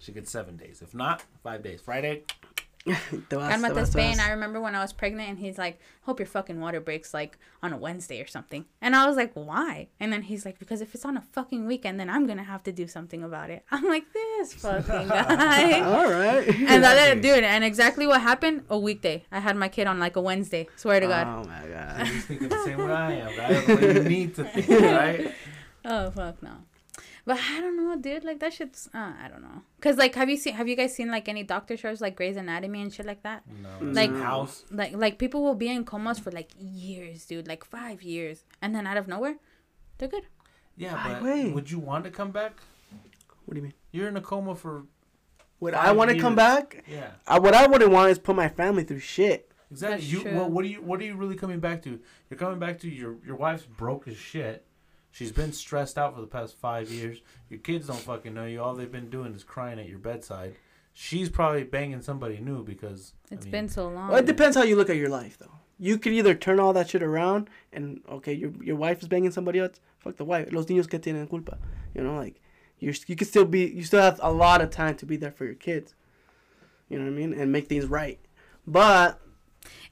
[0.00, 0.80] She gets seven days.
[0.82, 1.80] If not, five days.
[1.80, 2.22] Friday.
[3.30, 4.20] Te vas, te Calmate vas, te Spain.
[4.20, 7.38] I remember when I was pregnant and he's like, hope your fucking water breaks like
[7.62, 8.66] on a Wednesday or something.
[8.82, 9.88] And I was like, why?
[9.98, 12.44] And then he's like, because if it's on a fucking weekend, then I'm going to
[12.44, 13.64] have to do something about it.
[13.70, 15.80] I'm like, this fucking guy.
[15.82, 16.46] All right.
[16.46, 18.64] and that, dude, and exactly what happened?
[18.68, 19.24] A weekday.
[19.32, 20.68] I had my kid on like a Wednesday.
[20.76, 21.26] Swear to God.
[21.26, 22.06] Oh my god.
[22.06, 23.66] He's thinking the same way I am, right?
[23.66, 25.34] The way you need to think, right?
[25.86, 26.52] Oh fuck no.
[27.26, 28.22] But I don't know, dude.
[28.24, 28.88] Like that shit's.
[28.92, 29.62] Uh, I don't know.
[29.80, 30.54] Cause like, have you seen?
[30.54, 33.42] Have you guys seen like any doctor shows like Grey's Anatomy and shit like that?
[33.62, 34.64] No, Like- like house.
[34.70, 37.48] Like like people will be in comas for like years, dude.
[37.48, 39.36] Like five years, and then out of nowhere,
[39.98, 40.26] they're good.
[40.76, 41.54] Yeah, Ay, but güey.
[41.54, 42.60] would you want to come back?
[43.46, 43.74] What do you mean?
[43.92, 44.84] You're in a coma for
[45.60, 46.84] Would Five I want to come back?
[46.86, 47.10] yeah.
[47.26, 49.50] I, what I wouldn't want is put my family through shit.
[49.70, 49.96] Exactly.
[49.98, 50.34] That's You true.
[50.34, 51.98] well, what are you what are you really coming back to?
[52.28, 54.66] You're coming back to your your wife's broke as shit.
[55.14, 57.22] She's been stressed out for the past five years.
[57.48, 58.60] Your kids don't fucking know you.
[58.60, 60.56] All they've been doing is crying at your bedside.
[60.92, 64.08] She's probably banging somebody new because I It's mean, been so long.
[64.08, 65.52] Well, it depends how you look at your life, though.
[65.78, 69.30] You could either turn all that shit around and okay, your your wife is banging
[69.30, 69.78] somebody else.
[70.00, 70.48] Fuck the wife.
[70.50, 71.58] Los niños que tienen culpa.
[71.94, 72.40] You know, like
[72.80, 75.30] you're you could still be you still have a lot of time to be there
[75.30, 75.94] for your kids.
[76.88, 78.18] You know what I mean, and make things right.
[78.66, 79.20] But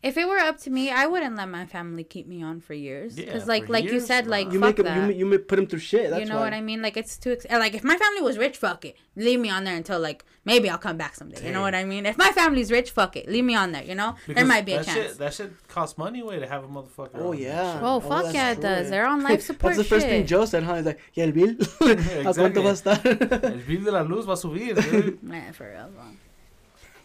[0.03, 2.75] If it were up to me, I wouldn't let my family keep me on for
[2.75, 3.17] years.
[3.17, 5.15] Yeah, Because like for like you said, like you fuck them, that.
[5.15, 6.11] you you put them through shit.
[6.11, 6.45] That's you know why.
[6.45, 6.83] what I mean?
[6.83, 9.63] Like it's too ex- like if my family was rich, fuck it, leave me on
[9.63, 11.47] there until like maybe I'll come back someday.
[11.47, 12.05] You know what I mean?
[12.05, 13.85] If my family's rich, fuck it, leave me on there.
[13.85, 14.99] You know, there might be a that chance.
[14.99, 17.11] Shit, that shit costs money way to have a motherfucker.
[17.15, 17.79] Oh, on yeah.
[17.81, 18.91] Oh, Oh, fuck that's yeah, it does.
[18.91, 20.29] They're on life support That's the first thing shit.
[20.29, 20.77] Joe said, huh?
[20.77, 21.51] He's like, ¿y el bill?
[21.81, 23.45] ¿A cuánto va a estar?
[23.45, 25.23] El bill de la luz va a subir, dude.
[25.23, 25.91] Nah, for real.
[25.95, 26.05] Bro.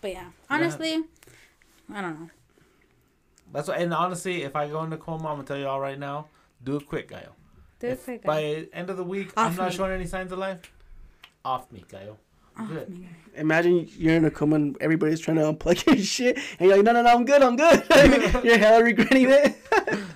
[0.02, 1.04] But yeah, honestly,
[1.94, 2.30] I don't know.
[3.58, 5.98] That's what, and honestly, if I go into coma, I'm gonna tell you all right
[5.98, 6.28] now,
[6.64, 7.30] do it quick, Gaio.
[7.80, 8.22] Do it quick.
[8.24, 9.76] By end of the week, I'm Off not me.
[9.76, 10.72] showing any signs of life.
[11.44, 12.18] Off me, Gaio.
[12.60, 13.06] Oh, Good.
[13.36, 16.84] Imagine you're in a coma and everybody's trying to unplug your shit, and you're like,
[16.86, 17.84] no, no, no, I'm good, I'm good.
[18.44, 19.56] you're hella regretting it.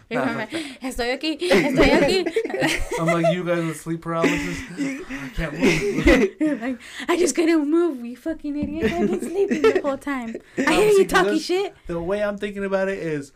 [0.09, 0.47] You remember,
[0.83, 2.99] Estoy aquí, estoy aquí.
[2.99, 4.57] I'm like you guys with sleep paralysis.
[4.77, 6.61] I can't move.
[6.61, 8.91] Like, I just couldn't move, you fucking idiot.
[8.91, 10.35] I've been sleeping the whole time.
[10.57, 11.75] I hear Obviously, you talking shit.
[11.87, 13.31] The way I'm thinking about it is,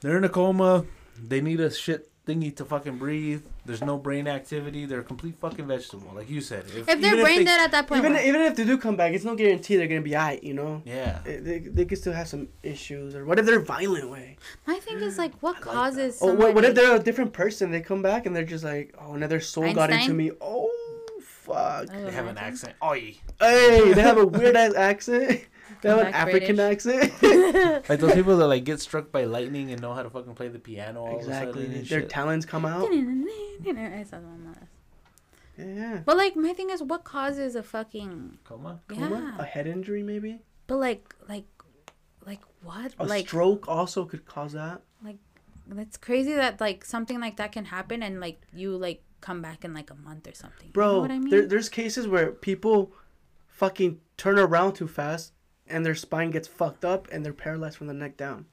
[0.00, 0.86] they're in a coma.
[1.22, 3.42] They need a shit thingy to fucking breathe.
[3.64, 4.86] There's no brain activity.
[4.86, 6.64] They're a complete fucking vegetable, like you said.
[6.74, 8.24] If they're even brain they- dead at that point, even what?
[8.24, 10.42] even if they do come back, it's no guarantee they're gonna be alright.
[10.42, 11.20] You know, yeah.
[11.24, 14.36] they, they, they could still have some issues, or what if they're violent way?
[14.66, 16.18] my thing is like, what I like causes?
[16.20, 17.70] Oh, what, what if they're a different person?
[17.70, 20.30] They come back and they're just like, oh, another soul got into me.
[20.40, 20.70] Oh,
[21.20, 21.86] fuck.
[21.88, 22.74] They have an accent.
[22.82, 23.16] Oi.
[23.38, 25.46] Hey, they have a weird ass accent.
[25.82, 26.86] They have an African British.
[26.86, 27.84] accent.
[27.88, 30.48] Like those people that like get struck by lightning and know how to fucking play
[30.48, 31.62] the piano all of a exactly.
[31.62, 32.08] sudden and Their shit.
[32.08, 32.88] talents come out.
[32.92, 34.56] Esa mamá.
[35.56, 36.00] Yeah, yeah.
[36.04, 38.80] But like, my thing is, what causes a fucking Coma.
[38.88, 39.36] Coma?
[39.38, 40.40] A head injury, maybe.
[40.66, 41.46] But like, like,
[42.24, 42.94] like what?
[42.98, 44.82] A like, stroke also could cause that.
[45.04, 45.18] Like,
[45.66, 49.64] that's crazy that like something like that can happen and like you like come back
[49.64, 50.70] in like a month or something.
[50.72, 51.30] Bro, you know what I mean?
[51.30, 52.92] there, there's cases where people
[53.48, 55.32] fucking turn around too fast
[55.70, 58.46] and their spine gets fucked up and they're paralyzed from the neck down.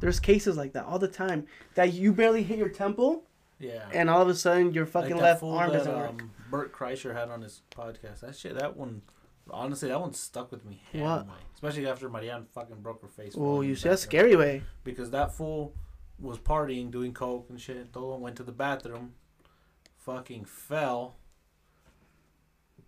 [0.00, 3.24] There's cases like that all the time that you barely hit your temple
[3.58, 3.88] Yeah.
[3.92, 6.10] and all of a sudden your fucking that left arm that, doesn't work.
[6.22, 8.20] um, Bert Kreischer had on his podcast.
[8.20, 9.02] That shit, that one,
[9.50, 10.82] honestly, that one stuck with me.
[10.92, 11.26] What?
[11.54, 13.34] Especially after Marianne fucking broke her face.
[13.36, 14.62] Oh, you see, that's scary way.
[14.84, 15.74] Because that fool
[16.20, 17.92] was partying, doing coke and shit.
[17.92, 19.14] Todo went to the bathroom,
[19.96, 21.16] fucking fell.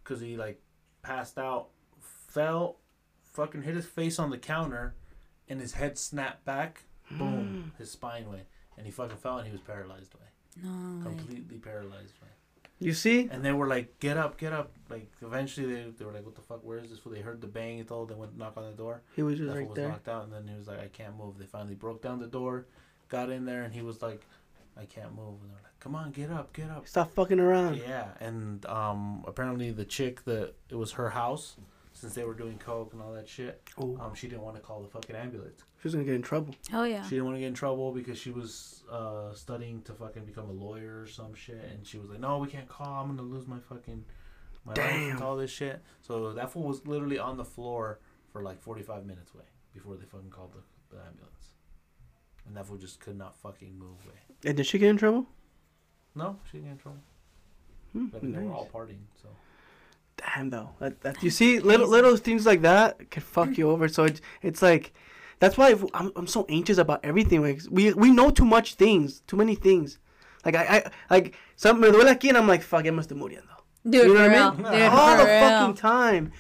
[0.03, 0.61] Because he, like,
[1.03, 1.69] passed out,
[2.29, 2.79] fell,
[3.33, 4.95] fucking hit his face on the counter,
[5.49, 6.85] and his head snapped back.
[7.11, 7.73] Boom.
[7.79, 8.45] His spine went.
[8.77, 10.63] And he fucking fell and he was paralyzed way.
[10.63, 10.71] no.
[10.99, 11.15] way.
[11.17, 12.29] Completely paralyzed way.
[12.79, 13.29] You see?
[13.31, 16.35] And they were like, "Get up, get up!" Like eventually, they, they were like, "What
[16.35, 16.65] the fuck?
[16.65, 18.07] Where is this?" fool?" They heard the bang and all.
[18.07, 19.03] They went knock on the door.
[19.15, 19.89] He was just That right was there.
[19.89, 22.27] knocked out, and then he was like, "I can't move." They finally broke down the
[22.27, 22.65] door,
[23.11, 24.23] got in there, and he was like,
[24.79, 27.77] "I can't move." And they're like, "Come on, get up, get up!" Stop fucking around.
[27.77, 31.57] Yeah, and um, apparently the chick that it was her house,
[32.01, 33.61] since they were doing coke and all that shit.
[33.79, 35.63] Oh, Um, she didn't want to call the fucking ambulance.
[35.81, 36.55] she was gonna get in trouble.
[36.73, 37.03] Oh yeah.
[37.05, 40.49] She didn't want to get in trouble because she was uh, studying to fucking become
[40.49, 43.03] a lawyer or some shit, and she was like, "No, we can't call.
[43.03, 44.05] I'm gonna lose my fucking
[44.65, 48.01] my life and all this shit." So that fool was literally on the floor
[48.33, 49.45] for like 45 minutes way
[49.75, 51.51] before they fucking called the, the ambulance,
[52.47, 54.15] and that fool just could not fucking move way.
[54.45, 55.27] And did she get in trouble?
[56.15, 57.01] No, she didn't get in trouble.
[57.93, 59.29] Hmm, I mean, they were all partying, so
[60.21, 63.89] Damn though, that, that you see little little things like that can fuck you over.
[63.89, 64.93] So it's it's like
[65.39, 67.41] that's why I'm I'm so anxious about everything.
[67.43, 69.99] Like we we know too much things, too many things.
[70.45, 73.17] Like I, I like some me duele aquí and I'm like fuck, ya me estoy
[73.19, 73.57] muriendo.
[73.89, 74.73] Dude, You know for what I mean?
[74.73, 75.41] Dude, All the real.
[75.41, 76.33] fucking time.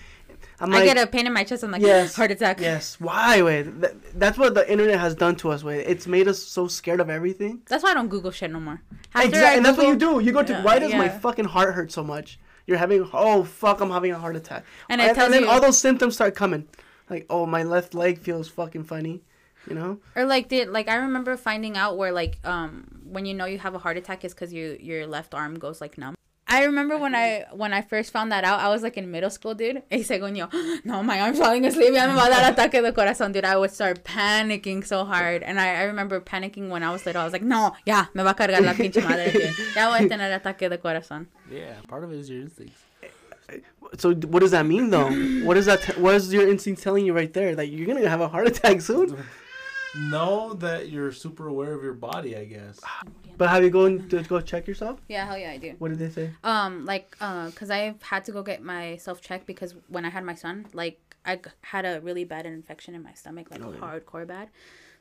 [0.62, 1.65] I'm I get a pain in my chest.
[1.65, 2.15] I'm like, Yes.
[2.15, 2.61] heart attack.
[2.61, 3.01] Yes.
[3.01, 3.40] Why?
[3.40, 3.81] Wait.
[3.81, 5.65] That, that's what the internet has done to us.
[5.65, 5.86] Wait.
[5.86, 7.62] It's made us so scared of everything.
[7.66, 8.82] That's why I don't Google shit no more.
[9.15, 9.57] After I Exactly.
[9.57, 10.20] And that's what you do.
[10.20, 10.52] You go to.
[10.52, 12.39] Yeah, why does my fucking heart hurt so much?
[12.70, 13.10] You're having.
[13.12, 13.80] Oh fuck!
[13.80, 14.64] I'm having a heart attack.
[14.88, 16.68] And it tells then you- all those symptoms start coming.
[17.10, 19.22] Like oh my left leg feels fucking funny.
[19.68, 19.98] You know.
[20.14, 23.59] Or like did like I remember finding out where like um when you know you
[23.59, 26.14] have a heart attack is because you your left arm goes like numb.
[26.51, 29.31] I remember when I when I first found that out, I was like in middle
[29.31, 29.82] school, dude.
[29.89, 30.48] Y según yo,
[30.85, 31.94] no, my arm's falling asleep.
[31.94, 33.44] Ya me va a dar ataque de corazón, dude.
[33.44, 37.22] I would start panicking so hard, and I, I remember panicking when I was little.
[37.22, 39.55] I was like, no, ya me va a cargar la pinche madre, dude.
[39.77, 41.27] Ya voy a tener ataque de corazón.
[41.48, 42.82] Yeah, part of it is your instincts.
[43.98, 45.10] So what does that mean though?
[45.44, 45.82] what is that?
[45.82, 48.48] T- what is your instinct telling you right there that you're gonna have a heart
[48.48, 49.16] attack soon?
[49.96, 52.78] Know that you're super aware of your body, I guess.
[53.36, 55.00] But have you going to go check yourself?
[55.08, 55.74] Yeah, hell yeah, I do.
[55.78, 56.30] What did they say?
[56.44, 60.24] Um, like, uh, cause I've had to go get myself checked because when I had
[60.24, 63.78] my son, like, I had a really bad infection in my stomach, like Oh, yeah.
[63.80, 64.48] hardcore bad.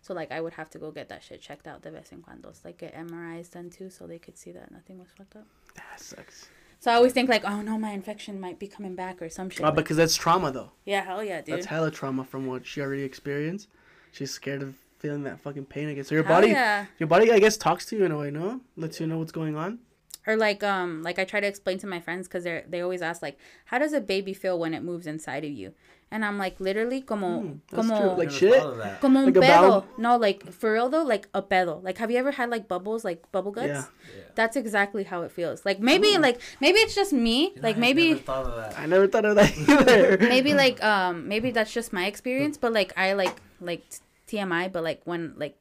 [0.01, 2.21] So like, I would have to go get that shit checked out de vez en
[2.21, 5.45] cuando, like get MRIs done too, so they could see that nothing was fucked up.
[5.75, 6.49] That sucks.
[6.79, 9.49] So I always think like, oh no, my infection might be coming back or some
[9.49, 9.61] shit.
[9.61, 10.71] Like- because that's trauma though.
[10.85, 11.55] yeah, hell yeah, dude.
[11.55, 13.67] That's hella trauma from what she already experienced.
[14.11, 16.03] She's scared of feeling that fucking pain again.
[16.03, 16.86] So your Hell body, yeah.
[16.98, 18.61] your body, I guess, talks to you in a way, no?
[18.76, 19.80] Lets you know what's going on.
[20.27, 23.02] Or like, um, like I try to explain to my friends because they they always
[23.02, 25.73] ask like, how does a baby feel when it moves inside of you?
[26.11, 28.18] And I'm like, literally, como, Hmm, that's como, true.
[28.18, 28.56] Like shit.
[28.56, 28.99] thought of that.
[28.99, 29.69] Como un Like a pedo.
[29.69, 31.81] bound- No, like for real though, like a pedo.
[31.84, 33.68] Like have you ever had like bubbles, like bubble guts?
[33.68, 33.86] Yeah.
[34.18, 34.23] Yeah.
[34.36, 35.65] That's exactly how it feels.
[35.65, 37.49] Like maybe like maybe it's just me.
[37.56, 38.77] You know, like I maybe never thought of that.
[38.80, 40.18] I never thought of that either.
[40.19, 43.84] maybe like um maybe that's just my experience, but like I like like
[44.27, 45.57] TMI, but like when like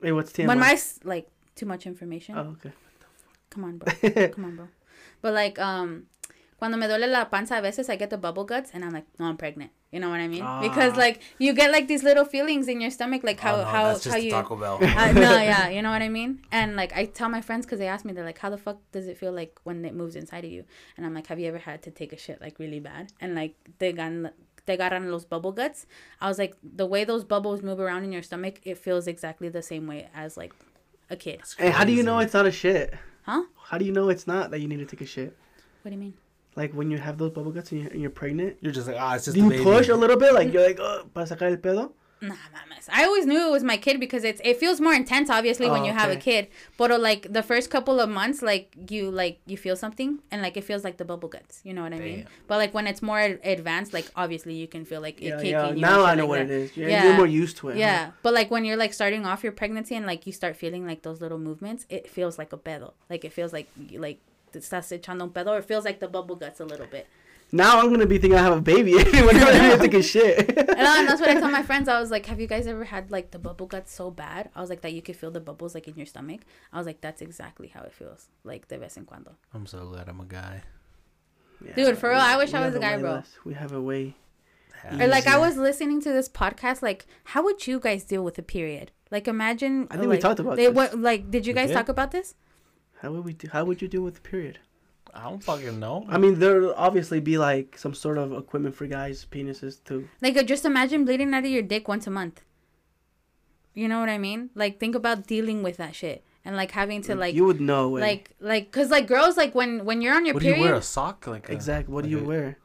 [0.00, 0.46] Wait, what's TMI?
[0.48, 2.36] when my like too much information.
[2.36, 2.72] Oh, okay.
[3.50, 3.92] Come on, bro.
[4.28, 4.68] Come on, bro.
[5.20, 6.06] But like um
[6.58, 9.06] cuando me duele la panza a veces I get the bubble guts and I'm like,
[9.18, 9.72] no, I'm pregnant.
[9.90, 10.46] You know what I mean?
[10.62, 10.98] Because Ah.
[11.04, 13.84] like you get like these little feelings in your stomach, like how oh, no, how
[13.88, 14.78] that's just how you Taco Bell.
[14.82, 15.20] uh, no,
[15.52, 16.40] yeah, you know what I mean.
[16.50, 18.78] And like I tell my friends because they ask me, they're like, "How the fuck
[18.90, 20.64] does it feel like when it moves inside of you?"
[20.96, 23.34] And I'm like, "Have you ever had to take a shit like really bad?" And
[23.34, 24.12] like they got
[24.66, 25.86] they got on those bubble guts.
[26.20, 29.48] I was like, the way those bubbles move around in your stomach, it feels exactly
[29.48, 30.52] the same way as like
[31.10, 31.42] a kid.
[31.58, 32.94] Hey, how do you know it's not a shit?
[33.24, 33.42] Huh?
[33.64, 35.36] How do you know it's not that you need to take a shit?
[35.82, 36.14] What do you mean?
[36.54, 38.96] Like when you have those bubble guts and you're, and you're pregnant, You're just like,
[38.98, 39.64] ah, it's just do a you baby.
[39.64, 40.34] push a little bit?
[40.34, 41.92] Like you're like, oh, para sacar el pedo?
[42.22, 42.88] Nah, mames.
[42.88, 45.82] I always knew it was my kid because it's it feels more intense obviously when
[45.82, 46.46] Oh, you have a kid.
[46.78, 50.56] But like the first couple of months, like you like you feel something and like
[50.56, 51.60] it feels like the bubble guts.
[51.64, 52.26] You know what I mean?
[52.46, 55.36] But like when it's more ad- advanced, like obviously you can feel like it Yeah,
[55.38, 55.70] kicking yeah.
[55.70, 55.80] you.
[55.80, 56.54] Now I know like what that.
[56.54, 56.76] it is.
[56.76, 57.04] You're, Yeah.
[57.06, 57.72] you're more used to it.
[57.74, 57.78] huh?
[57.80, 60.86] Yeah, but like when you're like starting off your pregnancy and like you start feeling
[60.86, 62.92] like those little movements, it feels like a pedo.
[63.10, 64.20] Like it feels like like
[64.54, 67.06] estás echando un pedo, or it feels like the bubble guts a little bit.
[67.54, 70.48] Now I'm gonna be thinking I have a baby whenever I take a shit.
[70.58, 71.86] And, that's what I tell my friends.
[71.88, 74.60] I was like, "Have you guys ever had like the bubble guts so bad?" I
[74.62, 76.40] was like, "That you could feel the bubbles like in your stomach."
[76.72, 79.86] I was like, "That's exactly how it feels, like de vez en cuando." I'm so
[79.86, 80.62] glad I'm a guy.
[81.64, 83.12] Yeah, Dude, for real, I wish I was a guy, bro.
[83.12, 84.16] less- We have a way.
[84.98, 86.82] Or like I was listening to this podcast.
[86.82, 88.90] Like, how would you guys deal with a period?
[89.10, 89.86] Like, imagine.
[89.90, 90.74] I think we talked about they, this.
[90.74, 91.74] What, like, did you guys did?
[91.74, 92.34] talk about this?
[93.00, 93.48] How would we do?
[93.52, 94.58] How would you deal with the period?
[95.14, 96.06] I don't fucking know.
[96.08, 100.08] I mean, there'll obviously be like some sort of equipment for guys' penises too.
[100.22, 102.42] Like, uh, just imagine bleeding out of your dick once a month.
[103.74, 104.50] You know what I mean?
[104.54, 107.90] Like, think about dealing with that shit and like having to like, you would know.
[107.90, 108.00] Way.
[108.00, 110.70] like, like, cause like girls, like when when you're on your what do you period,
[110.70, 110.78] wear?
[110.78, 111.26] A sock?
[111.26, 111.92] Like a, exactly.
[111.92, 112.58] What do you a- wear?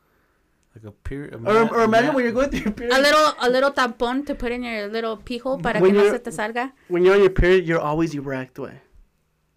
[0.76, 1.34] Like a period.
[1.34, 2.94] a Or, or imagine mat- when you're going through your period.
[2.96, 6.04] a little a little tampon to put in your little pijo para When que no
[6.06, 6.72] you're- se te salga.
[6.88, 8.60] when you're on your period, you're always erect.
[8.60, 8.80] Way.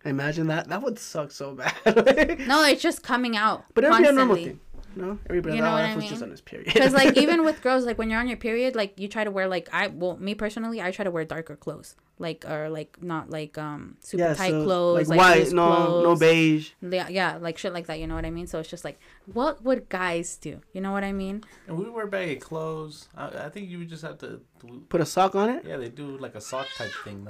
[0.05, 0.68] Imagine that.
[0.68, 1.74] That would suck so bad.
[2.47, 3.64] No, it's just coming out.
[3.74, 4.60] but it'd be a normal thing.
[4.97, 5.55] No, everybody.
[5.55, 6.24] You You know what I was just mean?
[6.24, 6.72] on his period.
[6.72, 9.31] Because like even with girls, like when you're on your period, like you try to
[9.31, 13.01] wear like I well me personally, I try to wear darker clothes, like or like
[13.01, 16.72] not like um super yeah, tight so, clothes, like, like, white, loose no, no beige.
[16.82, 18.01] Yeah, yeah, like shit like that.
[18.01, 18.48] You know what I mean?
[18.48, 20.60] So it's just like, what would guys do?
[20.72, 21.44] You know what I mean?
[21.68, 23.09] And we wear baggy clothes.
[23.16, 24.40] I, I think you would just have to.
[24.89, 25.64] Put a sock on it.
[25.64, 27.22] Yeah, they do like a sock type thing,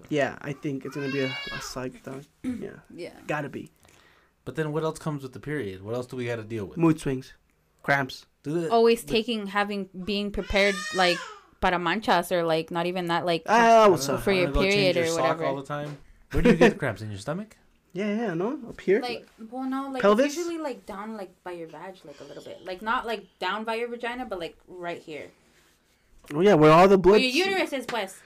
[0.00, 0.06] no?
[0.08, 2.26] Yeah, I think it's gonna be a, a sock thing.
[2.44, 3.12] Yeah, Yeah.
[3.26, 3.70] gotta be
[4.44, 5.82] But then what else comes with the period?
[5.82, 6.76] What else do we got to deal with?
[6.78, 7.34] mood swings,
[7.82, 8.26] cramps.
[8.42, 11.18] Do the, Always taking having being prepared like
[11.60, 14.22] para manchas or like not even that like Ah, what's don't up?
[14.22, 15.44] for your wanna go change period your or sock whatever.
[15.44, 15.98] all the time.
[16.32, 17.56] Where do you get the cramps in your stomach?
[17.92, 19.00] Yeah, yeah, no, up here.
[19.02, 20.26] Like, well, no, like Pelvis?
[20.26, 23.26] it's usually like down, like by your vag, like a little bit, like not like
[23.40, 25.26] down by your vagina, but like right here,
[26.32, 28.20] oh yeah, where all the where blood, your uterus is, pues.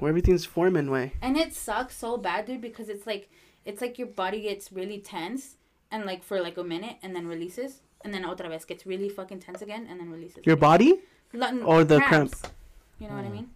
[0.00, 1.12] Where everything's forming, way.
[1.20, 3.28] And it sucks so bad, dude, because it's like
[3.64, 5.56] it's like your body gets really tense
[5.90, 7.80] and like for like a minute and then releases.
[8.02, 10.46] And then otra vez gets really fucking tense again and then releases.
[10.46, 11.00] Your body?
[11.34, 12.42] Lo- or the cramps.
[12.98, 13.32] You know what I mm.
[13.32, 13.50] mean?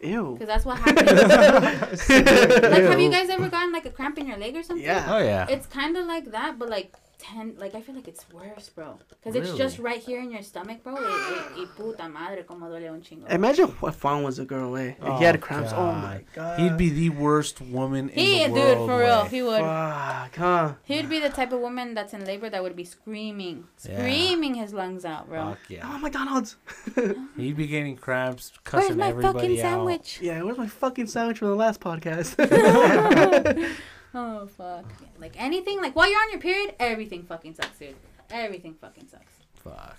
[0.00, 0.32] Ew.
[0.34, 2.08] Because that's what happens.
[2.08, 4.84] like, have you guys ever gotten like a cramp in your leg or something?
[4.84, 5.06] Yeah.
[5.08, 5.46] Oh yeah.
[5.48, 7.54] It's kind of like that, but like ten.
[7.58, 8.98] Like I feel like it's worse, bro.
[9.08, 10.94] Because it's just right here in your stomach, bro.
[10.94, 13.30] Y, y, y puta madre, como duele un chingo.
[13.30, 14.96] Imagine what Juan was a girl, way.
[15.18, 15.72] he had oh, cramps.
[15.72, 16.58] Oh my god.
[16.60, 18.68] He'd be the worst woman in the dude, world.
[18.68, 19.28] He, dude, for real, way.
[19.28, 19.60] he would.
[19.60, 20.72] Fuck, huh?
[20.84, 23.98] He would be the type of woman that's in labor that would be screaming, Yeah.
[23.98, 25.50] screaming his lungs out, bro.
[25.50, 25.82] Fuck yeah.
[25.84, 26.56] Oh, McDonald's.
[27.36, 29.62] He'd be getting cramps, Where's cussing my everybody fucking out.
[29.62, 30.18] sandwich?
[30.22, 32.36] yeah, where's my fucking sandwich from the last podcast?
[34.14, 34.84] oh fuck.
[35.00, 37.94] Yeah, Like anything, like while you're on your period, everything fucking sucks, dude.
[38.30, 39.32] Everything fucking sucks.
[39.64, 39.98] Fuck.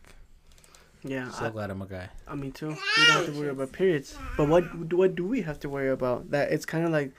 [1.03, 2.09] yeah, So I, glad I'm a guy.
[2.27, 2.69] I mean too.
[2.69, 4.15] We don't have to worry about periods.
[4.37, 4.63] But what
[4.93, 6.29] what do we have to worry about?
[6.31, 7.11] That it's kind of like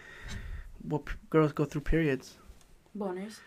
[0.82, 2.36] what p- girls go through periods.
[2.96, 3.38] Boners.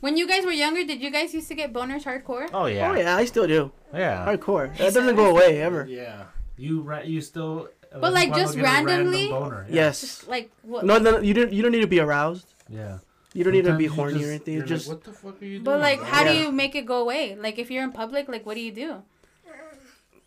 [0.00, 2.48] When you guys were younger, did you guys used to get boners hardcore?
[2.52, 2.90] Oh yeah.
[2.90, 3.72] Oh yeah, I still do.
[3.92, 4.26] Yeah.
[4.26, 4.76] Hardcore.
[4.76, 5.86] That doesn't go away ever.
[5.88, 6.24] Yeah.
[6.56, 7.68] You ra- you still.
[8.00, 9.28] But, like, Cuando just get a random randomly?
[9.28, 9.74] boner, yeah.
[9.74, 10.00] Yes.
[10.00, 10.84] Just like what?
[10.84, 11.52] No, no, you don't.
[11.52, 12.46] You don't need to be aroused.
[12.68, 12.98] Yeah.
[13.34, 14.54] You don't need to be horny just- or anything.
[14.54, 15.64] you're just like, what the fuck are you doing?
[15.64, 17.34] But like, bro?" how do you make it go away?
[17.34, 19.02] Like, if you're in public, like, what do you do?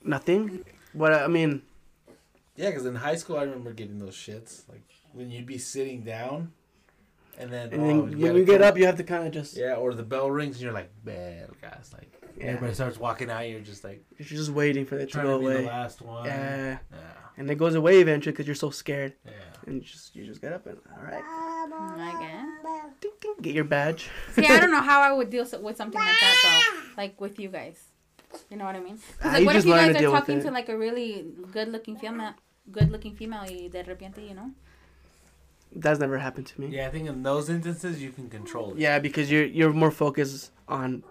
[0.04, 0.64] nothing.
[0.94, 1.62] What I mean,
[2.56, 4.68] Yeah, because in high school I remember getting those shits.
[4.70, 4.84] Like
[5.14, 6.54] when you'd be sitting down,
[7.38, 9.28] and then, and oh, then you when you get come up, you have to kind
[9.28, 9.56] of just.
[9.56, 11.92] Yeah, or the bell rings and you're like, bad guys.
[11.94, 12.46] Like Yeah.
[12.48, 15.34] everybody starts walking out, you're just like You're just waiting for it to trying go
[15.38, 15.62] to be away.
[15.62, 16.26] the last one.
[16.26, 16.78] Yeah.
[16.92, 16.98] Yeah.
[17.38, 19.32] And it goes away eventually because you're so scared, Yeah.
[19.66, 22.94] and you just you just get up and all right, I guess.
[23.02, 24.10] ding, ding, get your badge.
[24.34, 27.02] See, I don't know how I would deal with something like that though.
[27.02, 27.78] Like with you guys,
[28.50, 28.98] you know what I mean?
[28.98, 31.98] 'Cause, Ah, like, you what if you guys are talking to like a really good-looking
[31.98, 32.34] female,
[32.72, 34.52] good-looking female, y de repente, you know?
[35.76, 36.68] That's never happened to me.
[36.68, 38.78] Yeah, I think in those instances you can control it.
[38.80, 41.04] Yeah, because you're you're more focused on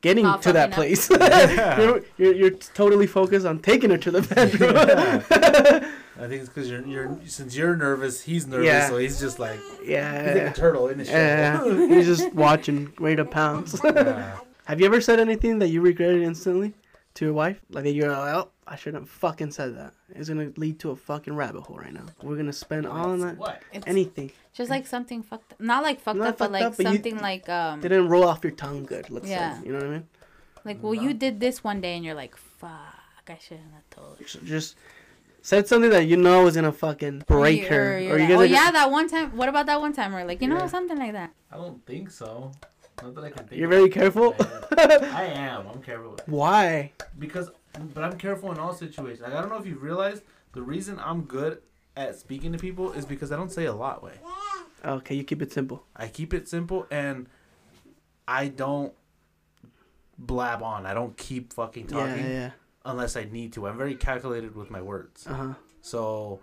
[0.00, 0.76] getting Not to that fucking up.
[0.76, 1.10] place.
[1.20, 1.80] Yeah.
[1.82, 4.76] you're, you're you're totally focused on taking her to the bedroom.
[6.20, 8.88] I think it's because you're you're since you're nervous, he's nervous, Yeah.
[8.88, 10.22] so he's just like Yeah.
[10.34, 11.66] he's like a turtle in his shell.
[11.66, 13.78] Yeah, he's just watching, ready to pounce.
[13.82, 14.38] Yeah.
[14.66, 16.74] Have you ever said anything that you regretted instantly
[17.14, 17.60] to your wife?
[17.70, 19.92] Like that you're like, oh, I shouldn't have fucking said that.
[20.14, 22.06] It's gonna lead to a fucking rabbit hole right now.
[22.22, 23.36] We're gonna spend all night.
[23.36, 23.62] What?
[23.72, 25.60] It's Anything just like something fucked, up.
[25.60, 28.24] not like fucked Not up, but like up, but you- something like um, didn't roll
[28.24, 29.10] off your tongue good.
[29.10, 29.58] Let's Yeah.
[29.58, 30.08] say, you know what I mean?
[30.64, 32.70] like well, you did this one day, and you're like, fuck,
[33.28, 34.18] I shouldn't have told.
[34.18, 34.76] her." Just- Just
[35.42, 38.38] said something that you know was gonna fucking break Or her, you're or you guys
[38.38, 39.36] oh yeah, just- that one time.
[39.36, 40.14] What about that one time?
[40.14, 40.66] Or like, you know, Yeah.
[40.66, 41.30] something like that.
[41.50, 42.52] I don't think so.
[43.02, 43.58] Not that I can think.
[43.58, 44.34] You're very careful.
[44.78, 45.66] I am.
[45.66, 46.92] I'm careful Why?
[47.18, 47.50] because,
[47.94, 49.20] but I'm careful in all situations.
[49.20, 50.22] Like I don't know if you've realized
[50.52, 51.62] the reason I'm good
[51.96, 54.02] at speaking to people is because I don't say a lot.
[54.02, 54.12] Way
[54.84, 55.84] Okay, you keep it simple.
[55.94, 57.28] I keep it simple and
[58.26, 58.92] I don't
[60.18, 60.86] blab on.
[60.86, 62.50] I don't keep fucking talking Yeah, yeah.
[62.84, 63.66] unless I need to.
[63.66, 65.26] I'm very calculated with my words.
[65.26, 65.54] Uh huh.
[65.82, 66.40] So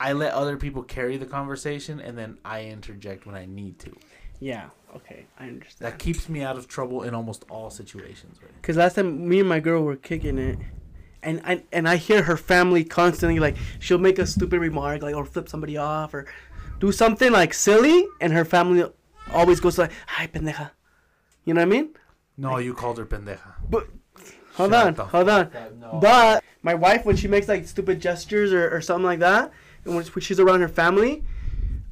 [0.00, 3.96] I let other people carry the conversation and then I interject when I need to.
[4.42, 4.70] Yeah.
[4.96, 5.92] Okay, I understand.
[5.92, 8.38] That keeps me out of trouble in almost all situations.
[8.42, 8.50] Right?
[8.62, 10.58] Cause last time me and my girl were kicking it,
[11.22, 15.14] and I and I hear her family constantly like she'll make a stupid remark like
[15.14, 16.26] or flip somebody off or
[16.80, 18.84] do something like silly, and her family
[19.32, 20.72] always goes like, "Hi, pendeja,"
[21.44, 21.90] you know what I mean?
[22.36, 23.54] No, you called her pendeja.
[23.70, 23.86] But
[24.54, 25.50] hold Shut on, hold on.
[25.78, 25.98] no.
[26.02, 29.52] But my wife, when she makes like stupid gestures or, or something like that,
[29.84, 31.22] and when she's around her family,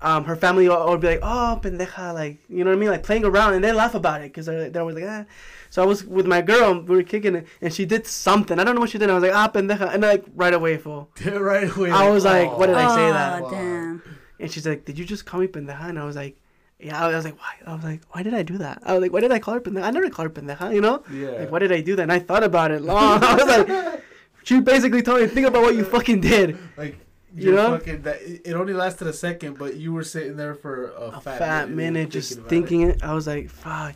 [0.02, 2.90] um, her family would, will be like, "Oh, pendeja," like you know what I mean,
[2.90, 5.26] like playing around, and they laugh about it because they're, they're always like, "Ah."
[5.68, 8.58] So I was with my girl, we were kicking it, and she did something.
[8.58, 9.10] I don't know what she did.
[9.10, 11.10] I was like, "Ah, pendeja," and like right away, fool.
[11.26, 11.90] right away.
[11.90, 13.50] I was like, what did I say oh, that?
[13.50, 14.02] damn.
[14.38, 16.36] And she's like, "Did you just call me pendeja?" And I was like,
[16.78, 19.02] "Yeah." I was like, "Why?" I was like, "Why did I do that?" I was
[19.02, 21.04] like, "Why did I call her pendeja?" I never called her pendeja, you know?
[21.12, 21.32] Yeah.
[21.32, 22.02] Like, why did I do that?
[22.04, 23.22] And I thought about it long.
[23.24, 24.02] I was like,
[24.44, 26.58] she basically told me, think about what you fucking did.
[26.78, 26.96] Like
[27.34, 27.78] You know?
[27.78, 31.20] fucking that it only lasted a second, but you were sitting there for a, A
[31.20, 33.02] fat, fat, minute, just about thinking it.
[33.02, 33.94] I was like, fuck.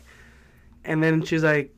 [0.83, 1.75] And then she's like,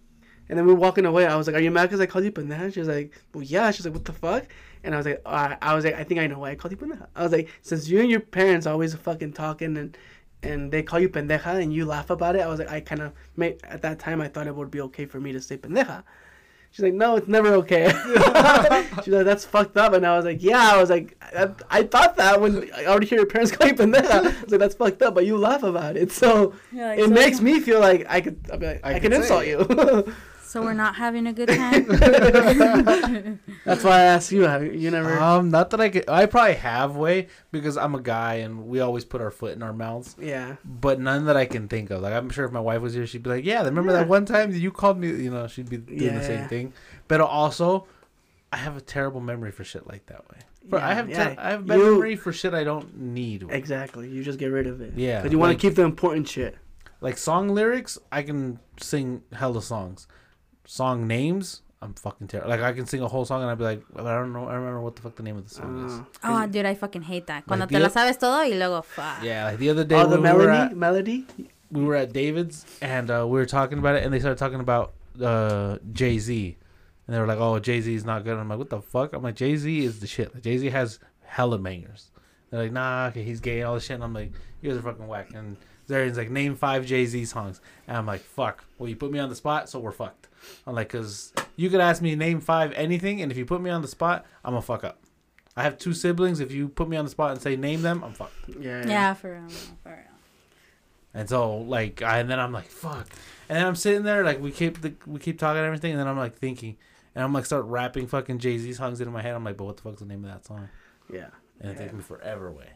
[0.50, 1.26] and then we are walking away.
[1.26, 2.74] I was like, are you mad because I called you pendeja?
[2.74, 3.72] She was like, well, yeah.
[3.72, 4.46] She's like, what the fuck?
[4.84, 6.72] And I was like, uh, I was like, I think I know why I called
[6.72, 7.08] you pendeja.
[7.16, 9.98] I was like, since you and your parents are always fucking talking and
[10.44, 13.02] and they call you pendeja and you laugh about it, I was like, I kind
[13.02, 15.58] of made at that time I thought it would be okay for me to say
[15.58, 16.04] pendeja.
[16.72, 17.90] She's like, no, it's never okay.
[19.04, 19.94] She's like, that's fucked up.
[19.94, 20.74] And I was like, yeah.
[20.74, 23.74] I was like, I, I thought that when I already hear your parents call you
[23.74, 24.12] pendeja.
[24.12, 26.12] I was like, that's fucked up, but you laugh about it.
[26.12, 28.96] So You're like, it so- makes me feel like I could, I'll be like, I
[28.96, 30.14] I, could can say insult you.
[30.48, 31.86] So we're not having a good time.
[33.66, 34.44] that's why I asked you.
[34.44, 35.18] Have you, you never?
[35.20, 36.10] Um, not that I could.
[36.10, 39.62] I probably have way because I'm a guy and we always put our foot in
[39.62, 40.16] our mouths.
[40.20, 40.56] yeah.
[40.64, 42.02] But none that I can think of.
[42.02, 44.00] Like I'm sure if my wife was here, she'd be like, "Yeah, remember Yeah.
[44.00, 46.48] that one time that you called me?" You know, she'd be doing the same Yeah.
[46.48, 46.74] thing.
[47.10, 47.86] But also,
[48.54, 50.38] I have a terrible memory for shit like that way.
[50.70, 51.24] For, I Yeah, have yeah.
[51.34, 53.46] ter- I have bad You- memory for shit I don't need.
[53.50, 54.10] Exactly.
[54.10, 54.94] You just get rid of it.
[54.96, 56.58] Yeah, Because you want like- to keep the important shit.
[57.00, 60.08] Like song lyrics, I can sing hella songs.
[60.70, 62.50] Song names, I'm fucking terrible.
[62.50, 64.52] Like I can sing a whole song and I'd be like, I don't know, I
[64.52, 65.94] don't remember what the fuck the name of the song is.
[65.94, 67.46] Uh, oh, dude, I fucking hate that.
[67.48, 69.24] Cuando Like te the la oth- sabes todo y luego fuck.
[69.24, 71.26] Yeah, like the other day oh, the when we were melody, at, melody.
[71.72, 74.60] we were at David's and uh, we were talking about it, and they started talking
[74.60, 76.58] about uh, Jay Z,
[77.08, 78.82] and they were like, "Oh, Jay Z is not good." And I'm like, "What the
[78.82, 80.34] fuck?" I'm like, "Jay Z is the shit.
[80.34, 82.12] Like, Jay Z has hella bangers."
[82.50, 84.32] They're like, "Nah, okay, he's gay, and all this shit." And I'm like,
[84.62, 85.56] "You guys are fucking whack." And
[85.88, 89.20] Zarian's like, "Name five Jay Z songs," and I'm like, "Fuck." Well, you put me
[89.20, 90.27] on the spot, so we're fucked.
[90.66, 93.70] I'm like, "Cause you could ask me name five anything, and if you put me
[93.70, 95.00] on the spot, I'm gonna fuck up."
[95.56, 96.40] I have two siblings.
[96.40, 98.34] If you put me on the spot and say name them, I'm fucked.
[98.60, 98.86] Yeah.
[98.88, 99.50] Yeah, for real,
[99.82, 99.98] for real.
[101.14, 103.08] And so like I, and then I'm like fuck.
[103.50, 106.00] And then I'm sitting there like we keep the, we keep talking and everything and
[106.00, 106.78] then I'm like thinking
[107.16, 109.34] and I'm like start rapping fucking Jay Z songs into my head.
[109.34, 110.70] I'm like, but what the fuck's the name of that song?
[111.12, 111.30] Yeah.
[111.60, 111.80] And it Yeah.
[111.86, 112.70] takes me forever away.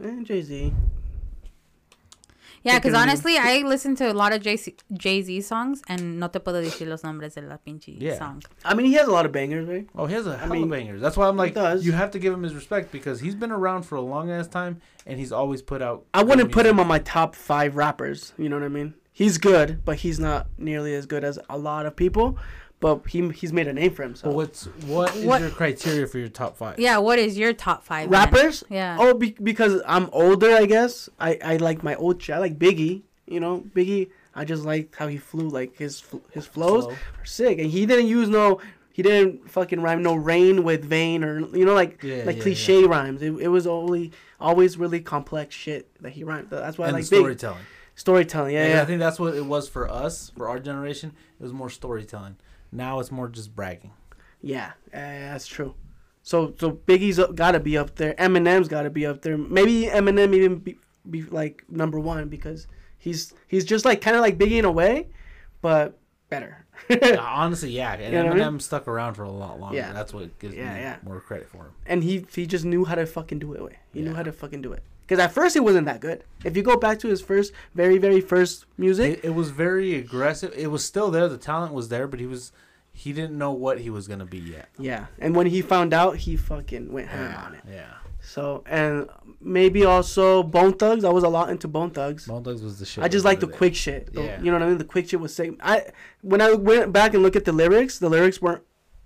[0.00, 0.72] Eh, and Jay Z.
[2.64, 4.56] Yeah, because honestly, I listen to a lot of Jay
[5.22, 8.18] Z songs and no te puedo decir los nombres de la pinche Yeah.
[8.18, 8.42] song.
[8.64, 9.86] I mean, he has a lot of bangers, right?
[9.94, 11.00] Oh, he has a hell mean, of bangers.
[11.02, 13.82] That's why I'm like, you have to give him his respect because he's been around
[13.82, 16.04] for a long ass time and he's always put out.
[16.14, 18.32] I wouldn't put him on my top five rappers.
[18.38, 18.94] You know what I mean?
[19.12, 22.36] He's good, but he's not nearly as good as a lot of people.
[22.84, 24.34] But he he's made a name for But himself.
[24.34, 26.78] what's what is What- your criteria for your top five?
[26.78, 28.10] Yeah, what is your top five?
[28.10, 28.20] then?
[28.20, 28.62] Rappers?
[28.68, 28.98] Yeah.
[29.00, 31.08] Oh, be- because I'm older, I guess.
[31.18, 32.36] I, I like my old shit.
[32.36, 33.00] I like Biggie.
[33.26, 34.10] You know, Biggie.
[34.34, 35.48] I just liked how he flew.
[35.48, 36.02] Like his
[36.32, 36.92] his flows Flow.
[36.92, 38.60] are sick, and he didn't use no.
[38.92, 42.42] He didn't fucking rhyme no rain with vein or you know like Yeah, like yeah,
[42.42, 43.22] cliche rhymes.
[43.22, 46.48] It, it was only always really complex shit that he rhymed.
[46.50, 47.64] That's why and I the like Big storytelling.
[47.94, 48.54] storytelling.
[48.54, 48.82] Yeah, yeah.
[48.82, 51.12] I think that's what it was for us, for our generation.
[51.40, 52.36] It was more storytelling.
[52.74, 53.92] Now it's more just bragging.
[54.42, 55.74] Yeah, that's true.
[56.22, 58.14] So so Biggie's got to be up there.
[58.14, 59.38] Eminem's got to be up there.
[59.38, 60.78] Maybe Eminem even be,
[61.08, 62.66] be like number one because
[62.98, 65.08] he's he's just like kind of like Biggie in a way,
[65.62, 65.98] but
[66.30, 66.66] better.
[67.20, 67.92] Honestly, yeah.
[67.94, 68.60] And You know what I Eminem mean?
[68.60, 69.76] stuck around for a lot longer.
[69.76, 69.92] Yeah.
[69.92, 70.96] That's what gives Yeah, me yeah.
[71.04, 71.72] more credit for him.
[71.86, 73.76] and he he just knew how to fucking do it.
[73.92, 74.82] He knew how to fucking do it.
[75.06, 76.24] Because at first it wasn't that good.
[76.44, 79.94] If you go back to his first, very very first music, It, it was very
[79.96, 80.52] aggressive.
[80.56, 81.28] It was still there.
[81.28, 82.52] The talent was there, but he was
[82.92, 84.68] he didn't know what he was gonna be yet.
[84.78, 85.06] yeah.
[85.18, 87.60] And when he found out, he fucking went ham Yeah, on it.
[87.70, 87.94] yeah.
[88.22, 89.08] So and
[89.40, 91.04] maybe also Bone Thugs.
[91.04, 92.26] I was a lot into Bone Thugs.
[92.26, 93.04] Bone Thugs was the shit.
[93.04, 93.56] I just like the day.
[93.56, 94.12] quick shit.
[94.14, 94.38] The- Yeah.
[94.40, 94.78] You know what I mean?
[94.78, 95.52] The quick shit was sick.
[95.60, 95.90] I
[96.22, 98.62] when I went back and looked at the lyrics, the lyrics weren't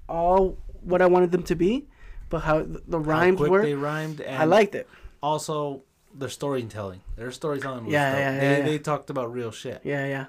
[0.08, 1.88] all what I wanted them to be,
[2.28, 4.20] but how th- the How rhymes quick were, they rhymed.
[4.20, 4.86] And I liked it.
[5.20, 5.82] Also,
[6.18, 7.00] their storytelling.
[7.16, 8.64] Their storytelling was Yeah, yeah, yeah, they, yeah.
[8.66, 9.80] they talked about real shit.
[9.84, 10.26] Yeah, yeah.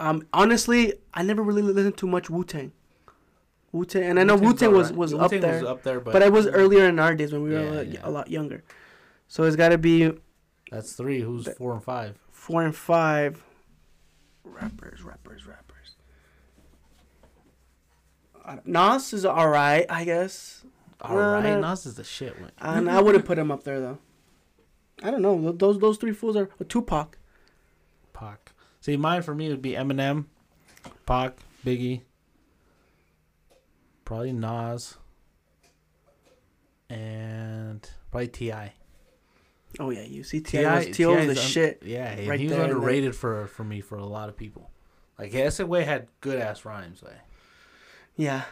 [0.00, 2.72] Um, honestly, I never really listened to much Wu Tang.
[3.72, 6.00] Wu Tang, and I know Wu Tang was was up Wu-Tang there, Was up there,
[6.00, 8.00] but, but it was earlier in our days when we were Yeah, a, lot, yeah.
[8.04, 8.62] a lot younger.
[9.26, 10.12] So it's got to be
[10.70, 11.20] That's three.
[11.20, 12.16] Who's That- four and five?
[12.30, 13.42] four and five.
[14.44, 15.96] Rappers, rappers, rappers.
[18.44, 20.64] Uh, Nas is alright, I guess.
[21.00, 21.58] All right.
[21.60, 22.40] Nas is the shit.
[22.40, 22.50] One.
[22.58, 23.98] And I wouldn't put him up there though.
[25.02, 25.52] I don't know.
[25.52, 27.18] Those those three fools are oh, Tupac.
[28.12, 28.52] Pac.
[28.80, 30.24] See, mine for me would be Eminem,
[31.06, 32.02] Pac, Biggie,
[34.04, 34.96] probably Nas,
[36.90, 38.52] and probably Ti.
[39.78, 40.86] Oh yeah, you see T.I.
[40.86, 41.08] was T.I.
[41.08, 41.82] was the shit.
[41.84, 44.36] Yeah, right he was there and then- underrated for for me for a lot of
[44.36, 44.70] people.
[45.18, 47.02] Like SOA had good ass rhymes.
[47.02, 47.14] Like
[48.16, 48.44] Yeah.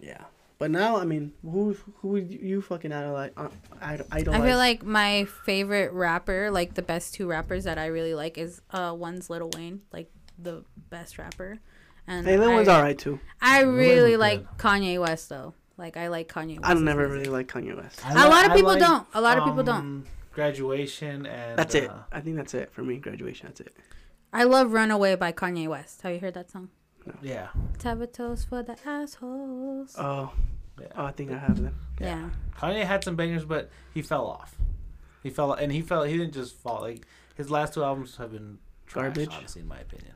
[0.00, 0.24] Yeah.
[0.64, 3.32] But now, I mean, who who would you fucking idolize?
[3.36, 3.48] Uh,
[3.82, 4.08] id- idolize?
[4.10, 7.76] I don't like I feel like my favorite rapper, like the best two rappers that
[7.76, 11.58] I really like, is uh one's Lil Wayne, like the best rapper,
[12.06, 13.20] and Hey, that I, one's alright too.
[13.42, 15.52] I really was like Kanye West though.
[15.76, 16.58] Like I like Kanye.
[16.58, 16.64] West.
[16.64, 18.00] I never really like Kanye West.
[18.08, 19.06] A lot of people don't.
[19.12, 19.76] A lot of people don't.
[19.76, 21.90] um, Graduation and That's it.
[21.90, 22.96] uh, I think that's it for me.
[22.96, 23.48] Graduation.
[23.48, 23.76] That's it.
[24.32, 26.00] I love "Runaway" by Kanye West.
[26.00, 26.70] Have you heard that song?
[27.22, 27.48] Yeah,
[27.78, 29.94] Tabatos for the assholes.
[29.98, 30.32] Oh,
[30.80, 30.86] yeah.
[30.96, 31.74] oh, I think I have them.
[32.00, 32.30] yeah.
[32.58, 34.56] Kanye had some bangers, but he fell off.
[35.22, 36.04] He fell, and he fell.
[36.04, 36.82] He didn't just fall.
[36.82, 39.30] Like his last two albums have been trash, Garbage?
[39.32, 40.14] Honestly, in my opinion.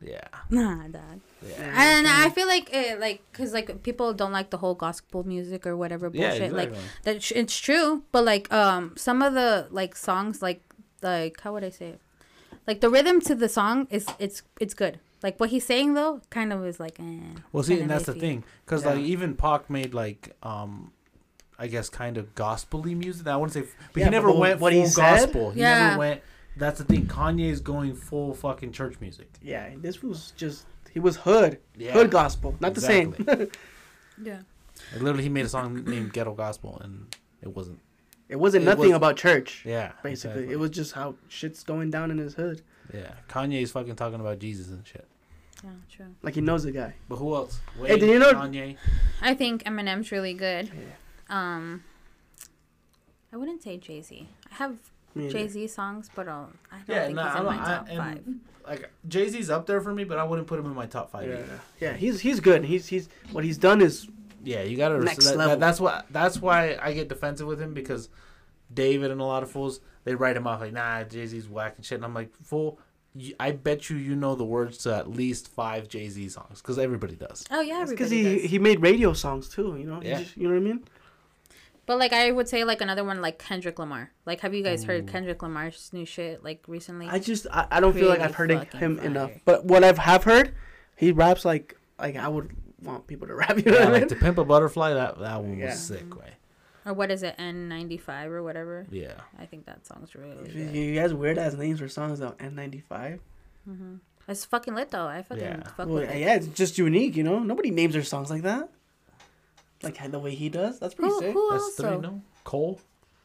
[0.00, 0.20] Yeah.
[0.50, 1.20] Nah, dog.
[1.42, 1.72] Yeah.
[1.74, 5.66] And I feel like it, like, cause like people don't like the whole gospel music
[5.66, 6.32] or whatever bullshit.
[6.34, 6.56] Yeah, bullshit.
[6.56, 6.90] Like exactly.
[7.04, 8.02] that, it's true.
[8.12, 10.62] But like, um, some of the like songs, like,
[11.02, 12.00] like how would I say it?
[12.66, 15.00] Like the rhythm to the song is it's it's good.
[15.24, 17.00] Like what he's saying though, kind of is like.
[17.00, 18.90] Eh, Well, see, and that's the thing, because Yeah.
[18.90, 20.92] like even Pac made like um,
[21.58, 23.26] I guess kind of gospely music.
[23.26, 25.50] I wouldn't say, but Yeah, he never but went what full he said- gospel.
[25.52, 25.88] He Yeah.
[25.88, 26.20] never went.
[26.56, 27.06] That's the thing.
[27.06, 29.28] Kanye's going full fucking church music.
[29.42, 31.92] Yeah, this was just he was hood, Yeah.
[31.92, 33.14] hood gospel, not the same.
[34.22, 34.40] Yeah.
[34.92, 37.80] Like, literally, he made a song named Ghetto Gospel, and it wasn't.
[38.28, 39.62] it wasn't It nothing was- about church.
[39.66, 39.92] Yeah.
[40.02, 40.52] Basically, exactly.
[40.52, 42.62] it was just how shit's going down in his hood.
[42.92, 43.12] Yeah.
[43.28, 45.06] Kanye's fucking talking about Jesus and shit.
[45.64, 46.06] Yeah, true.
[46.22, 46.94] Like he knows the guy.
[47.08, 47.58] But who else?
[47.84, 48.76] Hey, did you know- Kanye?
[49.22, 50.66] I think Eminem's really good.
[50.74, 50.84] Yeah.
[51.30, 51.82] Um,
[53.32, 54.28] I wouldn't say Jay Z.
[54.52, 54.76] I have
[55.16, 56.32] Jay Z songs, but uh,
[56.70, 58.24] I don't Yeah, think nah, he's in I'm- my I- top and- five.
[58.66, 61.10] Like Jay Z's up there for me, but I wouldn't put him in my top
[61.10, 61.60] five Yeah, either.
[61.80, 62.64] yeah, he's he's good.
[62.64, 64.08] He's he's what he's done is
[64.42, 65.56] Yeah, you gotta Next that, that- level.
[65.58, 68.08] that's what that's why I get defensive with him because
[68.72, 71.74] David and a lot of fools they write him off like nah Jay Z's whack
[71.76, 72.78] and shit, and I'm like fool.
[73.16, 76.60] You, I bet you you know the words to at least five Jay Z songs
[76.60, 77.44] because everybody does.
[77.50, 78.50] Oh yeah, because he does.
[78.50, 79.76] he made radio songs too.
[79.78, 80.18] You know, Yeah.
[80.20, 80.84] just- you know what I mean.
[81.86, 84.10] But like I would say like another one like Kendrick Lamar.
[84.26, 87.06] Like have you guys heard Kendrick Lamar's new shit like recently?
[87.08, 89.06] I just I, I don't feel like I've heard him fire.
[89.06, 89.30] enough.
[89.44, 90.54] But what I've have heard,
[90.96, 92.50] he raps like like I would
[92.82, 93.56] want people to rap.
[93.58, 94.08] You know Yeah, what I like mean?
[94.08, 96.32] to Pimp a Butterfly, that that one was sick, way.
[96.86, 98.86] Or what is it N95 or whatever?
[98.90, 100.68] Yeah, I think that song's really He, good.
[100.74, 102.32] he has weird ass names for songs though.
[102.32, 103.20] N95.
[103.64, 103.94] hmm
[104.28, 105.06] It's fucking lit though.
[105.06, 105.62] I fucking Yeah.
[105.76, 106.18] fuck Well, with it.
[106.20, 107.16] yeah, it's just unique.
[107.16, 108.68] You know, nobody names their songs like that.
[109.82, 110.78] Like the way he does.
[110.80, 111.32] That's pretty Who, sick.
[111.34, 111.74] who that's else?
[111.76, 111.96] three.
[111.98, 112.80] No, Cole.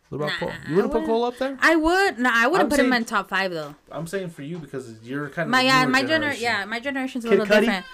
[0.10, 0.54] What about Nah, Cole?
[0.68, 1.58] You would have put Cole up there?
[1.62, 3.76] I would no, I wouldn't I'm put him in top five though.
[3.92, 6.42] I'm saying for you because you're kind of My yeah, newer my gener generation.
[6.44, 7.60] yeah, my generation's a Kid little Cudi?
[7.62, 7.86] different.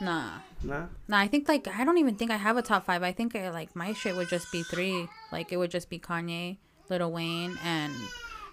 [0.00, 0.86] Nah, Nah.
[1.08, 1.18] nah.
[1.18, 3.02] I think like I don't even think I have a top five.
[3.02, 5.08] I think uh, like my shit would just be three.
[5.32, 6.56] Like it would just be Kanye,
[6.88, 7.92] Little Wayne, and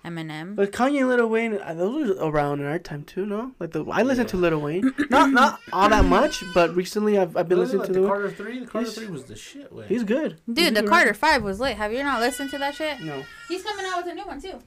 [0.03, 0.55] Eminem.
[0.55, 3.51] But Kanye and Lil Wayne, uh, those were around in our time too, no?
[3.59, 7.37] Like the I listened to Little Wayne, not not all that much, but recently I've
[7.37, 8.27] I've been Wasn't listening it to like Lil.
[8.27, 8.59] the Carter Three.
[8.59, 9.71] The Carter He's- Three was the shit.
[9.71, 9.85] Way.
[9.87, 10.39] He's good.
[10.47, 11.17] He's Dude, the good Carter rapper.
[11.19, 11.77] Five was lit.
[11.77, 12.99] Have you not listened to that shit?
[13.01, 13.23] No.
[13.47, 14.59] He's coming out with a new one too.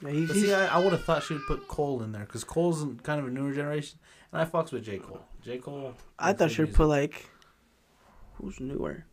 [0.00, 2.12] Yeah, he, But he's, see, I, I would have thought she would put Cole in
[2.12, 3.98] there because Cole's kind of a newer generation,
[4.32, 5.24] and I fucks with J Cole.
[5.48, 5.94] J Cole.
[6.18, 7.30] I thought good she'd put like
[8.34, 9.04] who's newer?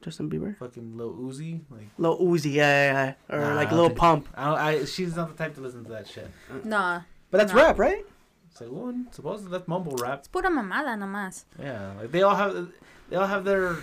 [0.00, 1.60] Justin Bieber, fucking Lil Uzi.
[1.68, 2.62] Like, Lil Uzi, yeah,
[2.92, 3.36] yeah, yeah.
[3.36, 4.28] or Nah, like I don't Lil Pump.
[4.34, 6.30] I, I she's not the type to listen to that shit.
[6.64, 7.02] Nah.
[7.30, 7.60] But that's No.
[7.62, 8.06] rap, right?
[8.50, 10.20] It's like, well, supposedly that's mumble rap.
[10.20, 11.44] It's pura mamada nomás.
[11.60, 12.68] Yeah, like they all have,
[13.10, 13.76] they all have their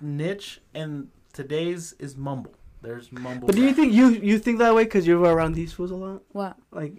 [0.00, 2.54] niche, and today's is mumble.
[2.82, 3.46] There's mumble.
[3.46, 3.76] But do you rap.
[3.76, 6.22] think you you think that way because you're around these fools a lot?
[6.32, 6.56] What?
[6.72, 6.94] Like,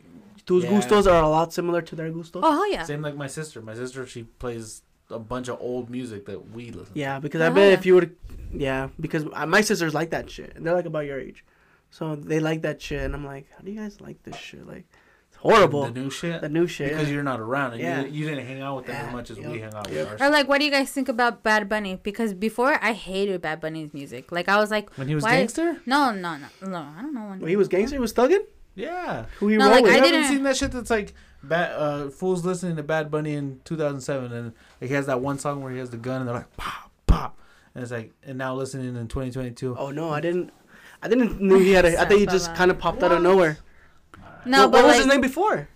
[0.52, 0.72] tus Yeah.
[0.72, 2.42] gustos are a lot similar to their gustos.
[2.44, 2.84] Oh hell yeah.
[2.84, 3.62] Same like my sister.
[3.62, 6.94] My sister, she plays a bunch of old music that we listen.
[7.06, 7.78] Yeah, because I Oh, bet yeah.
[7.80, 8.16] if you would,
[8.54, 9.24] yeah, because
[9.58, 11.44] my sisters like that shit, and they're like about your age,
[11.90, 14.66] so they like that shit, and I'm like, how do you guys like this shit?
[14.66, 14.86] Like,
[15.28, 15.42] it's to.
[15.50, 15.84] horrible.
[15.92, 16.40] The new shit.
[16.40, 16.90] The new shit.
[16.92, 17.16] because yeah.
[17.16, 18.02] you're not around and Yeah.
[18.04, 19.90] you, you didn't hang out with them Yeah, as much as yep, we hang out
[19.92, 20.12] yep.
[20.12, 20.32] with Or ours.
[20.32, 22.00] like, what do you guys think about Bad Bunny?
[22.10, 24.32] Because before I hated Bad Bunny's music.
[24.32, 25.82] Like I was like, When he was why- gangster?
[25.86, 26.86] no, no, no, no.
[26.98, 27.40] I don't know when.
[27.42, 28.46] When he was gangster, he was thugging.
[28.76, 29.26] Yeah.
[29.40, 29.94] Who he No, rolled like, with?
[29.94, 33.34] I You haven't seen that shit that's like bad, uh, fools listening to Bad Bunny
[33.34, 36.28] in 2007 and like, he has that one song where he has the gun and
[36.28, 37.38] they're like pop pop
[37.76, 39.76] and it's like and now listening in 2022.
[39.78, 40.52] Oh no, I didn't.
[41.04, 41.86] I didn't know he had.
[41.86, 43.58] A, I thought he just kind of popped out of nowhere.
[44.46, 45.68] No, what, but what was like, his name before?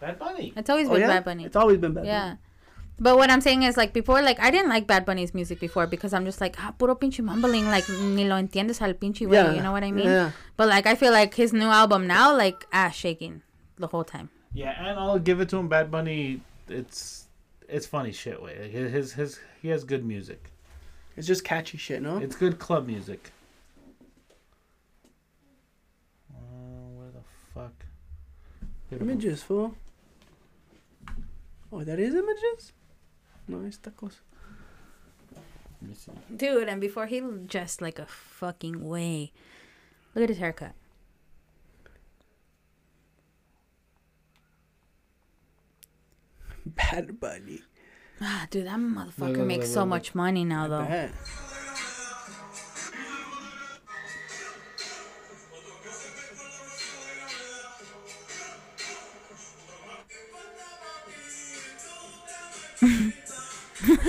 [0.00, 0.52] Bad Bunny.
[0.56, 1.44] it's always Oh been yeah, Bad Bunny.
[1.44, 2.00] it's always been bad.
[2.02, 2.08] Bunny.
[2.08, 2.34] Yeah.
[2.98, 5.86] But what I'm saying is like before, like I didn't like Bad Bunny's music before
[5.86, 9.38] because I'm just like ah puro pinche mumbling like ni lo entiendes al pinche way,
[9.38, 10.06] Yeah, you know what I mean?
[10.06, 10.30] Yeah.
[10.56, 13.42] But like I feel like his new album now, like ass shaking
[13.78, 14.30] the whole time.
[14.54, 15.68] Yeah, and I'll give it to him.
[15.68, 17.26] Bad Bunny, it's
[17.68, 18.40] it's funny shit.
[18.40, 20.52] Way like, his his his he has good music.
[21.16, 22.18] It's just catchy shit, no?
[22.18, 23.32] It's good club music.
[26.32, 26.38] Uh,
[26.96, 27.20] where the
[27.52, 27.72] fuck?
[28.90, 29.74] Images, fool.
[31.72, 32.72] Oh, that is images.
[33.52, 34.20] No, it's tacos.
[35.80, 36.12] Let me see.
[36.34, 39.32] Dude, and before he dressed like a fucking way.
[40.14, 40.72] Look at his haircut.
[46.66, 47.62] Bad Bunny.
[48.20, 49.88] Ah, dude, that motherfucker look, makes look, so look.
[49.88, 50.84] much money now, though.
[50.84, 51.10] Bad.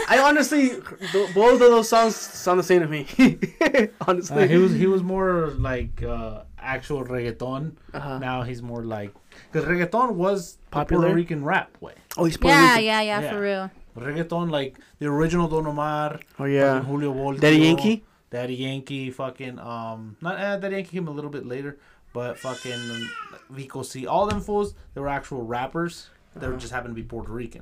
[0.10, 3.08] I honestly, th- both of those songs sound the same to me.
[4.08, 7.74] honestly, Uh, he was he was more like uh, actual reggaeton.
[7.94, 8.20] Uh-huh.
[8.20, 9.12] Now he's more like
[9.52, 11.04] because reggaeton was Popular?
[11.04, 11.94] Puerto Rican rap way.
[12.18, 12.86] Oh, he's Puerto Yeah, Rican.
[12.86, 13.32] yeah, yeah, Yeah.
[13.32, 13.72] for real.
[13.98, 16.82] Reggaeton like the original Don Omar, Oh yeah.
[16.82, 18.04] Julio Voltio, Daddy Yankee.
[18.32, 21.78] Daddy Yankee, fucking um, not uh, Daddy Yankee came a little bit later,
[22.14, 23.08] but fucking
[23.52, 26.10] Vico C, all them fools, they were actual rappers.
[26.36, 26.60] They were Uh-huh.
[26.62, 27.62] just happened to be Puerto Rican,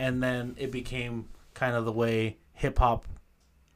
[0.00, 3.04] and then it became kind of the way hip hop,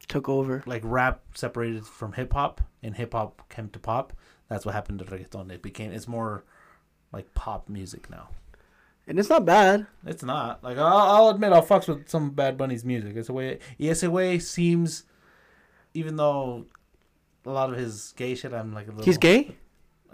[0.07, 0.63] Took over.
[0.65, 4.11] like rap, separated from hip hop, and hip hop came to pop.
[4.49, 5.51] That's what happened to reggaeton.
[5.51, 6.43] It became it's more
[7.11, 8.29] like pop music now.
[9.07, 9.85] And it's not bad.
[10.05, 13.15] It's not like I'll, I'll admit I'll fucks with some Bad Bunny's music.
[13.15, 13.59] It's a way.
[13.77, 15.03] Yes, a way seems,
[15.93, 16.65] even though
[17.45, 19.05] a lot of his gay shit, I'm like a little.
[19.05, 19.55] He's gay?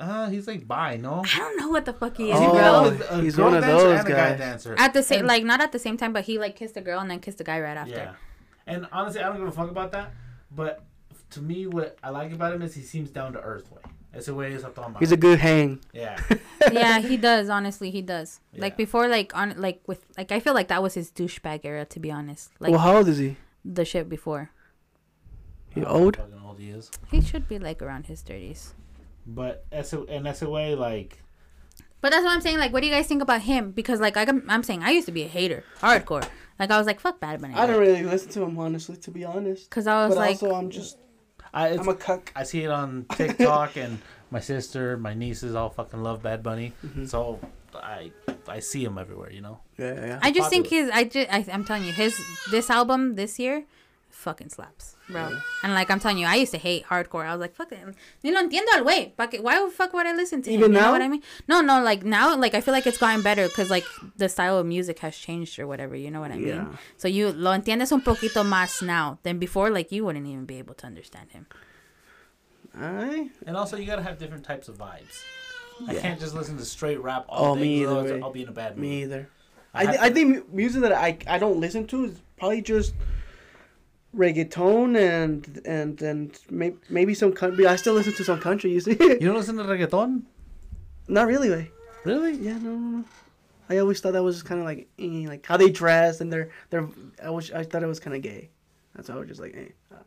[0.02, 1.24] Uh, he's like bi, no.
[1.24, 2.84] I don't know what the fuck he is, Oh, bro.
[2.90, 4.40] With he's girl one of those and a guy guys.
[4.40, 4.76] dancer.
[4.78, 6.82] At the same, And- like not at the same time, but he like kissed a
[6.82, 7.92] girl and then kissed a guy right after.
[7.94, 8.14] Yeah,
[8.66, 10.12] and honestly, I don't give a fuck about that.
[10.50, 10.84] But
[11.32, 13.72] to me, what I like about him is he seems down to earth.
[13.72, 13.82] Way.
[14.14, 15.00] Ese way is a toma.
[15.00, 15.80] He's a good hang.
[15.94, 16.20] yeah.
[16.72, 17.48] yeah, he does.
[17.48, 18.42] Honestly, he does.
[18.58, 21.86] Like before, like on like with like I feel like that was his douchebag era.
[21.86, 23.38] To be honest, like well, how old is he?
[23.64, 24.50] the shit before.
[25.70, 26.16] He I don't know old?
[26.18, 26.92] how old he is.
[27.10, 28.74] He should be like around his thirties.
[29.26, 31.22] But Ese, and Ese way, like
[32.02, 32.58] But that's what I'm saying.
[32.58, 33.72] Like, what do you guys think about him?
[33.72, 36.28] Because like I'm, I'm saying, I used to be a hater, hardcore.
[36.60, 37.54] Like I was like, fuck Bad Bunny.
[37.56, 39.70] I don't really listen to him honestly, to be honest.
[39.70, 40.98] Because I was But like, also, I'm just
[41.54, 42.32] I, I'm a cuck.
[42.36, 44.00] I see it on TikTok, and
[44.30, 46.74] my sister, my nieces all fucking love Bad Bunny.
[46.86, 47.08] Mhm.
[47.10, 47.40] So
[47.74, 48.12] I
[48.48, 49.60] I see him everywhere, you know.
[49.78, 50.20] Yeah, yeah.
[50.22, 50.84] I just think popular.
[50.86, 52.20] his, I just, I, I'm telling you, his
[52.52, 53.66] this album this year,
[54.10, 55.30] fucking slaps, bro.
[55.30, 55.40] Yeah.
[55.64, 57.26] And like I'm telling you, I used to hate hardcore.
[57.26, 57.80] I was like, fuck it,
[58.24, 59.16] ni lo entiendo al güey.
[59.16, 60.60] Pa' que- Why the fuck would I listen to him?
[60.60, 60.86] Even you now?
[60.88, 61.22] know what I mean?
[61.48, 63.86] No, no, like now, like I feel like it's gotten better because like
[64.18, 65.96] the style of music has changed or whatever.
[65.96, 66.48] You know what I mean?
[66.48, 66.68] Yeah.
[66.98, 69.70] So you lo entiendes un poquito más now than before.
[69.70, 71.46] Like you wouldn't even be able to understand him.
[72.78, 75.24] I And also, you gotta have different types of vibes.
[75.88, 77.62] I can't just listen to straight rap all Oh, day.
[77.62, 78.22] me either, otherwise way.
[78.22, 78.82] I'll be in a bad mood.
[78.82, 79.30] me either.
[79.74, 82.62] I I th- have- I think music that I I don't listen to is probably
[82.62, 82.94] just
[84.16, 87.66] reggaeton and and and may- maybe some country.
[87.68, 88.72] I still listen to some country.
[88.72, 88.92] You see?
[89.00, 90.24] You don't listen to reggaeton?
[91.08, 91.72] Not really, way.
[92.06, 92.34] Really?
[92.34, 93.04] Yeah, no, no, no.
[93.70, 96.50] I always thought that was kind of like eh, like how they dress and their
[96.70, 96.88] their.
[97.24, 98.50] I was I thought it was kind of gay.
[98.96, 99.98] That's why I was just like, eh, uh,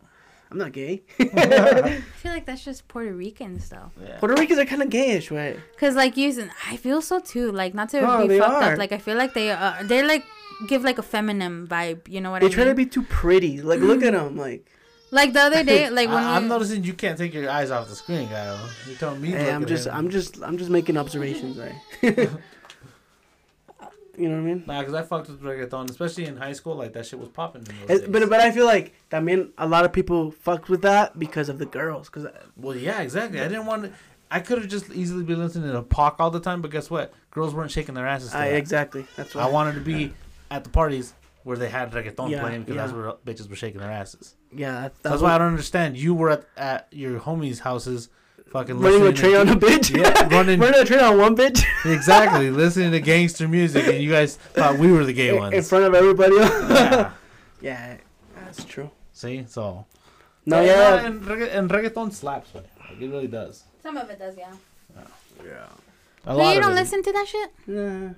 [0.50, 1.02] I'm not gay.
[1.20, 3.92] I feel like that's just Puerto Rican stuff.
[4.02, 4.18] Yeah.
[4.18, 5.58] Puerto Ricans are kind of gayish, way.
[5.78, 7.50] Cause like using, I feel so too.
[7.50, 8.72] Like not to Oh, be fucked are.
[8.72, 8.78] up.
[8.78, 9.82] Like I feel like they are.
[9.84, 10.24] they're like
[10.66, 12.08] give like a feminine vibe.
[12.08, 12.50] You know what I mean?
[12.50, 13.62] They I try to be too pretty.
[13.62, 14.24] Like, look at mm-hmm.
[14.24, 14.36] them.
[14.36, 14.70] Like,
[15.10, 17.88] like the other day, like when I, I'm noticing you can't take your eyes off
[17.88, 18.58] the screen, guy.
[18.88, 19.30] You telling me?
[19.30, 19.88] hey, look I'm just.
[19.88, 21.74] I'm just, I'm just making observations, right?
[24.18, 24.64] you know what I mean?
[24.66, 26.76] Nah, because I fucked with reggaeton, especially in high school.
[26.76, 27.62] Like that shit was popping.
[27.62, 28.08] In those It, days.
[28.10, 31.48] but but I feel like I mean a lot of people fucked with that because
[31.48, 32.08] of the girls.
[32.08, 33.40] Cause uh, well, yeah, exactly.
[33.40, 33.84] I didn't want.
[33.84, 33.92] to...
[34.30, 37.12] I could have just easily been listening to Pac all the time, but guess what?
[37.30, 38.30] Girls weren't shaking their asses.
[38.30, 38.56] To I that.
[38.56, 40.12] exactly that's why I wanted to be
[40.50, 43.80] at the parties where they had reggaeton Yeah, playing because that's where bitches were shaking
[43.80, 44.34] their asses.
[44.54, 45.96] Yeah, that, So that's why I don't understand.
[45.96, 48.08] You were at, at your homies' houses,
[48.48, 49.94] fucking running a listening train to, on a bitch.
[49.94, 54.10] Yeah, running- running a train on one bitch exactly listening to gangster music, and you
[54.10, 55.54] guys thought we were the gay in, ones.
[55.54, 56.34] in front of everybody.
[56.36, 57.10] yeah.
[57.60, 57.96] yeah,
[58.36, 58.90] that's true.
[59.12, 59.84] See, so
[60.46, 60.66] No, Yeah,
[60.96, 62.64] yeah, and, regga- and reggaeton slaps, man.
[62.88, 63.64] Like, it really does.
[63.82, 64.52] some of it does, yeah.
[65.44, 65.66] yeah.
[66.26, 66.76] A But lot you don't it.
[66.76, 67.50] listen to that shit.
[67.66, 68.14] Nah.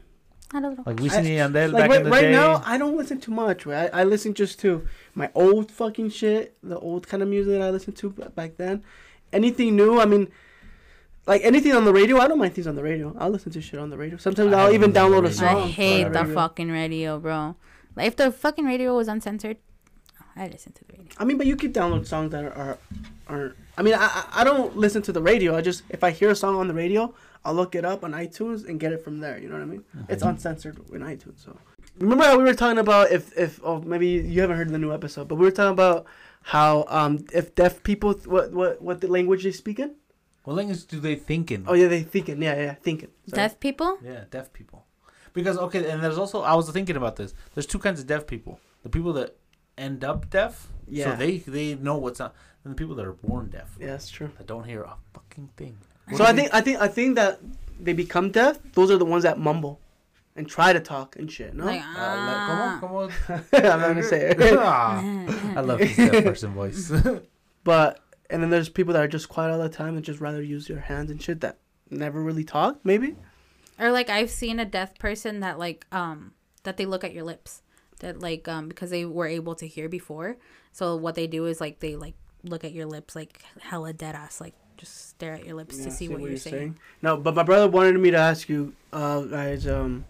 [0.54, 0.84] I don't know.
[0.86, 2.30] Like Wisin y I- Yandel Like back right, in the right day.
[2.32, 3.66] now, I don't listen too much.
[3.66, 3.90] Right?
[3.92, 7.62] I, I listen just to my old fucking shit, the old kind of music that
[7.62, 8.84] I listened to back then.
[9.32, 10.28] Anything new, I mean,
[11.26, 13.14] like anything on the radio, I don't mind things on the radio.
[13.18, 14.16] I'll listen to shit on the radio.
[14.18, 15.46] Sometimes I I'll even haven't download a song.
[15.46, 16.34] the I on hate the radio.
[16.34, 17.56] fucking radio, bro.
[17.96, 19.56] Like if the fucking radio was uncensored,
[20.36, 21.12] I listen to the radio.
[21.18, 22.78] I mean, but you could download songs that are, are,
[23.28, 25.56] are I mean, I, I I don't listen to the radio.
[25.56, 27.12] I just if I hear a song on the radio,
[27.44, 29.38] I'll look it up on iTunes and get it from there.
[29.38, 29.84] You know what I mean?
[30.08, 31.44] It's uncensored in iTunes.
[31.44, 31.56] So
[31.98, 34.92] remember how we were talking about if if oh maybe you haven't heard the new
[34.92, 36.06] episode, but we were talking about
[36.42, 39.94] how um if deaf people what what what the language they speak in?
[40.44, 41.64] What language do they think in?
[41.66, 42.40] Oh yeah, they thinking.
[42.42, 43.08] Yeah, yeah, thinking.
[43.28, 43.42] Sorry.
[43.42, 43.98] Deaf people?
[44.02, 44.84] Yeah, deaf people.
[45.32, 47.34] Because okay, and there's also I was thinking about this.
[47.54, 48.60] There's two kinds of deaf people.
[48.82, 49.36] The people that
[49.76, 51.04] end up deaf, Yeah.
[51.10, 52.34] so they they know what's up,
[52.64, 54.30] and the people that are born deaf Yeah, that's true.
[54.38, 55.76] that don't hear a fucking thing.
[56.14, 57.40] So I think I think I think that
[57.80, 58.58] they become deaf.
[58.74, 59.80] Those are the ones that mumble
[60.36, 61.54] and try to talk and shit.
[61.54, 64.40] No, Like, Uh, like, como, I'm not gonna say it.
[64.58, 66.92] I love his deaf person voice.
[67.64, 67.98] But
[68.30, 70.68] and then there's people that are just quiet all the time and just rather use
[70.68, 71.58] your hands and shit that
[71.90, 72.78] never really talk.
[72.84, 73.16] Maybe.
[73.78, 77.24] Or like I've seen a deaf person that like um that they look at your
[77.24, 77.62] lips.
[78.00, 80.36] That like um because they were able to hear before.
[80.70, 82.14] So what they do is like they like
[82.44, 85.84] look at your lips like hella dead ass, like just stare at your lips Yeah,
[85.86, 86.78] to see, what, you're saying.
[87.02, 90.04] No, but my brother wanted me to ask you, uh, guys, um,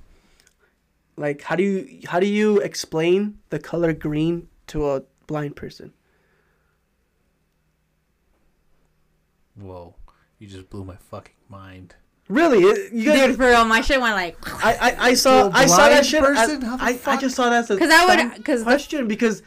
[1.16, 5.92] like, how do you how do you explain the color green to a blind person?
[9.58, 9.94] Whoa,
[10.38, 11.94] you just blew my fucking mind.
[12.28, 14.36] Really, It- you guys, Dude, for real, my shit went like.
[14.64, 16.20] I, I I saw To a I saw that shit.
[16.22, 16.64] person?
[16.64, 19.08] I, I, I just saw that as a Because I would, dumb because the, question
[19.08, 19.42] because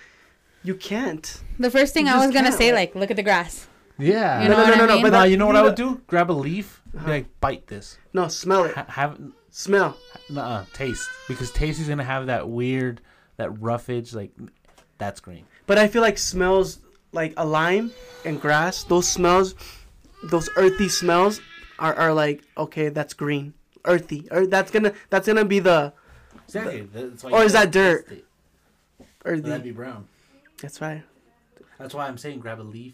[0.64, 1.42] you can't.
[1.60, 3.68] the first thing You I was gonna say, like- like, look at the grass.
[4.00, 4.42] Yeah.
[4.44, 5.02] You know what I mean?
[5.04, 6.02] but Nah, that- you know what you I know- would do?
[6.08, 7.06] Grab a leaf, Uh-huh.
[7.06, 7.98] be like, bite this.
[8.14, 9.20] No, smell it, Ha- have
[9.52, 9.98] smell.
[10.36, 13.02] uh taste because taste is gonna have that weird,
[13.38, 14.14] that roughage.
[14.14, 14.32] Like,
[14.98, 15.46] that's green.
[15.68, 16.80] But I feel like smells
[17.12, 17.92] like a lime
[18.26, 18.84] and grass.
[18.84, 19.54] Those smells,
[20.24, 21.42] those earthy smells,
[21.78, 23.54] are, are like okay, that's green,
[23.86, 24.28] earthy.
[24.32, 25.94] Or that's gonna that's gonna be the
[26.48, 26.82] Exactly.
[26.94, 28.08] That's why Or is that dirt?
[28.08, 28.26] taste it.
[29.26, 29.42] earthy.
[29.50, 30.08] That'd be brown.
[30.62, 31.04] That's right.
[31.78, 32.94] That's why I'm saying grab a leaf,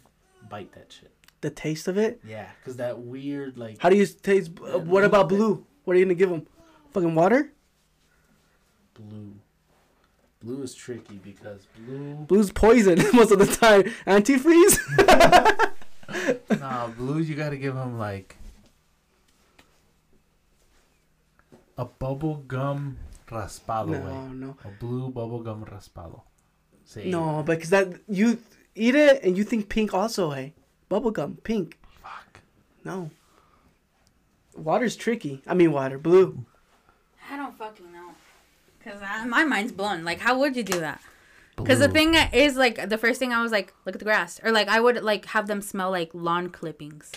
[0.49, 1.11] bite that shit.
[1.41, 2.22] The taste of it.
[2.27, 4.51] Yeah, because that weird like How do you taste?
[4.61, 5.65] Uh, what about blue?
[5.84, 6.47] What are you gonna give them?
[6.93, 7.51] Fucking water.
[8.93, 9.34] blue.
[10.41, 12.13] Blue is tricky because blue.
[12.27, 13.84] Blue's poison most of the time.
[14.05, 14.80] Antifreeze.
[16.59, 17.19] nah, blue.
[17.19, 18.38] You gotta give him like
[21.77, 22.97] a bubble gum
[23.27, 23.88] raspado.
[23.89, 24.34] no, way.
[24.34, 26.22] no, A blue bubble gum raspado.
[26.85, 27.43] Say no.
[27.43, 28.39] Because that you
[28.76, 30.31] eat it and you think pink also.
[30.31, 30.53] Hey,
[30.89, 31.77] bubblegum pink.
[32.02, 32.41] Fuck.
[32.84, 33.10] No.
[34.56, 35.41] Water's tricky.
[35.47, 35.97] I mean water.
[35.97, 36.45] Blue.
[37.31, 38.11] I don't fucking know.
[38.84, 40.03] Cause I, my mind's blown.
[40.03, 41.02] Like, how would you do that?
[41.57, 44.41] Because the thing is, like, the first thing I was like, look at the grass,
[44.43, 47.14] or like, I would like have them smell like lawn clippings.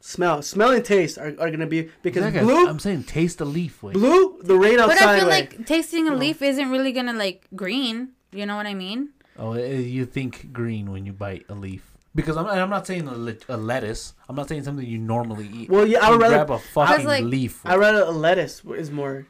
[0.00, 0.42] Smell.
[0.42, 2.66] Smell and taste are, are gonna be because Exactly, blue.
[2.66, 3.82] I'm saying taste the leaf.
[3.82, 3.92] Way.
[3.92, 4.98] Blue, the rain outside.
[4.98, 5.32] But I feel way.
[5.32, 8.08] like tasting a leaf isn't really gonna like green.
[8.32, 9.10] You know what I mean?
[9.42, 11.82] Oh, eh, you think green when you bite a leaf.
[12.14, 14.14] Because I'm, and I'm not saying a, le- a lettuce.
[14.28, 15.68] I'm not saying something you normally eat.
[15.68, 16.36] Well, yeah, I would rather.
[16.36, 17.60] grab a fucking like- leaf.
[17.64, 19.26] I rather a lettuce is more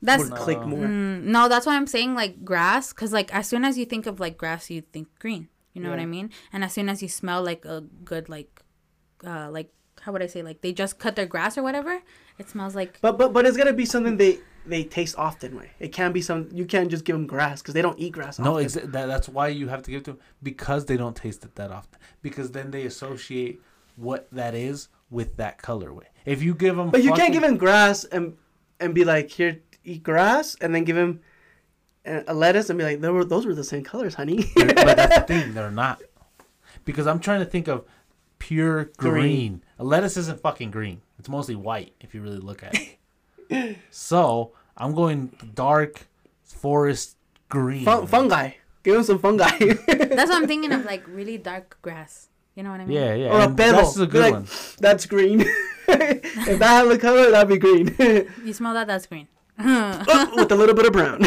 [0.00, 0.66] That's would click No.
[0.66, 0.86] more.
[0.86, 4.06] Mm, no, that's why I'm saying like grass, because like as soon as you think
[4.06, 5.48] of like grass, you think green.
[5.74, 6.30] You know what I mean?
[6.52, 8.62] And as soon as you smell like a good like,
[9.26, 9.70] uh, like
[10.02, 12.00] how would I say like they just cut their grass or whatever,
[12.38, 12.98] it smells like.
[13.02, 15.56] But but but it's gonna be something they they taste often.
[15.56, 16.48] Way it can't be some.
[16.52, 18.38] You can't just give them grass because they don't eat grass.
[18.38, 18.66] No, often.
[18.66, 21.54] exa- that, that's why you have to give to them because they don't taste it
[21.56, 21.98] that often.
[22.22, 23.60] Because then they associate
[23.96, 26.04] what that is with that colorway.
[26.24, 28.36] If you give them, But you can't give them grass and
[28.78, 31.20] and be like, here, eat grass, and then give them
[32.04, 34.44] a uh, a lettuce and be like, those were those were the same colors, honey.
[34.56, 36.00] but that's the thing, they're not.
[36.84, 37.84] Because I'm trying to think of
[38.38, 39.12] pure green.
[39.12, 39.64] Green.
[39.78, 41.02] A lettuce isn't fucking green.
[41.18, 42.98] It's mostly white if you really look at it.
[43.90, 46.06] So I'm going dark
[46.44, 47.16] forest
[47.48, 47.84] green.
[47.84, 48.52] Fun, fungi.
[48.82, 49.50] Give him some fungi.
[49.86, 52.28] That's what I'm thinking of like really dark grass.
[52.54, 52.96] You know what I mean?
[52.96, 53.28] Yeah, yeah.
[53.28, 53.78] Or a and pebble.
[53.78, 54.46] That's a good like- one.
[54.78, 55.40] That's green.
[55.88, 57.94] if that had the color, that'd be green.
[58.44, 58.86] You smell that?
[58.86, 59.28] That's green.
[59.58, 61.20] Oh, with a little bit of brown.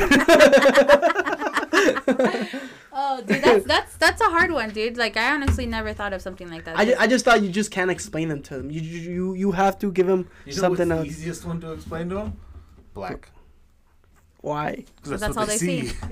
[3.22, 4.98] Dude, that's that's that's a hard one, dude.
[4.98, 6.78] Like I honestly never thought of something like that.
[6.78, 8.72] I, ju- I just thought you just can't explain them to them.
[8.72, 11.08] You you you, you have to give them You know something what's else.
[11.08, 12.38] the easiest one to explain to them?
[12.94, 13.30] Black.
[14.42, 14.84] Why?
[15.04, 15.92] 'Cause that's all they see.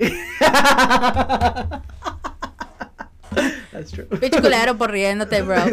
[3.72, 4.04] That's true.
[4.04, 5.56] Pinche culero por riéndote, bro.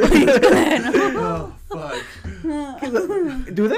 [1.22, 3.54] Oh fuck.
[3.54, 3.78] Do they?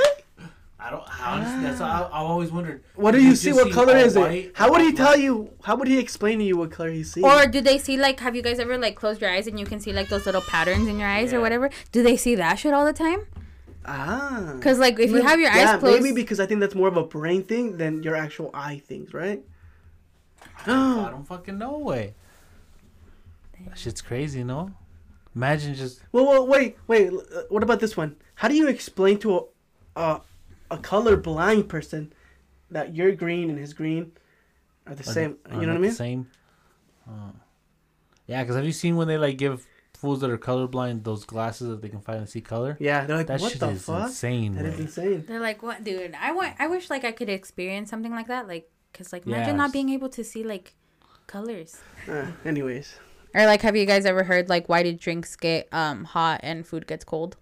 [0.92, 1.22] I don't.
[1.22, 2.84] Honestly, that's I, I've always wondered.
[2.96, 3.54] What do You you see?
[3.54, 4.52] What color all is it?
[4.56, 5.50] How would he tell you?
[5.64, 7.24] How would he explain to you what color he sees?
[7.24, 8.20] Or do they see like?
[8.20, 10.42] Have you guys ever like closed your eyes and you can see like those little
[10.42, 11.70] patterns in your eyes or whatever?
[11.94, 13.26] Do they see that shit all the time?
[13.86, 14.54] ah.
[14.58, 16.90] Because like if you have your eyes yeah, closed, maybe because I think that's more
[16.90, 19.42] of a brain thing than your actual eye things, right?
[20.66, 22.16] I don't fucking know way.
[23.68, 24.72] That shit's crazy, no?
[25.36, 27.14] Imagine just Well, well, wait, wait.
[27.14, 28.18] uh, What about this one?
[28.36, 29.42] How do you explain to a
[29.96, 30.22] a,
[30.72, 32.12] a color blind person
[32.72, 34.14] that your green and his green
[34.88, 35.38] are the are same?
[35.44, 35.92] the- you know what I mean?
[35.92, 36.28] Same.
[37.08, 37.32] Oh.
[38.28, 41.68] Yeah, because have you seen when they like give fools that are colorblind those glasses
[41.70, 42.78] that they can finally see color?
[42.80, 44.08] Yeah, they're like, That what shit the is fuck?
[44.08, 44.56] insane.
[44.56, 44.82] That is way.
[44.84, 45.26] insane.
[45.28, 46.16] they're like, "What, dude?
[46.20, 46.56] I want.
[46.60, 48.48] I wish like I could experience something like that.
[48.48, 50.74] Like, cause like imagine not being able to see like
[51.28, 51.80] colors.
[52.10, 52.96] Uh, anyways,
[53.36, 56.66] Or like, have you guys ever heard like why did drinks get um hot and
[56.66, 57.36] food gets cold?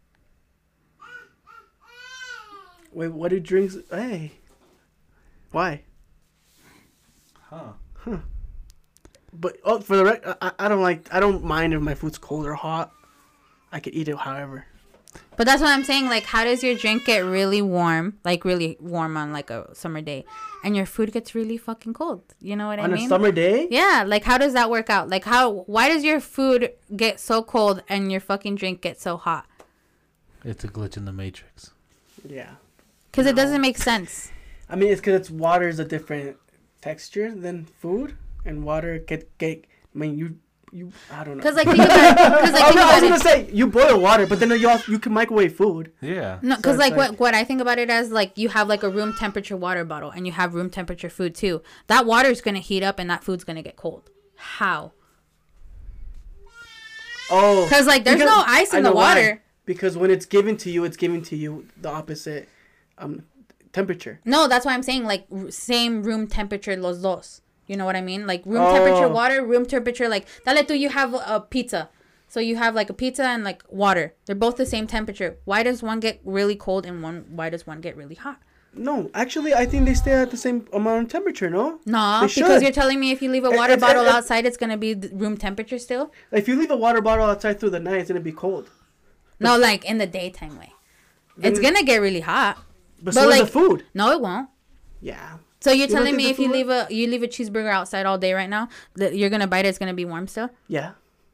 [2.99, 3.77] Wait, what do drinks?
[3.89, 4.33] Hey,
[5.51, 5.83] why?
[7.49, 7.71] Huh.
[7.95, 8.17] Huh?
[9.33, 11.11] But oh, for the rec, I, I don't like.
[11.13, 12.91] I don't mind if my food's cold or hot.
[13.71, 14.65] I could eat it however.
[15.37, 16.07] But that's what I'm saying.
[16.07, 20.01] Like, how does your drink get really warm, like really warm on like a summer
[20.01, 20.25] day,
[20.63, 22.23] and your food gets really fucking cold?
[22.41, 22.97] You know what I mean?
[22.97, 25.09] On a summer day, Yeah, like how does that work out?
[25.09, 29.15] Like how why does your food get so cold and your fucking drink get so
[29.15, 29.45] hot?
[30.43, 31.71] It's a glitch in the matrix.
[32.27, 32.55] yeah.
[33.13, 34.31] Cuz it doesn't make sense.
[34.69, 36.37] I mean, it's because it's water is a different
[36.81, 38.15] texture than food,
[38.45, 39.65] and water get get.
[39.95, 40.37] I mean, you
[40.71, 41.43] you I don't know.
[41.43, 41.97] Cuz like think about
[42.37, 43.47] it, cuz like oh, think no, I was about gonna it.
[43.49, 45.91] say you boil water, but then you also, you can microwave food.
[46.01, 46.37] Yeah.
[46.43, 48.67] No, cuz it's like, like- what what I think about it as like you have
[48.67, 51.63] like a room temperature water bottle and you have room temperature food too.
[51.87, 54.11] That water is going to heat up and that food's going to get cold.
[54.35, 54.91] How?
[57.31, 59.15] Oh, Cuz like there's Because- no ice in the know why.
[59.15, 59.41] water.
[59.65, 62.49] because when it's given to you, it's given to you the opposite
[62.99, 63.23] um
[63.73, 64.19] temperature.
[64.25, 67.41] No, that's why I'm saying like r- same room temperature los dos.
[67.67, 68.25] You know what I mean?
[68.27, 69.09] Like room temperature Oh.
[69.09, 71.89] water, room temperature like dale tú you have a pizza.
[72.27, 74.13] So you have like a pizza and like water.
[74.25, 75.37] They're both the same temperature.
[75.45, 78.39] Why does one get really cold and one why does one get really hot?
[78.75, 81.49] No, actually, I think they stay at the same amount of temperature.
[81.49, 84.09] No, No, because you're telling me if you leave a It- water it's- bottle it-
[84.09, 86.11] it- outside it's going to be room temperature still?
[86.31, 88.69] if you leave a water bottle outside through the night, it's gonna be cold.
[89.39, 90.73] No, like in the daytime way.
[91.41, 92.59] It's going to get really hot.
[93.01, 93.85] But, But so is like- the food.
[93.93, 94.49] No, it won't.
[95.01, 95.37] Yeah.
[95.61, 98.17] So you're You telling me if you leave a you leave a cheeseburger outside all
[98.17, 100.49] day right now, that you're going to bite it it's going to be warm still?
[100.67, 100.91] Yeah.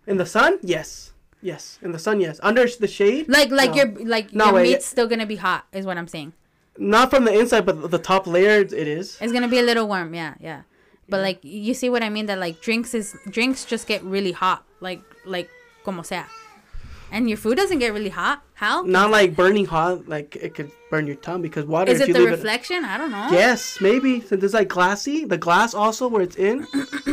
[0.07, 1.79] In the sun, yes, yes.
[1.81, 2.39] In the sun, yes.
[2.43, 3.75] Under the shade, Like like No.
[3.77, 6.33] your like No, your wait, meat's still gonna be hot is what I'm saying.
[6.77, 9.17] not from the inside, but the top layer, it is.
[9.19, 10.61] It's gonna be a little warm, yeah, yeah.
[11.09, 12.27] But like you see what I mean?
[12.27, 15.49] That like drinks is drinks just get really hot, like like
[15.83, 16.21] como sea.
[17.11, 18.44] And your food doesn't get really hot.
[18.56, 18.84] How?
[18.84, 21.91] Not like burning hot, like it could burn your tongue because water.
[21.91, 22.86] Is if it you the leave reflection?
[22.86, 23.27] I don't know.
[23.30, 26.65] Yes, maybe since it's like glassy, the glass also where it's in,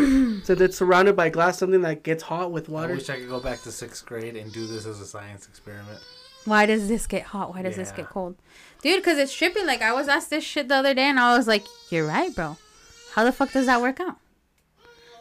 [0.44, 2.92] since it's surrounded by glass, something that gets hot with water.
[2.92, 5.48] I wish I could go back to sixth grade and do this as a science
[5.48, 5.98] experiment.
[6.44, 7.52] Why does this get hot?
[7.54, 8.36] Why does this get cold?
[8.80, 9.66] Dude, because it's tripping.
[9.66, 12.32] Like I was asked this shit the other day, and I was like, "You're right,
[12.32, 12.56] bro.
[13.14, 14.18] How the fuck does that work out?"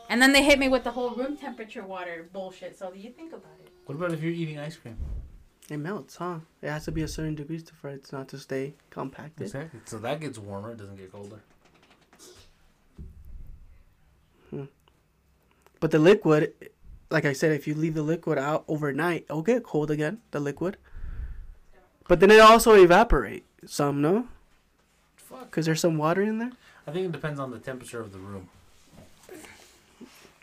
[0.07, 2.77] And then they hit me with the whole room temperature water bullshit.
[2.77, 3.72] So you think about it.
[3.85, 4.98] What about if you're eating ice cream?
[5.72, 6.39] It melts, huh?
[6.61, 9.43] It has to be a certain degree to- for it not to stay compacted.
[9.45, 9.80] Exactly.
[9.85, 10.72] So that gets warmer.
[10.72, 11.39] It doesn't get colder.
[14.49, 14.65] Hmm.
[15.80, 16.53] But the liquid,
[17.10, 20.19] like I said, if you leave the liquid out overnight, it'll get cold again.
[20.31, 20.76] The liquid.
[22.10, 24.27] But then it also evaporate some, no?
[25.15, 25.45] Fuck.
[25.45, 26.52] Because there's some water in there.
[26.85, 28.49] I think it depends on the temperature of the room.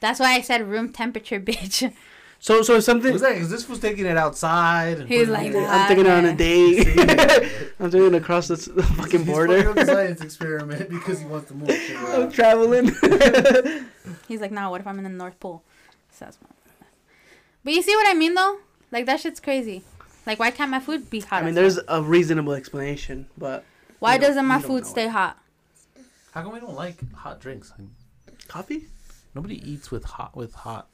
[0.00, 1.92] That's why I said room temperature, bitch.
[2.40, 3.10] So, so something.
[3.12, 3.34] Who's that?
[3.34, 4.98] Because this was taking it outside.
[5.00, 6.36] And He's like it- I'm taking it on a man.
[6.36, 7.48] date.
[7.80, 9.56] I'm doing it across the s- the fucking He's border.
[9.64, 12.86] fucking up the science experiment because he wants to move shit I'm traveling.
[14.28, 15.62] He's like, nah, what if I'm in the North Pole?
[16.12, 16.86] So that's my-
[17.64, 18.58] But you see what I mean, though?
[18.92, 19.82] Like, that shit's crazy.
[20.26, 21.42] Like, why can't my food be hot?
[21.42, 21.84] I mean, there's fuck?
[21.88, 23.64] a reasonable explanation, but
[23.98, 25.10] Why doesn't my food stay it.
[25.10, 25.38] hot?
[26.32, 27.72] How come we don't like hot drinks?
[28.46, 28.86] coffee,
[29.34, 30.86] Nobody eats with hot with hot.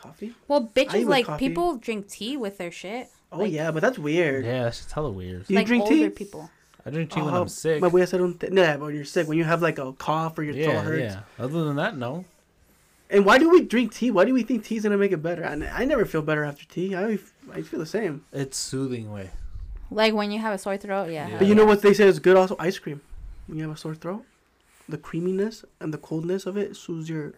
[0.00, 0.34] Coffee.
[0.48, 1.48] Well, bitches, like, coffee.
[1.48, 3.08] people drink tea with their shit.
[3.32, 4.44] Oh Like- yeah, but that's weird.
[4.44, 5.46] Yeah, that's just hella weird.
[5.46, 6.08] Do you like, drink older tea?
[6.10, 6.50] people.
[6.84, 7.80] I drink tea when Oh, I'm sick.
[7.80, 8.38] But we said don't.
[8.40, 10.70] Th- yeah, but when you're sick, when you have like a cough or your yeah,
[10.70, 11.14] throat hurts.
[11.14, 11.20] yeah.
[11.44, 12.24] Other than that, no.
[13.10, 14.10] And why do we drink tea?
[14.10, 15.44] Why do we think tea's gonna make it better?
[15.44, 16.94] I, I never feel better after tea.
[16.96, 17.18] I
[17.52, 18.24] I feel the same.
[18.32, 19.30] It's soothing way.
[19.90, 21.28] Like, when you have a sore throat, yeah.
[21.28, 21.38] Yeah.
[21.38, 22.56] But you know what they say is good also?
[22.60, 23.00] Ice cream.
[23.48, 24.24] When you have a sore throat,
[24.88, 27.34] the creaminess and the coldness of it soothes your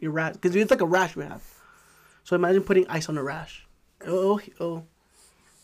[0.00, 1.42] your rash because it's like a rash we have.
[2.24, 3.66] So imagine putting ice on a rash.
[4.06, 4.82] Oh, oh, oh,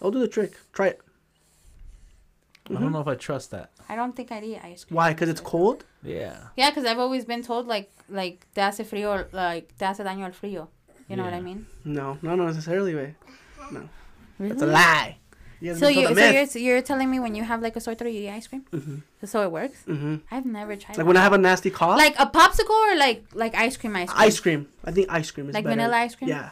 [0.00, 0.54] I'll do the trick.
[0.72, 1.00] Try it.
[2.68, 2.80] I Mhm.
[2.80, 3.70] don't know if I trust that.
[3.88, 4.96] I don't think I'd eat ice cream.
[4.96, 5.12] Why?
[5.12, 5.84] Because it's cold.
[6.02, 6.48] Yeah.
[6.56, 10.24] Yeah, because I've always been told, like, like, te hace frío, like, te hace daño
[10.24, 10.68] el frío.
[11.08, 11.66] You know what I mean?
[11.84, 12.94] No, no, not necessarily.
[12.96, 13.14] Way.
[14.38, 14.52] Really?
[14.52, 15.18] It's a lie.
[15.60, 17.94] You So you, so you're, so you're telling me when you have like a sore
[17.94, 18.64] throat, you eat ice cream?
[18.72, 19.02] Mhm.
[19.24, 19.78] So it works?
[19.88, 20.20] Mhm.
[20.30, 20.98] I've never tried.
[20.98, 21.16] Like when.
[21.16, 21.96] I have a nasty cough.
[21.98, 24.20] like a popsicle or like like ice cream, ice cream.
[24.26, 24.68] ice cream.
[24.84, 25.76] I think ice cream is Like better.
[25.76, 26.28] vanilla ice cream?
[26.30, 26.50] Yeah.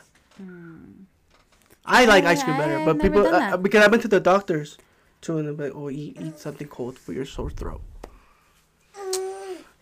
[1.86, 4.20] I like Oh, ice cream better, I've but people uh, because I've been to the
[4.20, 4.78] doctors
[5.20, 7.82] too, and they're like, "Oh, eat, eat something cold for your sore throat."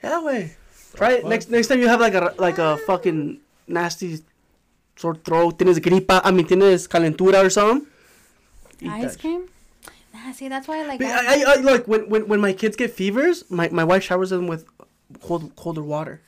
[0.02, 0.56] Yeah, way.
[0.96, 3.38] Try it next next time you have like a like a fucking
[3.68, 4.18] nasty
[4.96, 5.58] sore throat.
[5.58, 6.20] Tienes gripa.
[6.24, 7.86] I mean, tienes calentura or something.
[8.82, 9.20] Eat Ice that.
[9.20, 9.48] cream?
[10.14, 10.98] Nah, see that's why I like.
[10.98, 11.24] But that.
[11.26, 14.30] I, I, I like when, when when my kids get fevers, my, my wife showers
[14.30, 14.66] them with
[15.20, 16.20] cold colder water,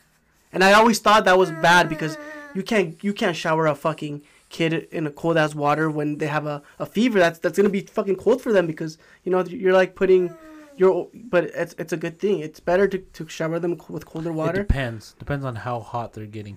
[0.52, 2.16] and I always thought that was bad because
[2.54, 6.28] you can't you can't shower a fucking kid in a cold ass water when they
[6.28, 7.18] have a, a fever.
[7.18, 10.34] That's that's gonna be fucking cold for them because you know you're like putting
[10.76, 12.38] your but it's it's a good thing.
[12.40, 14.58] It's better to, to shower them with colder It water.
[14.62, 15.14] depends.
[15.18, 16.56] Depends on how hot they're getting,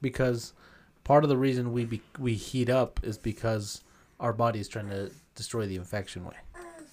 [0.00, 0.52] because
[1.04, 3.82] part of the reason we be, we heat up is because
[4.20, 6.36] our body is trying to destroy the infection way,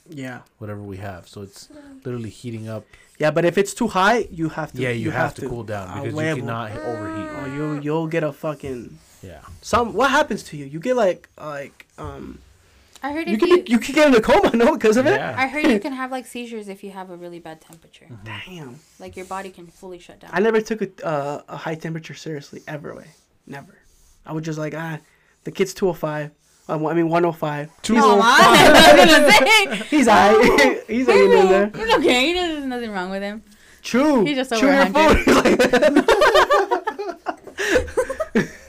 [0.10, 0.42] Yeah.
[0.58, 1.28] whatever we have.
[1.28, 1.70] So it's
[2.06, 2.86] literally heating up.
[3.18, 4.82] Yeah, but if it's too high, you have to.
[4.82, 6.36] yeah, you, have, to, cool down because huevo.
[6.38, 7.30] you cannot overheat.
[7.38, 9.42] Oh, you you'll get a fucking Yeah.
[9.62, 9.94] some.
[9.94, 10.66] What happens to you?
[10.66, 12.40] You get like like um.
[13.02, 15.06] I heard You can you, be, you can get in a coma, no, because of
[15.08, 15.20] it.
[15.22, 18.08] I heard you can have like seizures if you have a really bad temperature.
[18.26, 18.80] Damn.
[19.00, 20.32] Like your body can fully shut down.
[20.34, 22.96] I never took a uh, a high temperature seriously ever.
[22.96, 23.08] Way,
[23.48, 23.78] never.
[24.26, 25.00] I was just like ah,
[25.44, 26.32] the kid's two hundred five.
[26.70, 27.70] Um, I mean one hundred five.
[27.84, 29.76] Come on, I was gonna say.
[29.90, 30.84] He's alright.
[30.88, 31.72] He's hanging in there.
[31.74, 32.34] It's okay.
[32.34, 33.42] There's nothing wrong with him.
[33.82, 34.24] True.
[34.26, 35.16] He's just True over your phone.
[35.16, 35.26] 100.
[35.26, 35.60] He's like,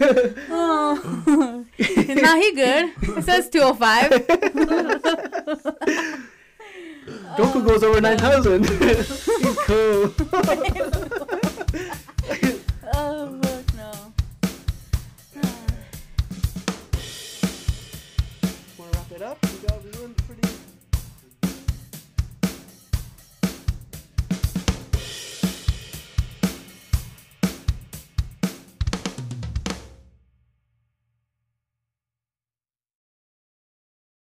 [0.51, 1.65] Oh.
[1.79, 2.93] now he good.
[3.19, 4.11] It says 205.
[7.37, 8.69] Goku goes over nine thousand.
[8.69, 10.15] He's cool.
[19.21, 19.50] it up.